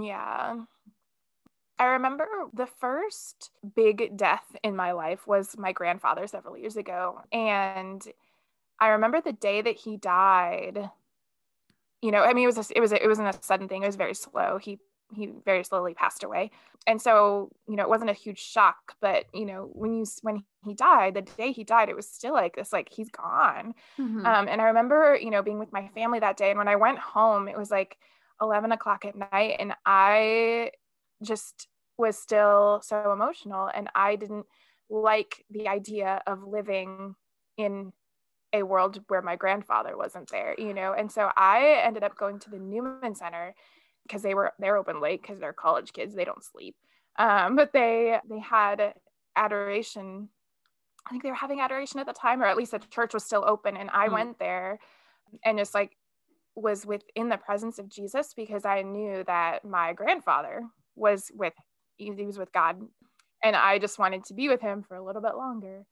Yeah. 0.00 0.56
I 1.78 1.84
remember 1.84 2.26
the 2.52 2.66
first 2.66 3.50
big 3.76 4.16
death 4.16 4.44
in 4.64 4.74
my 4.74 4.92
life 4.92 5.26
was 5.26 5.56
my 5.56 5.72
grandfather 5.72 6.26
several 6.26 6.56
years 6.56 6.76
ago. 6.76 7.20
And 7.32 8.02
I 8.80 8.88
remember 8.88 9.20
the 9.20 9.32
day 9.32 9.62
that 9.62 9.76
he 9.76 9.96
died, 9.96 10.90
you 12.02 12.10
know, 12.10 12.22
I 12.22 12.32
mean, 12.32 12.44
it 12.44 12.54
was 12.54 12.70
a, 12.70 12.76
it 12.76 12.80
was 12.80 12.92
a, 12.92 13.02
it 13.02 13.08
wasn't 13.08 13.28
a 13.28 13.42
sudden 13.42 13.68
thing. 13.68 13.82
It 13.82 13.86
was 13.86 13.96
very 13.96 14.14
slow. 14.14 14.58
He 14.58 14.78
he 15.14 15.30
very 15.44 15.64
slowly 15.64 15.94
passed 15.94 16.22
away, 16.22 16.50
and 16.86 17.00
so 17.00 17.50
you 17.68 17.76
know, 17.76 17.82
it 17.82 17.88
wasn't 17.88 18.10
a 18.10 18.14
huge 18.14 18.38
shock. 18.38 18.94
But 19.00 19.24
you 19.32 19.46
know, 19.46 19.70
when 19.72 19.92
you 19.94 20.06
when 20.22 20.44
he 20.64 20.74
died, 20.74 21.14
the 21.14 21.22
day 21.22 21.52
he 21.52 21.64
died, 21.64 21.88
it 21.88 21.96
was 21.96 22.08
still 22.08 22.34
like 22.34 22.56
this, 22.56 22.72
like 22.72 22.88
he's 22.90 23.10
gone. 23.10 23.74
Mm-hmm. 23.98 24.26
Um, 24.26 24.48
and 24.48 24.60
I 24.60 24.66
remember, 24.66 25.18
you 25.20 25.30
know, 25.30 25.42
being 25.42 25.58
with 25.58 25.72
my 25.72 25.88
family 25.88 26.20
that 26.20 26.36
day, 26.36 26.50
and 26.50 26.58
when 26.58 26.68
I 26.68 26.76
went 26.76 26.98
home, 26.98 27.48
it 27.48 27.58
was 27.58 27.70
like 27.70 27.96
eleven 28.40 28.70
o'clock 28.70 29.04
at 29.04 29.16
night, 29.16 29.56
and 29.58 29.74
I 29.84 30.72
just 31.22 31.68
was 31.96 32.16
still 32.16 32.80
so 32.84 33.12
emotional, 33.12 33.70
and 33.74 33.88
I 33.94 34.16
didn't 34.16 34.46
like 34.90 35.44
the 35.50 35.68
idea 35.68 36.22
of 36.26 36.44
living 36.44 37.14
in 37.56 37.92
a 38.52 38.62
world 38.62 39.00
where 39.08 39.22
my 39.22 39.36
grandfather 39.36 39.96
wasn't 39.96 40.30
there, 40.30 40.54
you 40.58 40.72
know? 40.72 40.92
And 40.92 41.10
so 41.10 41.30
I 41.36 41.82
ended 41.84 42.02
up 42.02 42.16
going 42.16 42.38
to 42.40 42.50
the 42.50 42.58
Newman 42.58 43.14
Center 43.14 43.54
because 44.04 44.22
they 44.22 44.34
were 44.34 44.52
they're 44.58 44.76
open 44.76 45.00
late 45.00 45.20
because 45.22 45.38
they're 45.38 45.52
college 45.52 45.92
kids, 45.92 46.14
they 46.14 46.24
don't 46.24 46.44
sleep. 46.44 46.76
Um, 47.18 47.56
but 47.56 47.72
they 47.72 48.18
they 48.28 48.38
had 48.38 48.94
adoration. 49.36 50.28
I 51.06 51.10
think 51.10 51.22
they 51.22 51.30
were 51.30 51.36
having 51.36 51.60
adoration 51.60 52.00
at 52.00 52.06
the 52.06 52.12
time, 52.12 52.42
or 52.42 52.46
at 52.46 52.56
least 52.56 52.72
the 52.72 52.78
church 52.78 53.14
was 53.14 53.24
still 53.24 53.44
open. 53.46 53.76
And 53.76 53.90
I 53.92 54.08
mm. 54.08 54.12
went 54.12 54.38
there 54.38 54.78
and 55.44 55.58
just 55.58 55.74
like 55.74 55.96
was 56.54 56.84
within 56.84 57.28
the 57.28 57.36
presence 57.36 57.78
of 57.78 57.88
Jesus 57.88 58.34
because 58.34 58.64
I 58.64 58.82
knew 58.82 59.24
that 59.26 59.64
my 59.64 59.92
grandfather 59.92 60.62
was 60.96 61.30
with 61.34 61.54
he 61.96 62.10
was 62.10 62.38
with 62.38 62.52
God 62.52 62.80
and 63.42 63.56
I 63.56 63.78
just 63.78 63.98
wanted 63.98 64.24
to 64.26 64.34
be 64.34 64.48
with 64.48 64.60
him 64.60 64.82
for 64.82 64.96
a 64.96 65.04
little 65.04 65.22
bit 65.22 65.36
longer. 65.36 65.84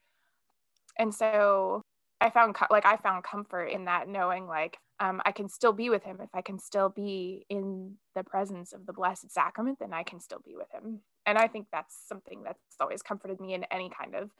And 0.98 1.14
so 1.14 1.82
I 2.20 2.30
found 2.30 2.56
like 2.70 2.86
I 2.86 2.96
found 2.96 3.24
comfort 3.24 3.66
in 3.66 3.84
that 3.84 4.08
knowing 4.08 4.46
like 4.46 4.78
um, 4.98 5.20
I 5.26 5.32
can 5.32 5.48
still 5.48 5.72
be 5.72 5.90
with 5.90 6.04
him 6.04 6.18
if 6.22 6.30
I 6.32 6.40
can 6.40 6.58
still 6.58 6.88
be 6.88 7.44
in 7.50 7.96
the 8.14 8.24
presence 8.24 8.72
of 8.72 8.86
the 8.86 8.92
Blessed 8.92 9.30
Sacrament, 9.30 9.78
then 9.78 9.92
I 9.92 10.02
can 10.02 10.20
still 10.20 10.40
be 10.44 10.56
with 10.56 10.70
him. 10.72 11.00
And 11.26 11.36
I 11.36 11.48
think 11.48 11.66
that's 11.70 11.94
something 12.08 12.42
that's 12.42 12.60
always 12.80 13.02
comforted 13.02 13.40
me 13.40 13.52
in 13.52 13.64
any 13.64 13.90
kind 13.90 14.14
of 14.14 14.30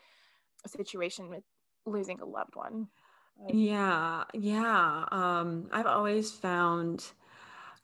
situation 0.66 1.28
with 1.28 1.42
losing 1.84 2.20
a 2.20 2.24
loved 2.24 2.56
one. 2.56 2.88
Yeah, 3.48 4.24
yeah. 4.32 5.04
Um, 5.12 5.68
I've 5.70 5.86
always 5.86 6.30
found 6.30 7.04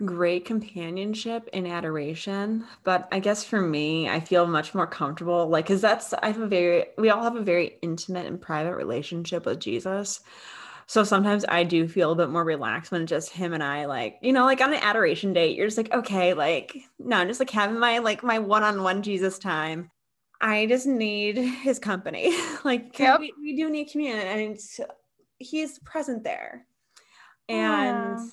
great 0.06 0.44
companionship 0.44 1.48
and 1.52 1.66
adoration 1.66 2.64
but 2.84 3.08
i 3.12 3.18
guess 3.18 3.44
for 3.44 3.60
me 3.60 4.08
i 4.08 4.18
feel 4.18 4.46
much 4.46 4.74
more 4.74 4.86
comfortable 4.86 5.48
like 5.48 5.64
because 5.64 5.80
that's 5.80 6.12
i 6.14 6.26
have 6.26 6.40
a 6.40 6.46
very 6.46 6.86
we 6.98 7.10
all 7.10 7.22
have 7.22 7.36
a 7.36 7.42
very 7.42 7.76
intimate 7.82 8.26
and 8.26 8.40
private 8.40 8.74
relationship 8.76 9.46
with 9.46 9.60
jesus. 9.60 10.20
So 10.86 11.04
sometimes 11.04 11.44
i 11.48 11.64
do 11.64 11.88
feel 11.88 12.12
a 12.12 12.16
bit 12.16 12.28
more 12.28 12.44
relaxed 12.44 12.92
when 12.92 13.02
it's 13.02 13.10
just 13.10 13.30
him 13.30 13.52
and 13.52 13.62
i 13.62 13.86
like 13.86 14.18
you 14.20 14.32
know 14.32 14.44
like 14.44 14.60
on 14.60 14.74
an 14.74 14.80
adoration 14.82 15.32
date 15.32 15.56
you're 15.56 15.66
just 15.66 15.78
like 15.78 15.92
okay 15.92 16.34
like 16.34 16.76
no 16.98 17.16
i'm 17.16 17.28
just 17.28 17.40
like 17.40 17.50
having 17.50 17.78
my 17.78 17.98
like 17.98 18.22
my 18.22 18.38
one-on-one 18.38 19.02
jesus 19.02 19.38
time. 19.38 19.90
I 20.44 20.66
just 20.66 20.88
need 20.88 21.36
his 21.36 21.78
company. 21.78 22.36
Like 22.64 22.98
yep. 22.98 23.20
we, 23.20 23.32
we 23.40 23.56
do 23.56 23.70
need 23.70 23.90
communion 23.90 24.26
and 24.26 24.58
he's 25.38 25.78
present 25.80 26.24
there. 26.24 26.66
And 27.48 28.18
yeah 28.18 28.26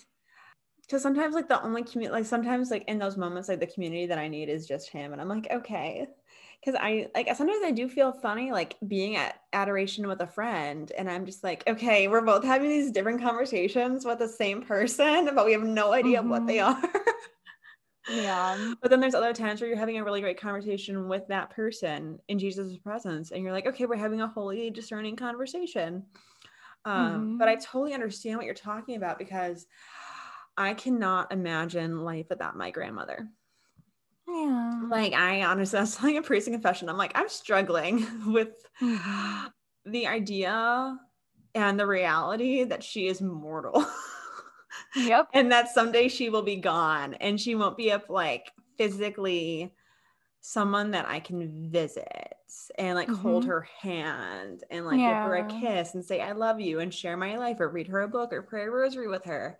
because 0.89 1.03
sometimes 1.03 1.35
like 1.35 1.47
the 1.47 1.61
only 1.61 1.83
community 1.83 2.11
like 2.11 2.25
sometimes 2.25 2.71
like 2.71 2.83
in 2.87 2.97
those 2.97 3.15
moments 3.15 3.47
like 3.47 3.59
the 3.59 3.67
community 3.67 4.07
that 4.07 4.17
i 4.17 4.27
need 4.27 4.49
is 4.49 4.67
just 4.67 4.89
him 4.89 5.13
and 5.13 5.21
i'm 5.21 5.29
like 5.29 5.47
okay 5.51 6.07
because 6.59 6.79
i 6.81 7.07
like 7.13 7.27
sometimes 7.35 7.63
i 7.63 7.71
do 7.71 7.87
feel 7.87 8.11
funny 8.11 8.51
like 8.51 8.75
being 8.87 9.15
at 9.15 9.41
adoration 9.53 10.07
with 10.07 10.21
a 10.21 10.27
friend 10.27 10.91
and 10.97 11.09
i'm 11.09 11.25
just 11.25 11.43
like 11.43 11.63
okay 11.67 12.07
we're 12.07 12.21
both 12.21 12.43
having 12.43 12.69
these 12.69 12.91
different 12.91 13.21
conversations 13.21 14.03
with 14.03 14.17
the 14.19 14.27
same 14.27 14.61
person 14.61 15.29
but 15.35 15.45
we 15.45 15.51
have 15.51 15.63
no 15.63 15.93
idea 15.93 16.19
mm-hmm. 16.19 16.29
what 16.29 16.47
they 16.47 16.57
mm-hmm. 16.57 16.85
are 16.85 17.01
yeah 18.09 18.73
but 18.81 18.89
then 18.89 18.99
there's 18.99 19.15
other 19.15 19.33
times 19.33 19.61
where 19.61 19.67
you're 19.67 19.77
having 19.77 19.99
a 19.99 20.03
really 20.03 20.21
great 20.21 20.39
conversation 20.39 21.07
with 21.07 21.27
that 21.27 21.51
person 21.51 22.17
in 22.29 22.39
jesus' 22.39 22.77
presence 22.77 23.31
and 23.31 23.43
you're 23.43 23.53
like 23.53 23.67
okay 23.67 23.85
we're 23.85 23.95
having 23.95 24.21
a 24.21 24.27
holy 24.27 24.71
discerning 24.71 25.15
conversation 25.15 26.03
um 26.85 27.11
mm-hmm. 27.11 27.37
but 27.37 27.47
i 27.47 27.55
mm-hmm. 27.55 27.71
totally 27.71 27.93
understand 27.93 28.37
what 28.37 28.45
you're 28.45 28.55
talking 28.55 28.95
about 28.95 29.19
because 29.19 29.67
I 30.59 30.73
cannot 30.73 31.31
imagine 31.31 32.03
life 32.03 32.27
without 32.29 32.57
my 32.57 32.69
grandmother. 32.69 33.29
Yeah. 34.27 34.81
Like 34.89 35.13
I 35.13 35.43
honestly, 35.43 35.77
I 35.77 35.81
was 35.81 35.95
telling 35.95 36.17
a 36.17 36.21
priest 36.21 36.47
in 36.47 36.53
confession, 36.53 36.89
I'm 36.89 36.97
like, 36.97 37.13
I'm 37.15 37.29
struggling 37.29 38.05
with 38.31 38.49
the 39.85 40.05
idea 40.05 40.97
and 41.55 41.79
the 41.79 41.87
reality 41.87 42.65
that 42.65 42.83
she 42.83 43.07
is 43.07 43.21
mortal. 43.21 43.85
Yep. 44.95 45.29
and 45.33 45.51
that 45.51 45.69
someday 45.69 46.09
she 46.09 46.29
will 46.29 46.43
be 46.43 46.57
gone 46.57 47.13
and 47.15 47.39
she 47.39 47.55
won't 47.55 47.77
be 47.77 47.91
up 47.91 48.09
like 48.09 48.51
physically 48.77 49.73
someone 50.41 50.91
that 50.91 51.07
I 51.07 51.21
can 51.21 51.69
visit 51.71 52.35
and 52.77 52.95
like 52.95 53.07
mm-hmm. 53.07 53.21
hold 53.21 53.45
her 53.45 53.67
hand 53.81 54.63
and 54.69 54.85
like 54.85 54.99
yeah. 54.99 55.23
give 55.23 55.29
her 55.29 55.35
a 55.35 55.47
kiss 55.61 55.93
and 55.93 56.03
say 56.03 56.21
I 56.21 56.33
love 56.33 56.59
you 56.59 56.79
and 56.79 56.93
share 56.93 57.17
my 57.17 57.37
life 57.37 57.59
or 57.59 57.69
read 57.69 57.87
her 57.87 58.01
a 58.01 58.07
book 58.07 58.33
or 58.33 58.41
pray 58.41 58.63
a 58.63 58.69
rosary 58.69 59.07
with 59.07 59.23
her. 59.25 59.57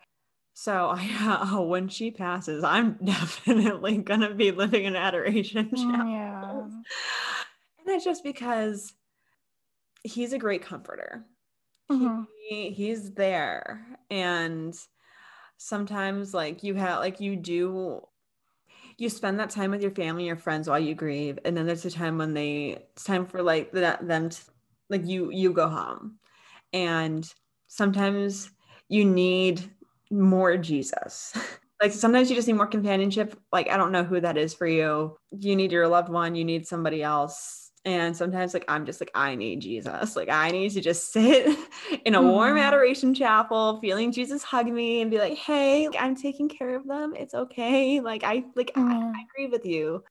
So 0.62 0.89
I, 0.93 1.10
uh, 1.22 1.62
when 1.62 1.88
she 1.88 2.12
passes, 2.12 2.66
I'm 2.66 2.97
definitely 3.03 3.97
gonna 3.99 4.34
be 4.34 4.51
living 4.51 4.84
in 4.84 4.95
adoration. 4.95 5.70
Mm, 5.80 6.12
yeah. 6.12 6.51
And 7.80 7.95
it's 7.95 8.03
just 8.03 8.26
because 8.26 8.93
he's 10.03 10.34
a 10.34 10.38
great 10.38 10.62
comforter. 10.62 11.24
Mm-hmm. 11.89 12.24
He, 12.49 12.72
he's 12.72 13.14
there, 13.14 13.86
and 14.10 14.76
sometimes 15.57 16.34
like 16.34 16.62
you 16.62 16.76
have 16.76 16.99
like 16.99 17.22
you 17.22 17.38
do 17.38 18.01
you 18.97 19.10
spend 19.10 19.39
that 19.39 19.51
time 19.51 19.72
with 19.72 19.82
your 19.82 19.91
family 19.91 20.26
your 20.26 20.36
friends 20.36 20.70
while 20.70 20.80
you 20.80 20.95
grieve 20.95 21.38
and 21.43 21.55
then 21.55 21.66
there's 21.66 21.84
a 21.84 21.91
time 21.91 22.18
when 22.18 22.34
they 22.34 22.78
it's 22.93 23.03
time 23.03 23.26
for 23.26 23.41
like 23.43 23.72
that 23.74 24.07
them 24.07 24.30
to, 24.30 24.41
like 24.89 25.05
you 25.05 25.32
you 25.32 25.51
go 25.51 25.68
home 25.68 26.18
and 26.72 27.34
sometimes 27.68 28.51
you 28.88 29.03
need 29.03 29.70
more 30.12 30.57
Jesus. 30.57 31.34
like 31.82 31.91
sometimes 31.91 32.30
you 32.30 32.36
just 32.36 32.47
need 32.47 32.55
more 32.55 32.68
companionship. 32.68 33.39
Like 33.51 33.70
I 33.70 33.78
don't 33.78 33.91
know 33.91 34.03
who 34.03 34.20
that 34.22 34.38
is 34.38 34.53
for 34.53 34.68
you. 34.68 35.18
You 35.32 35.55
need 35.55 35.72
your 35.72 35.88
loved 35.88 36.10
one, 36.10 36.36
you 36.36 36.45
need 36.45 36.68
somebody 36.68 37.03
else. 37.03 37.72
And 37.86 38.16
sometimes 38.16 38.53
like 38.53 38.66
I'm 38.68 38.86
just 38.86 38.99
like 38.99 39.12
I 39.16 39.36
need 39.36 39.62
Jesus. 39.62 40.16
Like 40.16 40.30
I 40.30 40.51
need 40.51 40.72
to 40.72 40.82
just 40.82 41.14
sit 41.14 41.57
in 42.05 42.16
a 42.16 42.22
warm 42.22 42.55
mm-hmm. 42.55 42.66
adoration 42.66 43.14
chapel, 43.14 43.80
feeling 43.80 44.12
Jesus 44.12 44.43
hug 44.43 44.68
me 44.68 45.01
and 45.01 45.10
be 45.10 45.18
like, 45.18 45.38
"Hey, 45.38 45.88
I'm 45.97 46.16
taking 46.16 46.49
care 46.49 46.76
of 46.76 46.86
them. 46.86 47.14
It's 47.16 47.34
okay." 47.34 48.01
Like 48.01 48.24
I 48.24 48.43
like 48.55 48.74
mm. 48.74 48.84
I, 48.84 48.95
I 48.95 48.99
mm. 48.99 49.14
agree 49.24 49.47
with 49.47 49.66
you 49.66 50.03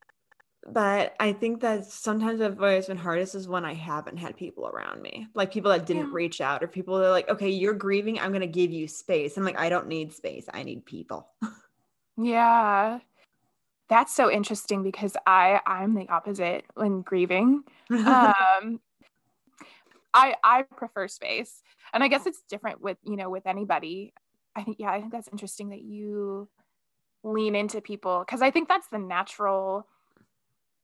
but 0.72 1.14
I 1.20 1.32
think 1.32 1.60
that 1.60 1.86
sometimes 1.86 2.40
what 2.40 2.58
always 2.58 2.86
been 2.86 2.96
hardest 2.96 3.34
is 3.34 3.48
when 3.48 3.64
I 3.64 3.74
haven't 3.74 4.16
had 4.16 4.36
people 4.36 4.66
around 4.68 5.02
me, 5.02 5.28
like 5.34 5.52
people 5.52 5.70
that 5.70 5.86
didn't 5.86 6.08
yeah. 6.08 6.14
reach 6.14 6.40
out 6.40 6.62
or 6.62 6.66
people 6.68 6.98
that 6.98 7.06
are 7.06 7.10
like, 7.10 7.28
okay, 7.28 7.48
you're 7.48 7.74
grieving. 7.74 8.18
I'm 8.18 8.30
going 8.30 8.40
to 8.40 8.46
give 8.46 8.70
you 8.70 8.88
space. 8.88 9.36
I'm 9.36 9.44
like, 9.44 9.58
I 9.58 9.68
don't 9.68 9.88
need 9.88 10.12
space. 10.12 10.46
I 10.52 10.62
need 10.62 10.84
people. 10.84 11.28
yeah. 12.16 12.98
That's 13.88 14.14
so 14.14 14.30
interesting 14.30 14.82
because 14.82 15.16
I 15.26 15.60
I'm 15.66 15.94
the 15.94 16.08
opposite 16.08 16.64
when 16.74 17.02
grieving. 17.02 17.64
Um, 17.90 18.80
I 20.12 20.34
I 20.42 20.62
prefer 20.62 21.06
space, 21.08 21.62
and 21.92 22.02
I 22.02 22.08
guess 22.08 22.26
it's 22.26 22.42
different 22.48 22.80
with 22.80 22.98
you 23.04 23.16
know 23.16 23.30
with 23.30 23.46
anybody. 23.46 24.12
I 24.56 24.62
think 24.62 24.78
yeah, 24.78 24.90
I 24.90 25.00
think 25.00 25.12
that's 25.12 25.28
interesting 25.28 25.70
that 25.70 25.82
you 25.82 26.48
lean 27.22 27.54
into 27.54 27.80
people 27.80 28.24
because 28.26 28.42
I 28.42 28.50
think 28.50 28.68
that's 28.68 28.88
the 28.88 28.98
natural 28.98 29.86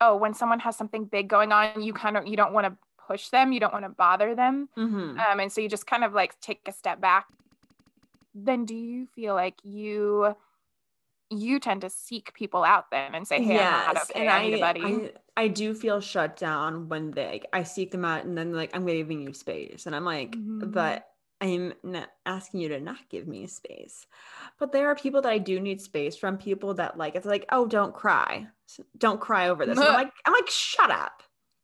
oh 0.00 0.16
when 0.16 0.34
someone 0.34 0.60
has 0.60 0.76
something 0.76 1.04
big 1.04 1.28
going 1.28 1.52
on 1.52 1.82
you 1.82 1.92
kind 1.92 2.16
of 2.16 2.26
you 2.26 2.36
don't 2.36 2.52
want 2.52 2.66
to 2.66 2.76
push 3.06 3.28
them 3.28 3.52
you 3.52 3.60
don't 3.60 3.72
want 3.72 3.84
to 3.84 3.90
bother 3.90 4.34
them 4.34 4.68
mm-hmm. 4.76 5.18
um, 5.18 5.40
and 5.40 5.52
so 5.52 5.60
you 5.60 5.68
just 5.68 5.86
kind 5.86 6.04
of 6.04 6.12
like 6.12 6.38
take 6.40 6.60
a 6.66 6.72
step 6.72 7.00
back 7.00 7.26
then 8.34 8.64
do 8.64 8.74
you 8.74 9.06
feel 9.06 9.34
like 9.34 9.54
you 9.62 10.34
you 11.30 11.58
tend 11.58 11.80
to 11.80 11.90
seek 11.90 12.32
people 12.34 12.64
out 12.64 12.90
then 12.90 13.14
and 13.14 13.26
say 13.26 13.42
hey 13.42 13.54
yes. 13.54 13.84
i'm 13.88 13.94
not 13.94 14.10
okay 14.10 14.20
and 14.20 14.30
I, 14.30 14.44
anybody 14.44 14.82
I, 15.36 15.44
I 15.44 15.48
do 15.48 15.74
feel 15.74 16.00
shut 16.00 16.36
down 16.36 16.88
when 16.88 17.10
they 17.10 17.26
like, 17.26 17.46
i 17.52 17.62
seek 17.62 17.90
them 17.90 18.04
out 18.04 18.24
and 18.24 18.36
then 18.36 18.52
like 18.52 18.70
i'm 18.74 18.86
giving 18.86 19.20
you 19.20 19.32
space 19.32 19.86
and 19.86 19.94
i'm 19.94 20.04
like 20.04 20.32
mm-hmm. 20.32 20.70
but 20.70 21.08
I'm 21.40 21.74
not 21.82 22.08
asking 22.24 22.60
you 22.60 22.68
to 22.70 22.80
not 22.80 23.08
give 23.10 23.28
me 23.28 23.46
space. 23.46 24.06
But 24.58 24.72
there 24.72 24.88
are 24.88 24.94
people 24.94 25.20
that 25.22 25.32
I 25.32 25.38
do 25.38 25.60
need 25.60 25.80
space 25.82 26.16
from 26.16 26.38
people 26.38 26.72
that 26.74 26.96
like 26.96 27.16
it's 27.16 27.26
like, 27.26 27.44
oh, 27.50 27.66
don't 27.66 27.92
cry. 27.92 28.46
Don't 28.98 29.20
cry 29.20 29.48
over 29.48 29.66
this. 29.66 29.78
I'm 29.78 29.94
like, 29.94 30.12
I'm 30.26 30.32
like, 30.32 30.48
shut 30.48 30.90
up. 30.90 31.22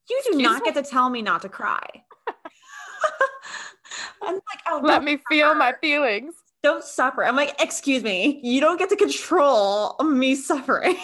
You 0.09 0.21
do 0.25 0.31
Excuse 0.31 0.43
not 0.43 0.63
me? 0.63 0.73
get 0.73 0.85
to 0.85 0.89
tell 0.89 1.11
me 1.11 1.23
not 1.23 1.43
to 1.43 1.49
cry. 1.49 1.87
I'm 4.23 4.35
like, 4.35 4.61
oh, 4.69 4.81
let 4.83 5.05
me 5.05 5.13
suffer. 5.13 5.25
feel 5.29 5.55
my 5.55 5.75
feelings. 5.81 6.35
Don't 6.63 6.85
suffer. 6.85 7.25
I'm 7.25 7.37
like, 7.37 7.55
excuse 7.61 8.03
me, 8.03 8.41
you 8.43 8.61
don't 8.61 8.79
get 8.79 8.91
to 8.91 8.97
control 8.97 9.97
me 10.05 10.35
suffering. 10.35 10.97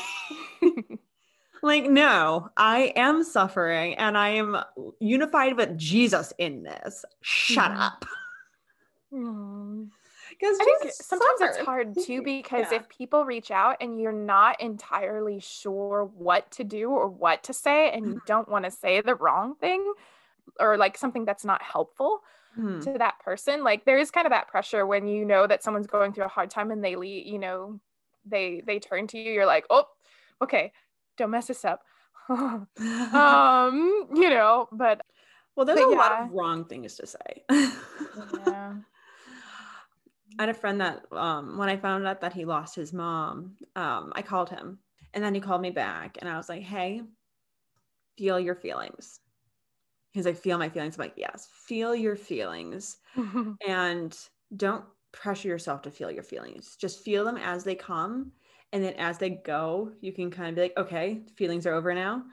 like, 1.63 1.85
no, 1.85 2.51
I 2.57 2.93
am 2.95 3.25
suffering 3.25 3.95
and 3.95 4.19
I 4.19 4.31
am 4.31 4.59
unified 5.01 5.57
with 5.57 5.79
Jesus 5.79 6.33
in 6.39 6.63
this. 6.63 7.05
Shut 7.23 7.71
mm. 7.71 7.81
up. 7.81 8.05
Because 10.39 10.59
I 10.61 10.65
think 10.65 10.93
sometimes 10.93 11.41
it's 11.41 11.59
hard 11.59 11.97
too 12.05 12.23
because 12.25 12.67
yeah. 12.71 12.79
if 12.79 12.89
people 12.89 13.25
reach 13.25 13.51
out 13.51 13.77
and 13.81 14.01
you're 14.01 14.13
not 14.13 14.61
entirely 14.61 15.41
sure 15.41 16.11
what 16.15 16.51
to 16.53 16.65
do 16.65 16.91
or 16.91 17.09
what 17.09 17.43
to 17.45 17.53
say, 17.53 17.91
and 17.91 18.07
you 18.07 18.15
mm-hmm. 18.15 18.27
don't 18.27 18.49
want 18.49 18.65
to 18.65 18.71
say 18.71 19.01
the 19.01 19.15
wrong 19.15 19.55
thing 19.57 19.93
or 20.61 20.77
like 20.77 20.97
something 20.97 21.25
that's 21.25 21.45
not 21.45 21.63
helpful 21.63 22.21
mm. 22.59 22.83
to 22.85 22.99
that 22.99 23.19
person, 23.21 23.65
like 23.65 23.85
there 23.85 23.99
is 23.99 24.11
kind 24.11 24.27
of 24.27 24.31
that 24.31 24.49
pressure 24.49 24.87
when 24.87 25.07
you 25.07 25.25
know 25.25 25.47
that 25.47 25.63
someone's 25.63 25.87
going 25.87 26.13
through 26.13 26.25
a 26.25 26.29
hard 26.29 26.51
time 26.51 26.71
and 26.71 26.85
they 26.85 26.97
leave, 26.97 27.27
you 27.27 27.39
know, 27.39 27.81
they 28.25 28.63
they 28.67 28.79
turn 28.79 29.07
to 29.09 29.19
you, 29.19 29.33
you're 29.33 29.47
like, 29.47 29.65
oh, 29.71 29.85
okay, 30.43 30.73
don't 31.17 31.31
mess 31.31 31.47
this 31.47 31.65
up. 31.65 31.83
um, 32.29 34.09
you 34.15 34.31
know, 34.31 34.69
but 34.73 35.01
well, 35.57 35.65
there's 35.65 35.81
but 35.81 35.89
a 35.89 35.91
yeah. 35.93 35.97
lot 35.97 36.23
of 36.23 36.33
wrong 36.33 36.65
things 36.67 36.97
to 36.97 37.07
say. 37.07 37.45
yeah. 37.51 38.56
I 40.39 40.43
had 40.43 40.49
a 40.51 40.55
friend 40.55 40.81
that 40.81 41.05
um, 41.13 41.57
when 41.59 41.69
I 41.69 41.77
found 41.77 42.07
out 42.07 42.21
that 42.21 42.33
he 42.33 42.45
lost 42.45 42.75
his 42.75 42.93
mom, 42.93 43.57
um, 43.77 44.13
I 44.15 44.23
called 44.23 44.51
him 44.51 44.79
and 45.15 45.23
then 45.25 45.35
he 45.35 45.41
called 45.41 45.63
me 45.63 45.71
back 45.71 46.19
and 46.21 46.29
I 46.29 46.37
was 46.37 46.49
like, 46.49 46.63
hey, 46.63 47.03
feel 48.17 48.41
your 48.41 48.55
feelings. 48.55 49.21
He's 50.13 50.27
like, 50.27 50.37
feel 50.37 50.59
my 50.59 50.69
feelings. 50.69 50.97
I'm 50.97 51.05
like, 51.05 51.15
yes, 51.17 51.49
feel 51.67 51.95
your 51.95 52.17
feelings 52.17 52.99
and 53.67 54.17
don't 54.57 54.85
pressure 55.13 55.49
yourself 55.49 55.83
to 55.83 55.91
feel 55.91 56.11
your 56.11 56.23
feelings. 56.23 56.77
Just 56.81 57.01
feel 57.05 57.25
them 57.25 57.37
as 57.37 57.65
they 57.65 57.75
come 57.75 58.33
And 58.73 58.85
then 58.85 58.95
as 58.95 59.19
they 59.19 59.31
go, 59.31 59.93
you 60.01 60.13
can 60.13 60.31
kind 60.31 60.51
of 60.51 60.55
be 60.57 60.63
like, 60.63 60.77
okay, 60.77 61.23
feelings 61.37 61.67
are 61.67 61.75
over 61.75 61.95
now. 61.95 62.25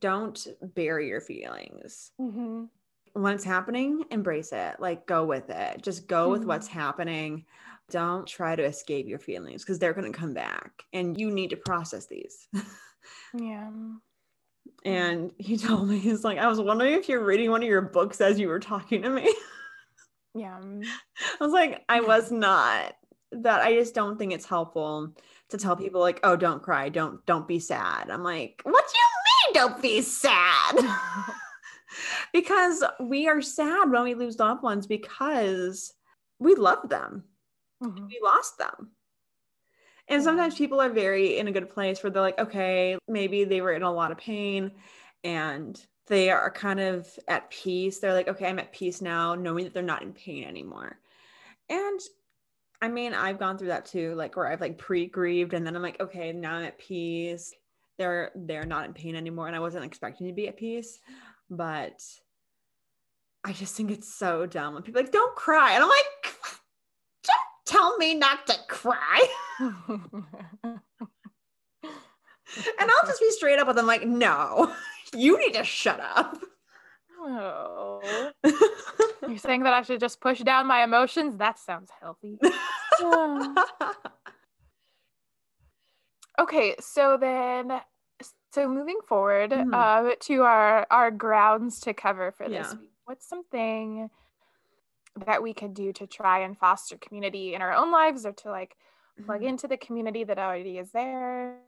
Don't 0.00 0.46
bury 0.74 1.08
your 1.08 1.20
feelings. 1.20 2.12
Mm-hmm. 2.20 2.64
When 3.12 3.34
it's 3.34 3.44
happening, 3.44 4.04
embrace 4.10 4.52
it. 4.52 4.76
Like, 4.78 5.06
go 5.06 5.24
with 5.24 5.50
it. 5.50 5.82
Just 5.82 6.06
go 6.06 6.24
mm-hmm. 6.24 6.32
with 6.32 6.44
what's 6.44 6.68
happening. 6.68 7.44
Don't 7.90 8.26
try 8.26 8.54
to 8.54 8.64
escape 8.64 9.08
your 9.08 9.18
feelings 9.18 9.64
because 9.64 9.78
they're 9.78 9.92
going 9.92 10.10
to 10.10 10.18
come 10.18 10.32
back 10.32 10.84
and 10.92 11.18
you 11.18 11.30
need 11.30 11.50
to 11.50 11.56
process 11.56 12.06
these. 12.06 12.46
yeah. 13.34 13.70
And 14.84 15.32
he 15.38 15.56
told 15.56 15.88
me, 15.88 15.98
he's 15.98 16.24
like, 16.24 16.38
I 16.38 16.46
was 16.46 16.60
wondering 16.60 16.94
if 16.94 17.08
you're 17.08 17.24
reading 17.24 17.50
one 17.50 17.62
of 17.62 17.68
your 17.68 17.82
books 17.82 18.20
as 18.20 18.38
you 18.38 18.48
were 18.48 18.60
talking 18.60 19.02
to 19.02 19.10
me. 19.10 19.32
Yeah. 20.34 20.60
I 20.60 21.44
was 21.44 21.52
like, 21.52 21.84
I 21.88 22.00
was 22.00 22.30
not. 22.30 22.94
That 23.32 23.62
I 23.62 23.74
just 23.74 23.94
don't 23.94 24.18
think 24.18 24.32
it's 24.32 24.46
helpful 24.46 25.12
to 25.50 25.58
tell 25.58 25.76
people 25.76 26.00
like, 26.00 26.20
oh, 26.24 26.36
don't 26.36 26.62
cry, 26.62 26.88
don't 26.88 27.24
don't 27.26 27.46
be 27.46 27.60
sad. 27.60 28.10
I'm 28.10 28.24
like, 28.24 28.60
what 28.64 28.84
do 28.88 28.98
you 28.98 29.54
mean 29.54 29.54
don't 29.54 29.82
be 29.82 30.02
sad? 30.02 30.76
because 32.32 32.82
we 33.00 33.28
are 33.28 33.42
sad 33.42 33.90
when 33.90 34.04
we 34.04 34.14
lose 34.14 34.38
loved 34.38 34.62
ones 34.62 34.86
because 34.86 35.92
we 36.38 36.54
love 36.54 36.88
them. 36.88 37.24
Mm-hmm. 37.82 38.06
We 38.06 38.20
lost 38.22 38.58
them. 38.58 38.90
And 40.08 40.22
sometimes 40.22 40.56
people 40.56 40.80
are 40.80 40.90
very 40.90 41.38
in 41.38 41.46
a 41.46 41.52
good 41.52 41.70
place 41.70 42.02
where 42.02 42.10
they're 42.10 42.20
like, 42.20 42.38
okay, 42.38 42.98
maybe 43.06 43.44
they 43.44 43.60
were 43.60 43.72
in 43.72 43.84
a 43.84 43.92
lot 43.92 44.10
of 44.10 44.18
pain 44.18 44.72
and 45.22 45.80
they 46.08 46.30
are 46.30 46.50
kind 46.50 46.80
of 46.80 47.08
at 47.28 47.48
peace. 47.50 48.00
They're 48.00 48.12
like, 48.12 48.26
okay, 48.26 48.48
I'm 48.48 48.58
at 48.58 48.72
peace 48.72 49.00
now, 49.00 49.36
knowing 49.36 49.64
that 49.64 49.72
they're 49.72 49.82
not 49.84 50.02
in 50.02 50.12
pain 50.12 50.44
anymore. 50.44 50.98
And 51.68 52.00
I 52.82 52.88
mean, 52.88 53.14
I've 53.14 53.38
gone 53.38 53.56
through 53.56 53.68
that 53.68 53.86
too, 53.86 54.14
like 54.16 54.36
where 54.36 54.48
I've 54.48 54.60
like 54.60 54.78
pre-grieved 54.78 55.54
and 55.54 55.64
then 55.64 55.76
I'm 55.76 55.82
like, 55.82 56.00
okay, 56.00 56.32
now 56.32 56.54
I'm 56.54 56.64
at 56.64 56.78
peace. 56.78 57.54
They're 57.96 58.32
they're 58.34 58.66
not 58.66 58.86
in 58.86 58.94
pain 58.94 59.14
anymore. 59.14 59.46
And 59.46 59.54
I 59.54 59.60
wasn't 59.60 59.84
expecting 59.84 60.26
to 60.26 60.32
be 60.32 60.48
at 60.48 60.56
peace. 60.56 60.98
But 61.50 62.00
I 63.44 63.52
just 63.52 63.74
think 63.74 63.90
it's 63.90 64.14
so 64.14 64.46
dumb 64.46 64.74
when 64.74 64.82
people 64.82 65.02
like, 65.02 65.12
don't 65.12 65.34
cry. 65.34 65.72
And 65.72 65.82
I'm 65.82 65.88
like, 65.88 66.36
don't 67.24 67.66
tell 67.66 67.96
me 67.98 68.14
not 68.14 68.46
to 68.46 68.54
cry. 68.68 69.26
and 69.60 69.70
I'll 72.80 73.06
just 73.06 73.20
be 73.20 73.30
straight 73.30 73.58
up 73.58 73.66
with 73.66 73.76
them, 73.76 73.86
like, 73.86 74.06
no, 74.06 74.72
you 75.14 75.38
need 75.38 75.54
to 75.54 75.64
shut 75.64 76.00
up. 76.00 76.38
Oh. 77.18 78.30
You're 79.28 79.38
saying 79.38 79.64
that 79.64 79.74
I 79.74 79.82
should 79.82 80.00
just 80.00 80.20
push 80.20 80.40
down 80.40 80.66
my 80.66 80.82
emotions? 80.84 81.36
That 81.36 81.58
sounds 81.58 81.90
healthy. 82.00 82.38
Um, 83.02 83.56
okay, 86.38 86.74
so 86.80 87.16
then 87.18 87.80
so 88.50 88.68
moving 88.68 88.98
forward 89.06 89.50
mm. 89.50 89.72
uh, 89.72 90.14
to 90.20 90.42
our 90.42 90.86
our 90.90 91.10
grounds 91.10 91.80
to 91.80 91.94
cover 91.94 92.32
for 92.32 92.48
this 92.48 92.68
yeah. 92.70 92.78
week. 92.78 92.90
What's 93.04 93.28
something 93.28 94.10
that 95.26 95.42
we 95.42 95.52
could 95.52 95.74
do 95.74 95.92
to 95.92 96.06
try 96.06 96.40
and 96.40 96.56
foster 96.56 96.96
community 96.96 97.54
in 97.54 97.62
our 97.62 97.72
own 97.72 97.90
lives 97.92 98.24
or 98.24 98.32
to 98.32 98.50
like 98.50 98.76
plug 99.24 99.40
mm-hmm. 99.40 99.48
into 99.48 99.68
the 99.68 99.76
community 99.76 100.24
that 100.24 100.38
already 100.38 100.78
is 100.78 100.92
there? 100.92 101.58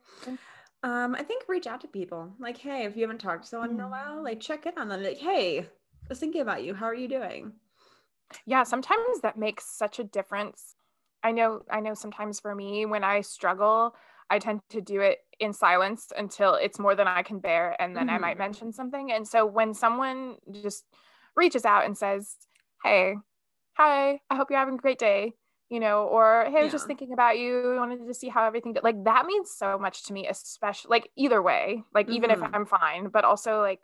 Um, 0.85 1.15
I 1.15 1.23
think 1.23 1.45
reach 1.49 1.67
out 1.67 1.81
to 1.83 1.89
people. 1.89 2.33
Like, 2.39 2.59
hey, 2.59 2.85
if 2.85 2.97
you 2.97 3.03
haven't 3.03 3.21
talked 3.21 3.45
to 3.45 3.49
someone 3.49 3.71
mm. 3.71 3.75
in 3.75 3.81
a 3.81 3.89
while, 3.89 4.23
like 4.23 4.41
check 4.41 4.67
in 4.67 4.73
on 4.77 4.89
them. 4.89 5.03
Like, 5.03 5.19
hey, 5.19 5.61
I 5.61 5.65
was 6.09 6.19
thinking 6.19 6.41
about 6.41 6.65
you. 6.65 6.75
How 6.75 6.87
are 6.87 6.95
you 6.95 7.09
doing? 7.09 7.53
Yeah, 8.47 8.65
sometimes 8.65 9.21
that 9.23 9.39
makes 9.39 9.65
such 9.65 9.99
a 9.99 10.05
difference. 10.05 10.75
I 11.23 11.33
know, 11.33 11.63
I 11.71 11.81
know 11.81 11.95
sometimes 11.95 12.41
for 12.41 12.55
me 12.55 12.87
when 12.87 13.05
I 13.05 13.21
struggle, 13.21 13.95
I 14.29 14.39
tend 14.39 14.61
to 14.71 14.81
do 14.81 15.01
it 15.01 15.19
in 15.43 15.53
silence 15.53 16.13
until 16.17 16.55
it's 16.55 16.79
more 16.79 16.95
than 16.95 17.09
I 17.09 17.23
can 17.23 17.39
bear. 17.39 17.77
And 17.81 17.97
then 17.97 18.07
mm-hmm. 18.07 18.17
I 18.17 18.19
might 18.19 18.31
mm-hmm. 18.33 18.39
mention 18.39 18.73
something. 18.73 19.13
And 19.13 19.27
so 19.27 19.45
when 19.45 19.75
someone 19.75 20.37
just 20.63 20.85
reaches 21.37 21.65
out 21.65 21.85
and 21.85 21.97
says, 21.97 22.37
Hey, 22.85 23.17
hi, 23.75 24.21
I 24.31 24.37
hope 24.37 24.49
you're 24.51 24.59
having 24.59 24.75
a 24.75 24.79
great 24.79 24.99
day 24.99 25.35
you 25.73 25.81
know, 25.81 26.05
or 26.05 26.45
hey, 26.51 26.59
I 26.59 26.65
was 26.65 26.67
yeah. 26.67 26.73
just 26.73 26.87
thinking 26.87 27.15
about 27.15 27.39
you, 27.39 27.73
I 27.73 27.79
wanted 27.79 28.07
to 28.07 28.13
see 28.13 28.29
how 28.29 28.45
everything 28.45 28.75
did. 28.75 28.85
Like 28.85 29.05
that 29.05 29.25
means 29.25 29.51
so 29.57 29.79
much 29.79 30.05
to 30.05 30.13
me, 30.13 30.29
especially 30.29 30.91
like 30.91 31.09
either 31.17 31.41
way, 31.41 31.83
like 31.95 32.09
mm-hmm. 32.09 32.17
even 32.17 32.31
if 32.31 32.41
mm-hmm. 32.41 32.55
I'm 32.55 32.67
fine, 32.67 33.09
but 33.09 33.25
also 33.25 33.63
like 33.63 33.81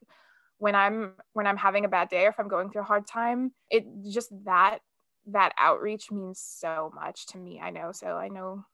when 0.58 0.74
I'm 0.74 1.14
when 1.32 1.46
I'm 1.46 1.56
having 1.56 1.86
a 1.86 1.88
bad 1.88 2.10
day 2.10 2.26
or 2.26 2.28
if 2.28 2.38
I'm 2.38 2.48
going 2.48 2.70
through 2.70 2.82
a 2.82 2.84
hard 2.84 3.06
time, 3.06 3.52
it 3.70 3.86
just 4.06 4.28
that 4.44 4.80
that 5.28 5.54
outreach 5.58 6.10
means 6.10 6.38
so 6.38 6.92
much 6.94 7.24
to 7.28 7.38
me. 7.38 7.58
I 7.58 7.70
know. 7.70 7.92
So 7.92 8.08
I 8.08 8.28
know 8.28 8.66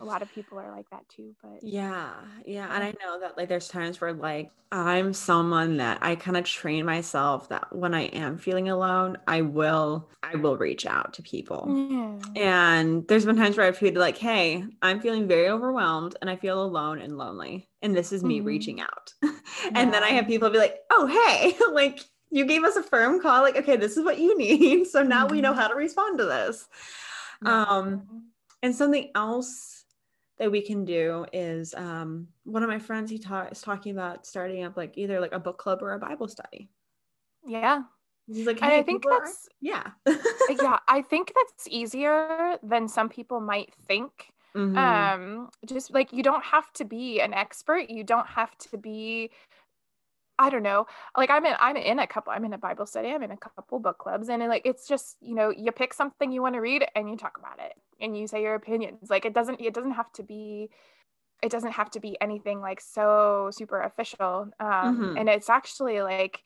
a 0.00 0.04
lot 0.04 0.22
of 0.22 0.32
people 0.32 0.58
are 0.58 0.70
like 0.70 0.88
that 0.90 1.08
too 1.08 1.34
but 1.42 1.62
yeah 1.62 2.10
yeah 2.46 2.72
and 2.74 2.82
i 2.82 2.92
know 3.00 3.20
that 3.20 3.36
like 3.36 3.48
there's 3.48 3.68
times 3.68 4.00
where 4.00 4.12
like 4.12 4.50
i'm 4.70 5.12
someone 5.12 5.76
that 5.76 5.98
i 6.02 6.14
kind 6.14 6.36
of 6.36 6.44
train 6.44 6.84
myself 6.84 7.48
that 7.48 7.74
when 7.74 7.94
i 7.94 8.02
am 8.06 8.38
feeling 8.38 8.68
alone 8.68 9.16
i 9.26 9.40
will 9.40 10.08
i 10.22 10.34
will 10.36 10.56
reach 10.56 10.86
out 10.86 11.12
to 11.12 11.22
people 11.22 11.66
yeah. 11.68 12.18
and 12.36 13.06
there's 13.08 13.24
been 13.24 13.36
times 13.36 13.56
where 13.56 13.66
i've 13.66 13.76
feel 13.76 13.94
like 13.94 14.16
hey 14.16 14.64
i'm 14.80 15.00
feeling 15.00 15.28
very 15.28 15.48
overwhelmed 15.48 16.16
and 16.20 16.30
i 16.30 16.36
feel 16.36 16.62
alone 16.62 16.98
and 17.00 17.18
lonely 17.18 17.68
and 17.82 17.94
this 17.94 18.12
is 18.12 18.24
me 18.24 18.38
mm-hmm. 18.38 18.46
reaching 18.46 18.80
out 18.80 19.12
and 19.74 19.92
then 19.92 20.02
i 20.02 20.08
have 20.08 20.26
people 20.26 20.48
be 20.50 20.58
like 20.58 20.78
oh 20.90 21.06
hey 21.06 21.54
like 21.72 22.00
you 22.30 22.46
gave 22.46 22.64
us 22.64 22.76
a 22.76 22.82
firm 22.82 23.20
call 23.20 23.42
like 23.42 23.56
okay 23.56 23.76
this 23.76 23.96
is 23.96 24.04
what 24.04 24.18
you 24.18 24.36
need 24.38 24.86
so 24.86 25.02
now 25.02 25.24
mm-hmm. 25.24 25.36
we 25.36 25.40
know 25.40 25.50
mm-hmm. 25.50 25.60
how 25.60 25.68
to 25.68 25.74
respond 25.74 26.18
to 26.18 26.24
this 26.24 26.66
yeah. 27.44 27.64
um 27.64 28.30
and 28.62 28.74
something 28.74 29.10
else 29.14 29.81
that 30.38 30.50
we 30.50 30.62
can 30.62 30.84
do 30.84 31.26
is 31.32 31.74
um, 31.74 32.28
one 32.44 32.62
of 32.62 32.68
my 32.68 32.78
friends 32.78 33.10
he 33.10 33.18
ta- 33.18 33.48
is 33.50 33.60
talking 33.60 33.92
about 33.92 34.26
starting 34.26 34.64
up 34.64 34.76
like 34.76 34.96
either 34.96 35.20
like 35.20 35.32
a 35.32 35.38
book 35.38 35.58
club 35.58 35.82
or 35.82 35.92
a 35.92 35.98
Bible 35.98 36.28
study. 36.28 36.68
Yeah. 37.46 37.82
He's 38.26 38.46
like, 38.46 38.60
hey, 38.60 38.78
I 38.78 38.82
think 38.82 39.04
that's 39.08 39.48
are... 39.48 39.50
yeah, 39.60 39.90
yeah. 40.48 40.78
I 40.88 41.02
think 41.02 41.32
that's 41.34 41.68
easier 41.68 42.56
than 42.62 42.88
some 42.88 43.08
people 43.08 43.40
might 43.40 43.74
think. 43.86 44.32
Mm-hmm. 44.54 44.78
Um, 44.78 45.48
just 45.66 45.92
like 45.92 46.12
you 46.12 46.22
don't 46.22 46.44
have 46.44 46.72
to 46.74 46.84
be 46.84 47.20
an 47.20 47.34
expert. 47.34 47.90
You 47.90 48.04
don't 48.04 48.26
have 48.26 48.56
to 48.70 48.78
be 48.78 49.30
I 50.38 50.50
don't 50.50 50.62
know. 50.62 50.86
Like 51.16 51.30
I'm 51.30 51.44
in 51.46 51.54
I'm 51.58 51.76
in 51.76 51.98
a 51.98 52.06
couple 52.06 52.32
I'm 52.32 52.44
in 52.44 52.52
a 52.52 52.58
Bible 52.58 52.86
study, 52.86 53.10
I'm 53.10 53.22
in 53.22 53.30
a 53.30 53.36
couple 53.36 53.78
book 53.78 53.98
clubs 53.98 54.28
and 54.28 54.42
like 54.48 54.62
it's 54.64 54.88
just, 54.88 55.16
you 55.20 55.34
know, 55.34 55.50
you 55.50 55.72
pick 55.72 55.94
something 55.94 56.32
you 56.32 56.42
want 56.42 56.54
to 56.54 56.60
read 56.60 56.84
and 56.94 57.08
you 57.08 57.16
talk 57.16 57.38
about 57.38 57.58
it 57.58 57.74
and 58.02 58.16
you 58.16 58.26
say 58.26 58.42
your 58.42 58.54
opinions. 58.54 59.08
Like 59.08 59.24
it 59.24 59.32
doesn't 59.32 59.60
it 59.60 59.74
doesn't 59.74 59.92
have 59.92 60.12
to 60.14 60.22
be 60.22 60.70
it 61.42 61.50
doesn't 61.50 61.72
have 61.72 61.90
to 61.92 62.00
be 62.00 62.16
anything 62.20 62.60
like 62.60 62.80
so 62.80 63.50
super 63.52 63.80
official. 63.80 64.50
Um 64.60 64.68
mm-hmm. 64.68 65.16
and 65.18 65.28
it's 65.28 65.48
actually 65.48 66.02
like 66.02 66.42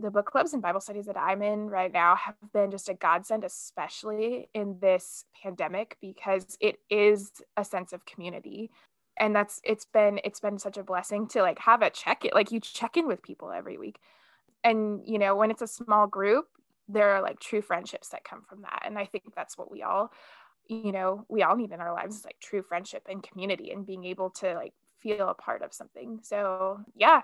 the 0.00 0.10
book 0.10 0.26
clubs 0.26 0.52
and 0.52 0.62
Bible 0.62 0.80
studies 0.80 1.06
that 1.06 1.16
I'm 1.16 1.42
in 1.42 1.68
right 1.68 1.92
now 1.92 2.14
have 2.14 2.36
been 2.52 2.70
just 2.70 2.88
a 2.88 2.94
godsend, 2.94 3.42
especially 3.42 4.48
in 4.54 4.78
this 4.80 5.24
pandemic, 5.42 5.96
because 6.00 6.56
it 6.60 6.76
is 6.88 7.32
a 7.56 7.64
sense 7.64 7.92
of 7.92 8.06
community 8.06 8.70
and 9.18 9.34
that's 9.34 9.60
it's 9.64 9.84
been 9.84 10.20
it's 10.24 10.40
been 10.40 10.58
such 10.58 10.76
a 10.76 10.82
blessing 10.82 11.26
to 11.28 11.42
like 11.42 11.58
have 11.58 11.82
a 11.82 11.90
check 11.90 12.24
it 12.24 12.34
like 12.34 12.50
you 12.50 12.60
check 12.60 12.96
in 12.96 13.06
with 13.06 13.22
people 13.22 13.50
every 13.50 13.76
week 13.76 13.98
and 14.64 15.00
you 15.04 15.18
know 15.18 15.36
when 15.36 15.50
it's 15.50 15.62
a 15.62 15.66
small 15.66 16.06
group 16.06 16.46
there 16.88 17.10
are 17.10 17.22
like 17.22 17.38
true 17.38 17.60
friendships 17.60 18.08
that 18.08 18.24
come 18.24 18.42
from 18.48 18.62
that 18.62 18.82
and 18.84 18.98
i 18.98 19.04
think 19.04 19.24
that's 19.34 19.58
what 19.58 19.70
we 19.70 19.82
all 19.82 20.10
you 20.68 20.92
know 20.92 21.24
we 21.28 21.42
all 21.42 21.56
need 21.56 21.72
in 21.72 21.80
our 21.80 21.92
lives 21.92 22.16
is 22.16 22.24
like 22.24 22.38
true 22.40 22.62
friendship 22.62 23.06
and 23.08 23.22
community 23.22 23.70
and 23.70 23.86
being 23.86 24.04
able 24.04 24.30
to 24.30 24.54
like 24.54 24.72
feel 24.98 25.28
a 25.28 25.34
part 25.34 25.62
of 25.62 25.72
something 25.72 26.20
so 26.22 26.80
yeah 26.94 27.22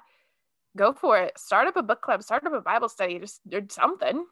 go 0.77 0.93
for 0.93 1.19
it 1.19 1.39
start 1.39 1.69
up 1.69 1.77
a 1.77 1.83
book 1.83 2.01
club 2.01 2.23
start 2.23 2.45
up 2.45 2.53
a 2.53 2.61
bible 2.61 2.89
study 2.89 3.19
just 3.19 3.41
do 3.49 3.63
something 3.69 4.25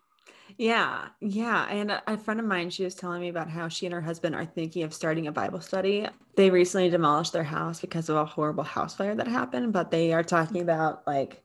yeah, 0.59 1.09
yeah. 1.21 1.67
And 1.69 2.01
a, 2.07 2.19
friend 2.19 2.39
of 2.39 2.47
mine, 2.47 2.71
she 2.71 2.85
was 2.85 2.95
telling 2.95 3.21
me 3.21 3.29
about 3.29 3.49
how 3.49 3.69
she 3.69 3.87
and 3.87 3.93
her 3.93 4.01
husband 4.01 4.35
are 4.35 4.45
thinking 4.45 4.83
of 4.83 4.93
starting 4.93 5.27
a 5.27 5.33
Bible 5.33 5.61
study. 5.61 6.07
They 6.37 6.51
recently 6.51 6.91
demolished 6.91 7.33
their 7.33 7.45
house 7.45 7.81
because 7.81 8.09
of 8.09 8.17
a 8.17 8.25
horrible 8.25 8.65
house 8.65 8.95
fire 8.95 9.15
that 9.15 9.27
happened, 9.27 9.73
but 9.73 9.91
they 9.91 10.13
are 10.13 10.23
talking 10.23 10.61
about 10.61 11.07
like 11.07 11.43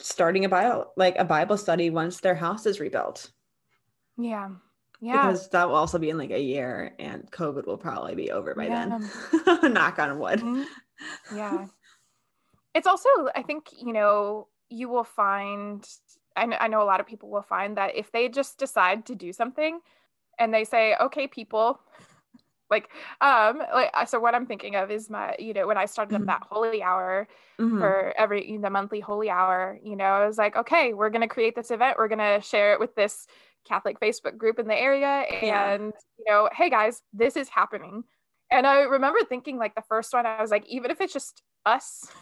starting 0.00 0.44
a 0.44 0.48
Bible, 0.48 0.92
like 0.96 1.16
a 1.18 1.24
Bible 1.24 1.56
study 1.56 1.90
once 1.90 2.20
their 2.20 2.34
house 2.34 2.66
is 2.66 2.80
rebuilt. 2.80 3.30
Yeah. 4.16 4.50
Yeah. 5.00 5.28
Because 5.28 5.48
that 5.50 5.68
will 5.68 5.76
also 5.76 5.98
be 5.98 6.10
in 6.10 6.18
like 6.18 6.30
a 6.30 6.40
year 6.40 6.94
and 6.98 7.30
COVID 7.30 7.66
will 7.66 7.76
probably 7.76 8.14
be 8.14 8.30
over 8.30 8.54
by 8.54 8.66
yeah. 8.66 8.98
then. 9.42 9.72
Knock 9.72 9.98
on 9.98 10.18
wood. 10.18 10.40
Mm-hmm. 10.40 11.36
Yeah. 11.36 11.66
It's 12.74 12.86
also, 12.86 13.08
I 13.34 13.42
think, 13.42 13.70
you 13.82 13.92
know, 13.92 14.46
you 14.68 14.88
will 14.88 15.02
find 15.02 15.84
I, 16.38 16.56
I 16.60 16.68
know 16.68 16.82
a 16.82 16.84
lot 16.84 17.00
of 17.00 17.06
people 17.06 17.28
will 17.28 17.42
find 17.42 17.76
that 17.76 17.96
if 17.96 18.12
they 18.12 18.28
just 18.28 18.58
decide 18.58 19.06
to 19.06 19.14
do 19.14 19.32
something 19.32 19.80
and 20.38 20.54
they 20.54 20.64
say, 20.64 20.94
okay, 21.00 21.26
people, 21.26 21.80
like 22.70 22.90
um 23.22 23.62
like 23.72 23.90
so 24.06 24.20
what 24.20 24.34
i'm 24.34 24.44
thinking 24.44 24.76
of 24.76 24.90
is 24.90 25.08
my 25.08 25.34
you 25.38 25.54
know 25.54 25.66
when 25.66 25.78
i 25.78 25.86
started 25.86 26.12
mm-hmm. 26.12 26.28
up 26.28 26.40
that 26.42 26.46
holy 26.50 26.82
hour 26.82 27.26
mm-hmm. 27.58 27.78
for 27.78 28.12
every 28.18 28.58
the 28.58 28.68
monthly 28.68 29.00
holy 29.00 29.30
hour 29.30 29.78
you 29.82 29.96
know 29.96 30.04
i 30.04 30.26
was 30.26 30.36
like 30.36 30.54
okay 30.54 30.92
we're 30.92 31.08
going 31.08 31.22
to 31.22 31.28
create 31.28 31.54
this 31.54 31.70
event 31.70 31.96
we're 31.96 32.08
going 32.08 32.18
to 32.18 32.46
share 32.46 32.74
it 32.74 32.78
with 32.78 32.94
this 32.94 33.26
catholic 33.68 34.00
facebook 34.00 34.36
group 34.38 34.58
in 34.58 34.66
the 34.68 34.74
area 34.74 35.06
and 35.08 35.92
you 36.18 36.24
know 36.26 36.48
hey 36.52 36.70
guys 36.70 37.02
this 37.12 37.36
is 37.36 37.48
happening 37.48 38.04
And 38.50 38.66
I 38.66 38.80
remember 38.84 39.18
thinking, 39.28 39.58
like, 39.58 39.74
the 39.74 39.82
first 39.82 40.14
one, 40.14 40.24
I 40.24 40.40
was 40.40 40.50
like, 40.50 40.64
even 40.66 40.90
if 40.90 41.02
it's 41.02 41.12
just 41.12 41.42
us, 41.66 42.16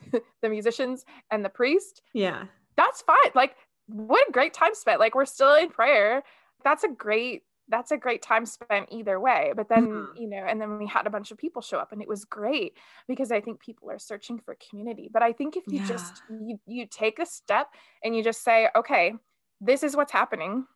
the 0.42 0.48
musicians, 0.48 1.04
and 1.30 1.44
the 1.44 1.50
priest, 1.50 2.00
Yeah. 2.12 2.48
that's 2.76 3.02
fine. 3.02 3.32
Like, 3.34 3.56
what 3.86 4.28
a 4.28 4.32
great 4.32 4.54
time 4.54 4.74
spent. 4.74 5.00
Like, 5.00 5.14
we're 5.14 5.24
still 5.26 5.54
in 5.54 5.70
prayer. 5.70 6.22
That's 6.64 6.84
a 6.84 6.88
great. 6.88 7.42
That's 7.68 7.90
a 7.90 7.96
great 7.96 8.22
time 8.22 8.46
spent 8.46 8.88
either 8.92 9.18
way. 9.18 9.52
But 9.56 9.68
then, 9.68 9.84
Mhm. 9.84 10.14
you 10.14 10.28
know, 10.28 10.38
and 10.38 10.60
then 10.60 10.78
we 10.78 10.86
had 10.86 11.06
a 11.06 11.10
bunch 11.10 11.32
of 11.32 11.38
people 11.38 11.62
show 11.62 11.78
up 11.78 11.90
and 11.92 12.00
it 12.00 12.06
was 12.08 12.24
great 12.24 12.78
because 13.08 13.32
I 13.32 13.40
think 13.40 13.60
people 13.60 13.90
are 13.90 13.98
searching 13.98 14.38
for 14.38 14.56
community. 14.70 15.08
But 15.12 15.22
I 15.24 15.32
think 15.32 15.56
if 15.56 15.64
you 15.72 15.80
Yeah. 15.80 15.86
just 15.92 16.22
you 16.28 16.60
you 16.66 16.86
take 16.86 17.18
a 17.18 17.26
step 17.26 17.74
and 18.04 18.14
you 18.14 18.22
just 18.22 18.44
say, 18.44 18.68
okay, 18.76 19.14
this 19.60 19.82
is 19.82 19.96
what's 19.96 20.12
happening. 20.12 20.66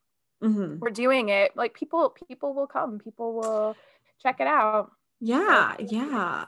Hmm 0.42 0.80
We're 0.80 0.90
doing 0.90 1.28
it. 1.28 1.56
Like 1.56 1.74
people 1.74 2.10
people 2.28 2.54
will 2.54 2.66
come. 2.66 2.98
People 2.98 3.34
will 3.34 3.78
check 4.22 4.40
it 4.40 4.46
out. 4.46 4.92
Yeah. 5.20 5.76
Yeah. 5.80 6.46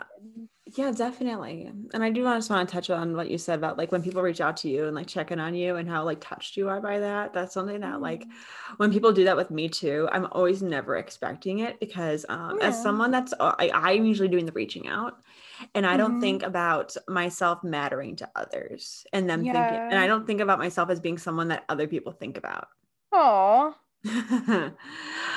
Yeah, 0.76 0.92
definitely. 0.92 1.66
And 1.94 2.04
I 2.04 2.10
do 2.10 2.24
just 2.24 2.50
want 2.50 2.68
to 2.68 2.72
touch 2.72 2.90
on 2.90 3.16
what 3.16 3.30
you 3.30 3.38
said 3.38 3.58
about 3.58 3.78
like 3.78 3.92
when 3.92 4.02
people 4.02 4.22
reach 4.22 4.40
out 4.40 4.56
to 4.58 4.68
you 4.70 4.86
and 4.86 4.96
like 4.96 5.08
check 5.08 5.30
in 5.32 5.40
on 5.40 5.54
you 5.54 5.76
and 5.76 5.88
how 5.88 6.04
like 6.04 6.20
touched 6.20 6.56
you 6.56 6.68
are 6.70 6.80
by 6.80 7.00
that. 7.00 7.32
That's 7.34 7.54
something 7.54 7.80
that 7.80 8.00
like 8.00 8.28
when 8.78 8.92
people 8.92 9.12
do 9.12 9.24
that 9.24 9.36
with 9.36 9.50
me 9.50 9.68
too, 9.68 10.08
I'm 10.12 10.26
always 10.32 10.62
never 10.62 10.96
expecting 10.96 11.60
it 11.60 11.80
because 11.80 12.24
um 12.30 12.58
as 12.62 12.80
someone 12.80 13.10
that's 13.10 13.34
uh, 13.40 13.54
I, 13.58 13.70
I'm 13.74 14.06
usually 14.06 14.28
doing 14.28 14.46
the 14.46 14.52
reaching 14.52 14.88
out 14.88 15.20
and 15.74 15.86
I 15.86 15.96
don't 15.96 16.18
Mhm. 16.18 16.20
think 16.20 16.42
about 16.44 16.96
myself 17.08 17.64
mattering 17.64 18.16
to 18.16 18.30
others 18.36 19.06
and 19.12 19.28
them 19.30 19.46
thinking 19.48 19.80
and 19.90 20.00
I 20.00 20.06
don't 20.06 20.26
think 20.26 20.40
about 20.40 20.58
myself 20.60 20.90
as 20.90 21.00
being 21.00 21.18
someone 21.18 21.48
that 21.48 21.64
other 21.68 21.88
people 21.88 22.12
think 22.12 22.38
about. 22.38 22.68
Oh, 23.12 23.76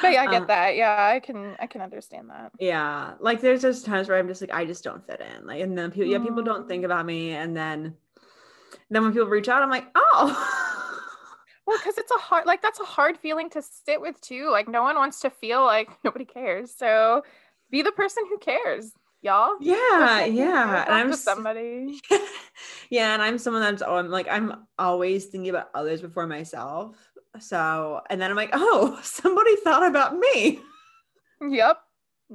but 0.02 0.12
yeah, 0.12 0.22
I 0.22 0.28
get 0.28 0.48
Um, 0.48 0.48
that. 0.48 0.76
Yeah, 0.76 0.96
I 1.16 1.20
can 1.20 1.56
I 1.60 1.68
can 1.68 1.82
understand 1.82 2.30
that. 2.30 2.52
Yeah, 2.58 3.16
like 3.20 3.42
there's 3.42 3.62
just 3.62 3.86
times 3.86 4.08
where 4.08 4.18
I'm 4.18 4.28
just 4.30 4.40
like 4.42 4.54
I 4.54 4.66
just 4.66 4.84
don't 4.84 5.06
fit 5.06 5.20
in. 5.20 5.46
Like, 5.46 5.62
and 5.62 5.78
then 5.78 5.92
people, 5.92 6.06
yeah, 6.08 6.20
people 6.20 6.42
don't 6.44 6.68
think 6.68 6.84
Mm. 6.84 6.86
about 6.86 7.06
me, 7.06 7.32
and 7.32 7.56
then, 7.56 7.96
then 8.90 9.04
when 9.04 9.14
people 9.14 9.28
reach 9.30 9.50
out, 9.50 9.64
I'm 9.64 9.70
like, 9.72 9.88
oh, 9.96 11.02
Well, 11.66 11.78
because 11.80 11.98
it's 11.98 12.12
a 12.12 12.20
hard 12.20 12.46
like 12.46 12.62
that's 12.62 12.80
a 12.80 12.84
hard 12.86 13.18
feeling 13.18 13.50
to 13.52 13.62
sit 13.62 14.00
with 14.02 14.20
too. 14.22 14.50
Like 14.52 14.68
no 14.68 14.84
one 14.84 14.96
wants 14.96 15.22
to 15.22 15.30
feel 15.30 15.64
like 15.64 15.90
nobody 16.04 16.26
cares. 16.26 16.74
So 16.76 17.24
be 17.72 17.82
the 17.82 17.92
person 17.92 18.24
who 18.30 18.38
cares, 18.38 18.94
y'all. 19.22 19.58
yeah, 19.60 20.26
yeah. 20.26 20.86
And 20.88 20.94
I'm 20.94 21.12
somebody. 21.14 22.02
yeah, 22.90 23.14
and 23.14 23.22
I'm 23.22 23.38
someone 23.38 23.62
that's 23.64 23.82
oh, 23.82 23.96
I'm 23.96 24.10
like 24.10 24.28
I'm 24.30 24.66
always 24.78 25.26
thinking 25.26 25.50
about 25.50 25.70
others 25.74 26.02
before 26.02 26.28
myself. 26.28 26.96
So, 27.40 28.02
and 28.10 28.20
then 28.22 28.30
I'm 28.30 28.38
like, 28.38 28.52
oh, 28.54 29.00
somebody 29.04 29.56
thought 29.58 29.86
about 29.86 30.18
me. 30.18 30.60
Yep. 31.42 31.80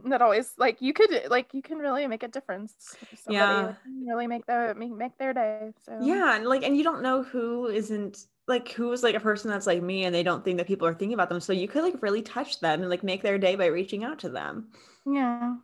That 0.04 0.22
always 0.22 0.52
like 0.56 0.80
you 0.80 0.92
could 0.92 1.10
like 1.30 1.52
you 1.52 1.62
can 1.62 1.78
really 1.78 2.06
make 2.06 2.22
a 2.22 2.28
difference. 2.28 2.74
Somebody 3.16 3.54
Yeah. 3.54 3.72
really 4.06 4.28
make 4.28 4.46
their 4.46 4.72
make, 4.74 4.92
make 4.92 5.18
their 5.18 5.34
day. 5.34 5.72
So 5.84 5.98
Yeah, 6.00 6.36
and 6.36 6.46
like, 6.46 6.62
and 6.62 6.76
you 6.76 6.84
don't 6.84 7.02
know 7.02 7.24
who 7.24 7.66
isn't 7.66 8.26
like 8.46 8.70
who 8.70 8.92
is 8.92 9.02
like 9.02 9.16
a 9.16 9.20
person 9.20 9.50
that's 9.50 9.66
like 9.66 9.82
me, 9.82 10.04
and 10.04 10.14
they 10.14 10.22
don't 10.22 10.44
think 10.44 10.58
that 10.58 10.68
people 10.68 10.86
are 10.86 10.94
thinking 10.94 11.14
about 11.14 11.28
them. 11.28 11.40
So 11.40 11.52
you 11.52 11.66
could 11.66 11.82
like 11.82 12.00
really 12.02 12.22
touch 12.22 12.60
them 12.60 12.80
and 12.82 12.88
like 12.90 13.02
make 13.02 13.22
their 13.22 13.36
day 13.38 13.56
by 13.56 13.66
reaching 13.66 14.04
out 14.04 14.20
to 14.20 14.28
them. 14.28 14.70
Yeah. 15.06 15.56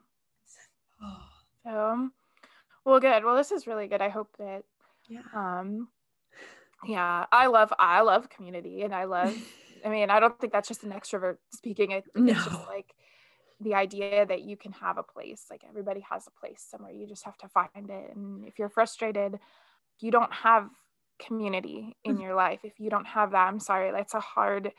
So 1.65 2.11
well 2.85 3.01
good. 3.01 3.25
Well 3.25 3.37
this 3.37 3.53
is 3.53 3.67
really 3.67 3.89
good. 3.89 4.01
I 4.01 4.09
hope 4.09 4.29
that 4.39 4.63
Yeah. 5.09 5.23
um 5.35 5.89
yeah 6.85 7.27
i 7.33 7.47
love 7.47 7.73
i 7.79 8.01
love 8.01 8.29
community 8.29 8.83
and 8.83 8.95
i 8.95 9.05
love 9.05 9.39
i 9.85 9.89
mean 9.89 10.11
i 10.11 10.21
don't 10.21 10.39
think 10.41 10.53
that's 10.53 10.69
just 10.69 10.85
an 10.85 10.91
extrovert 10.93 11.39
speaking 11.55 11.91
it, 11.91 12.05
it's 12.27 12.45
No. 12.45 12.45
just 12.45 12.67
like 12.67 12.95
the 13.61 13.75
idea 13.75 14.27
that 14.27 14.43
you 14.43 14.57
can 14.57 14.73
have 14.73 14.99
a 14.99 15.03
place 15.03 15.47
like 15.51 15.65
everybody 15.69 16.01
has 16.01 16.27
a 16.27 16.41
place 16.41 16.67
somewhere 16.69 16.93
you 16.93 17.07
just 17.07 17.25
have 17.25 17.39
to 17.39 17.49
find 17.49 17.91
it 17.91 18.17
and 18.17 18.47
if 18.47 18.59
you're 18.59 18.69
frustrated 18.69 19.39
you 20.01 20.11
don't 20.11 20.33
have 20.33 20.71
community 21.19 21.97
in 22.05 22.19
your 22.19 22.35
life 22.35 22.61
if 22.65 22.81
you 22.81 22.91
don't 22.91 23.07
have 23.07 23.33
that 23.33 23.49
i'm 23.49 23.61
sorry 23.61 23.93
that's 23.93 24.15
a 24.15 24.21
hard 24.21 24.73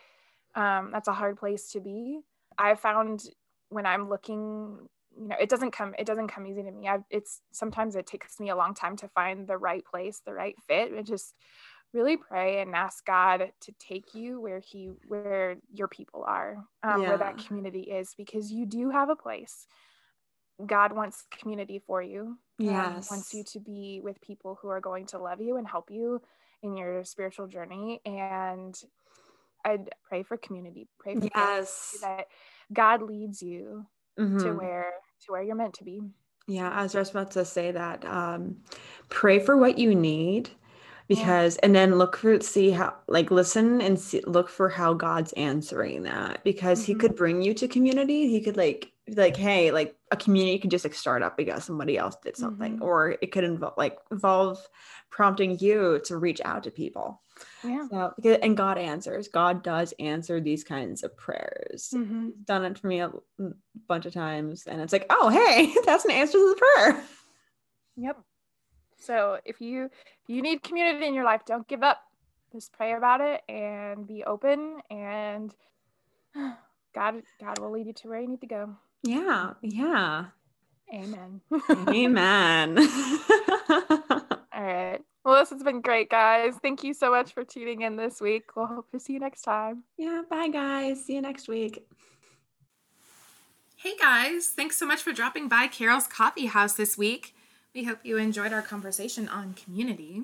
um 0.55 0.91
that's 0.91 1.07
a 1.07 1.13
hard 1.13 1.37
place 1.37 1.71
to 1.71 1.79
be 1.79 2.19
i 2.57 2.75
found 2.75 3.25
when 3.69 3.85
i'm 3.85 4.09
looking 4.09 4.87
you 5.17 5.27
know 5.27 5.35
it 5.39 5.49
doesn't 5.49 5.71
come 5.71 5.95
it 5.97 6.05
doesn't 6.05 6.27
come 6.27 6.45
easy 6.47 6.63
to 6.63 6.71
me 6.71 6.87
I, 6.87 6.99
it's 7.09 7.41
sometimes 7.51 7.95
it 7.95 8.05
takes 8.05 8.39
me 8.39 8.49
a 8.49 8.55
long 8.55 8.73
time 8.73 8.95
to 8.97 9.07
find 9.07 9.47
the 9.47 9.57
right 9.57 9.83
place 9.85 10.21
the 10.25 10.33
right 10.33 10.55
fit 10.67 10.93
it 10.93 11.05
just 11.05 11.35
really 11.93 12.17
pray 12.17 12.61
and 12.61 12.75
ask 12.75 13.05
god 13.05 13.51
to 13.61 13.71
take 13.79 14.13
you 14.13 14.39
where 14.41 14.59
he 14.59 14.87
where 15.07 15.57
your 15.73 15.87
people 15.87 16.23
are 16.25 16.65
um, 16.83 17.05
where 17.05 17.17
that 17.17 17.37
community 17.37 17.81
is 17.83 18.13
because 18.15 18.51
you 18.51 18.65
do 18.65 18.89
have 18.89 19.09
a 19.09 19.15
place 19.15 19.67
god 20.65 20.91
wants 20.93 21.23
community 21.31 21.79
for 21.79 22.01
you 22.01 22.37
Yes, 22.59 23.09
wants 23.09 23.33
you 23.33 23.43
to 23.43 23.59
be 23.59 24.01
with 24.03 24.19
people 24.21 24.57
who 24.61 24.69
are 24.69 24.81
going 24.81 25.05
to 25.07 25.19
love 25.19 25.41
you 25.41 25.57
and 25.57 25.67
help 25.67 25.89
you 25.91 26.21
in 26.63 26.75
your 26.75 27.03
spiritual 27.03 27.47
journey 27.47 28.01
and 28.05 28.81
i'd 29.65 29.89
pray 30.03 30.23
for 30.23 30.37
community 30.37 30.87
pray 30.99 31.15
for 31.15 31.29
Yes. 31.35 31.99
that 32.01 32.27
god 32.73 33.01
leads 33.01 33.41
you 33.41 33.87
to 34.39 34.51
Mhm. 34.51 34.53
where 34.53 34.93
to 35.21 35.31
where 35.31 35.43
you're 35.43 35.55
meant 35.55 35.75
to 35.75 35.83
be 35.85 36.01
Yeah, 36.47 36.69
I 36.71 36.83
was 36.83 36.93
just 36.93 37.11
about 37.11 37.31
to 37.31 37.43
say 37.45 37.71
that. 37.71 38.05
Um, 38.05 38.63
pray 39.09 39.39
for 39.39 39.57
what 39.57 39.77
you 39.77 39.93
need 39.93 40.51
because 41.07 41.57
and 41.57 41.75
then 41.75 41.97
look 41.97 42.17
for 42.17 42.39
see 42.41 42.71
how 42.71 42.93
like 43.07 43.31
listen 43.31 43.81
and 43.81 43.99
see, 43.99 44.21
look 44.27 44.49
for 44.49 44.69
how 44.69 44.93
God's 44.93 45.33
answering 45.33 46.03
that 46.03 46.43
because 46.43 46.83
he 46.83 46.93
Mhm. 46.93 46.99
could 46.99 47.15
bring 47.15 47.41
you 47.41 47.53
to 47.55 47.67
community. 47.67 48.27
He 48.29 48.41
could 48.41 48.57
like 48.57 48.91
like 49.15 49.37
hey, 49.37 49.71
like 49.71 49.95
a 50.11 50.17
community 50.17 50.59
could 50.59 50.71
just 50.71 50.83
like 50.85 50.93
start 50.93 51.23
up 51.23 51.37
because 51.37 51.63
somebody 51.63 51.97
else 51.97 52.15
did 52.23 52.35
something 52.37 52.79
Mhm. 52.79 52.81
or 52.81 53.17
it 53.21 53.31
could 53.31 53.43
involve 53.45 53.75
like 53.77 53.97
involve 54.11 54.59
prompting 55.09 55.57
you 55.59 56.01
to 56.05 56.17
reach 56.17 56.41
out 56.43 56.63
to 56.63 56.71
people. 56.71 57.21
yeah 57.63 57.87
So 57.89 58.13
and 58.43 58.57
God 58.57 58.77
answers. 58.77 59.27
God 59.29 59.63
does 59.63 59.93
answer 59.99 60.41
these 60.41 60.63
kinds 60.63 61.03
of 61.03 61.15
prayers. 61.15 61.91
Mhm. 61.93 62.33
Done 62.45 62.65
it 62.65 62.77
for 62.77 62.87
me 62.87 62.99
a 62.99 63.11
bunch 63.87 64.05
of 64.05 64.13
times 64.13 64.67
and 64.67 64.81
it's 64.81 64.91
like, 64.93 65.05
"Oh, 65.09 65.29
hey, 65.29 65.73
that's 65.85 66.05
an 66.05 66.11
answer 66.11 66.37
to 66.37 66.49
the 66.49 66.55
prayer." 66.55 67.03
Yep. 67.95 68.17
So 68.99 69.39
if 69.45 69.61
you 69.61 69.85
if 69.85 70.27
you 70.27 70.41
need 70.41 70.63
community 70.63 71.05
in 71.05 71.13
your 71.13 71.23
life, 71.23 71.41
don't 71.45 71.67
give 71.67 71.83
up. 71.83 72.01
Just 72.51 72.73
pray 72.73 72.93
about 72.93 73.21
it 73.21 73.41
and 73.49 74.07
be 74.07 74.23
open 74.23 74.77
and 74.89 75.53
God 76.95 77.21
God 77.39 77.59
will 77.59 77.71
lead 77.71 77.87
you 77.87 77.93
to 77.93 78.07
where 78.09 78.21
you 78.21 78.27
need 78.27 78.41
to 78.41 78.47
go. 78.47 78.75
Yeah, 79.03 79.53
yeah. 79.61 80.25
Amen. 80.93 81.41
Amen. 81.89 82.77
All 84.57 84.63
right. 84.63 85.01
Well, 85.23 85.35
this 85.35 85.49
has 85.49 85.61
been 85.61 85.81
great, 85.81 86.09
guys. 86.09 86.53
Thank 86.61 86.85
you 86.85 86.93
so 86.93 87.11
much 87.11 87.33
for 87.33 87.43
tuning 87.43 87.81
in 87.81 87.97
this 87.97 88.21
week. 88.21 88.55
We'll 88.55 88.67
hope 88.67 88.89
to 88.91 88.99
see 88.99 89.13
you 89.13 89.19
next 89.19 89.41
time. 89.41 89.83
yeah, 89.97 90.21
bye 90.29 90.47
guys. 90.47 91.03
See 91.05 91.15
you 91.15 91.21
next 91.21 91.47
week. 91.47 91.85
Hey 93.75 93.95
guys, 93.99 94.47
thanks 94.47 94.75
so 94.75 94.87
much 94.87 95.03
for 95.03 95.13
dropping 95.13 95.47
by 95.47 95.67
Carol's 95.67 96.07
Coffee 96.07 96.47
House 96.47 96.73
this 96.73 96.97
week. 96.97 97.35
We 97.77 97.83
hope 97.83 97.99
you 98.01 98.17
enjoyed 98.17 98.53
our 98.53 98.63
conversation 98.63 99.29
on 99.29 99.53
community. 99.53 100.23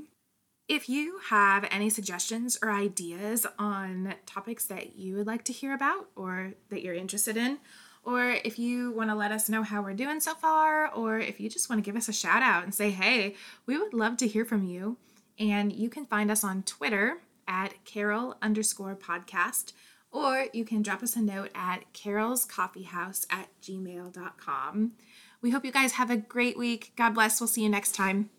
If 0.68 0.90
you 0.90 1.20
have 1.30 1.68
any 1.70 1.88
suggestions 1.88 2.58
or 2.64 2.72
ideas 2.72 3.46
on 3.60 4.16
topics 4.26 4.66
that 4.66 4.96
you 4.96 5.16
would 5.18 5.28
like 5.28 5.44
to 5.44 5.54
hear 5.54 5.76
about 5.76 6.08
or 6.16 6.56
that 6.72 6.82
you're 6.82 6.96
interested 6.96 7.38
in, 7.38 7.60
or 8.04 8.32
if 8.44 8.58
you 8.58 8.92
want 8.94 9.12
to 9.12 9.16
let 9.16 9.32
us 9.32 9.50
know 9.50 9.62
how 9.62 9.84
we're 9.84 9.94
doing 9.94 10.20
so 10.20 10.34
far, 10.34 10.92
or 10.96 11.20
if 11.20 11.40
you 11.40 11.48
just 11.48 11.70
want 11.70 11.78
to 11.78 11.86
give 11.88 11.96
us 11.96 12.10
a 12.10 12.12
shout 12.12 12.42
out 12.42 12.64
and 12.64 12.74
say, 12.74 12.90
hey, 12.90 13.36
we 13.68 13.78
would 13.78 13.94
love 13.94 14.18
to 14.18 14.28
hear 14.28 14.46
from 14.46 14.64
you. 14.64 14.98
And 15.38 15.72
you 15.72 15.90
can 15.90 16.08
find 16.08 16.32
us 16.32 16.44
on 16.44 16.64
Twitter 16.64 17.20
at 17.48 17.86
Carol 17.86 18.36
underscore 18.42 18.96
podcast, 18.96 19.74
or 20.12 20.48
you 20.54 20.66
can 20.66 20.82
drop 20.82 21.04
us 21.04 21.16
a 21.16 21.22
note 21.22 21.52
at 21.54 21.94
carol's 21.94 22.46
coffee 22.46 22.82
house 22.82 23.28
at 23.30 23.50
gmail.com. 23.62 24.94
We 25.44 25.52
hope 25.52 25.66
you 25.66 25.72
guys 25.74 25.92
have 25.94 26.10
a 26.10 26.16
great 26.18 26.58
week. 26.58 26.94
God 26.96 27.14
bless. 27.14 27.40
We'll 27.40 27.50
see 27.50 27.64
you 27.64 27.70
next 27.70 27.94
time. 27.94 28.30